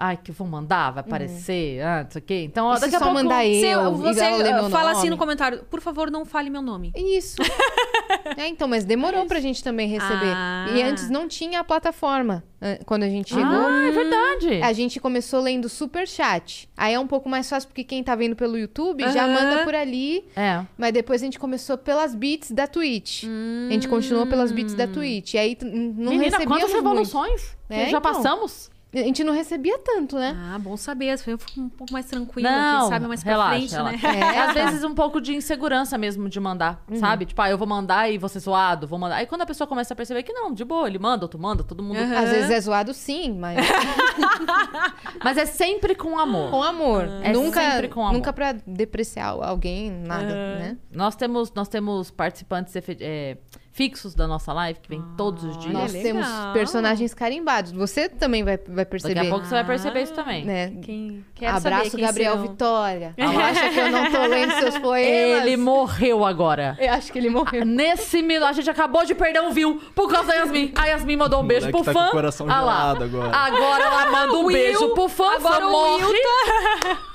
[0.04, 2.44] ai, que vou mandar, vai aparecer, ah, não sei o quê.
[2.44, 3.14] Então, ó, daqui a só pouco.
[3.24, 4.98] mandar Você, eu, você meu fala nome.
[4.98, 6.92] assim no comentário, por favor, não fale meu nome.
[6.96, 7.38] Isso.
[8.38, 10.34] é, então, mas demorou pra gente também receber.
[10.36, 10.68] Ah.
[10.76, 12.44] E antes não tinha a plataforma.
[12.60, 13.46] eh, Quando a gente chegou.
[13.46, 14.62] Ah, é verdade.
[14.62, 16.70] A gente começou lendo super chat.
[16.76, 19.34] Aí é um pouco mais fácil porque quem tá vendo pelo YouTube já Aham.
[19.34, 20.26] manda por ali.
[20.36, 20.62] É.
[20.78, 23.24] Mas depois a gente começou pelas beats da Twitch.
[23.70, 25.34] A gente continuou pelas beats da Twitch.
[25.36, 27.58] E aí não Menina, recebíamos quantas revoluções?
[27.70, 28.02] É, já então.
[28.02, 28.70] passamos?
[28.94, 30.38] A gente não recebia tanto, né?
[30.54, 31.14] Ah, bom saber.
[31.26, 34.08] Eu fico um pouco mais tranquila, Não, quem sabe mais pra relaxa, frente, relaxa.
[34.08, 34.20] né?
[34.20, 37.26] É, Às vezes um pouco de insegurança mesmo de mandar, sabe?
[37.26, 39.16] Tipo, ah, eu vou mandar e você zoado, vou mandar.
[39.16, 41.64] Aí quando a pessoa começa a perceber que não, de boa, ele manda, outro manda,
[41.64, 41.98] todo mundo.
[41.98, 42.18] Aham.
[42.20, 43.58] Às vezes é zoado sim, mas
[45.24, 46.52] Mas é sempre com amor.
[46.52, 47.04] com amor.
[47.24, 48.14] É nunca, sempre com amor.
[48.14, 50.78] Nunca pra depreciar alguém, nada, né?
[50.92, 53.38] Nós temos, nós temos participantes é,
[53.74, 55.74] fixos da nossa live que vêm todos os dias.
[55.74, 56.14] Nós legal.
[56.14, 57.72] temos personagens carimbados.
[57.72, 59.16] Você também vai, vai perceber.
[59.16, 60.46] Daqui a pouco você vai perceber isso também.
[60.46, 60.74] né?
[60.84, 62.38] Quem quero Abraço, saber quem Gabriel.
[62.38, 63.16] Vitória.
[63.20, 65.42] Acha que eu não tô lendo seus poemas?
[65.44, 66.78] Ele morreu agora.
[66.80, 67.66] Eu acho que ele morreu.
[67.66, 70.72] Nesse minuto, a gente acabou de perder um view por causa da Yasmin.
[70.76, 72.04] A Yasmin mandou um beijo pro tá fã.
[72.04, 72.78] com o coração Ah lá.
[72.94, 73.36] gelado agora.
[73.36, 75.36] Agora ela manda um Will, beijo pro fã.
[75.36, 76.04] agora fã o morre.
[76.06, 76.14] Will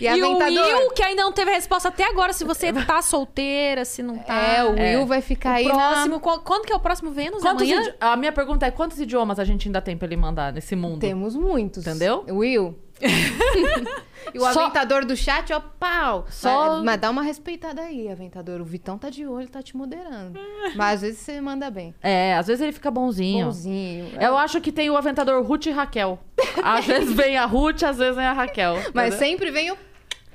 [0.00, 0.36] E a E o?
[0.38, 4.34] Will, que ainda não teve resposta até agora, se você tá solteira, se não tá.
[4.34, 5.04] É, o Will É.
[5.06, 7.42] vai ficar O aí próximo, qual- quando que é o próximo Vênus?
[7.42, 7.80] Quantos Amanhã?
[7.82, 10.74] idi- A minha pergunta é: quantos idiomas a gente ainda tem pra ele mandar nesse
[10.76, 10.94] mundo?
[10.94, 11.00] na...
[11.08, 11.86] Temos muitos.
[11.86, 12.24] Entendeu?
[12.28, 12.76] Will.
[14.34, 16.26] e o Só- Aventador do chat, ó, pau.
[16.30, 18.60] Só- Mas, mas dá uma respeitada aí, Aventador.
[18.60, 20.38] O Vitão tá de olho, tá te moderando.
[20.74, 21.94] Mas às vezes você manda bem.
[22.02, 23.46] É, às vezes ele fica bonzinho.
[23.46, 24.10] Bonzinho.
[24.20, 26.18] Eu acho que tem o aventador Ruth e Raquel.
[26.62, 28.76] Às vezes vem a Ruth, às vezes vem a Raquel.
[28.92, 29.76] Mas sempre vem o,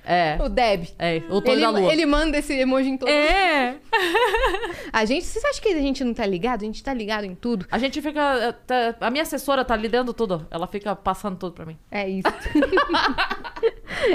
[0.03, 0.87] É, o Deb.
[0.97, 1.93] é, o Tony Ele, da Lua.
[1.93, 3.09] ele manda esse emoji em todo.
[3.09, 3.75] É.
[4.91, 6.63] A gente, vocês acham que a gente não tá ligado?
[6.63, 7.65] A gente tá ligado em tudo.
[7.71, 8.19] A gente fica.
[8.19, 10.47] eh, tá- A minha assessora tá lidando tudo.
[10.49, 11.77] Ela fica passando tudo pra mim.
[11.91, 12.27] É isso.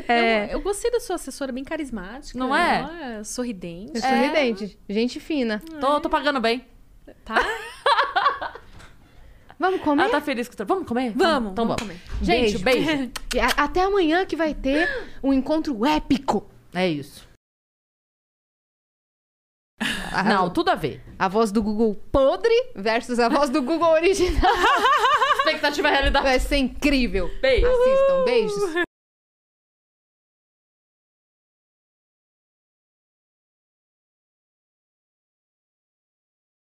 [0.09, 2.37] Eu, eu gostei da sua assessora, bem carismática.
[2.37, 2.81] Não é?
[2.81, 3.97] Ela sorridente.
[3.99, 4.79] É sorridente.
[4.89, 5.63] Gente fina.
[5.81, 6.65] Tô, tô pagando bem.
[7.25, 7.37] Tá?
[9.59, 10.03] Vamos comer?
[10.03, 11.13] Ela tá feliz com o Vamos comer?
[11.17, 12.01] Vamos, Então vamos comer.
[12.23, 13.11] Gente, beijo.
[13.41, 14.89] A- Até amanhã que vai ter
[15.23, 16.49] um encontro épico.
[16.75, 17.27] É isso.
[20.13, 21.03] A, Não, tudo a ver.
[21.19, 24.41] a voz do Google podre versus a voz do Google original.
[25.39, 26.25] Expectativa realidade.
[26.25, 27.31] Vai ser incrível.
[27.41, 27.67] Beijo.
[27.67, 28.25] Assistam.
[28.25, 28.86] Beijos.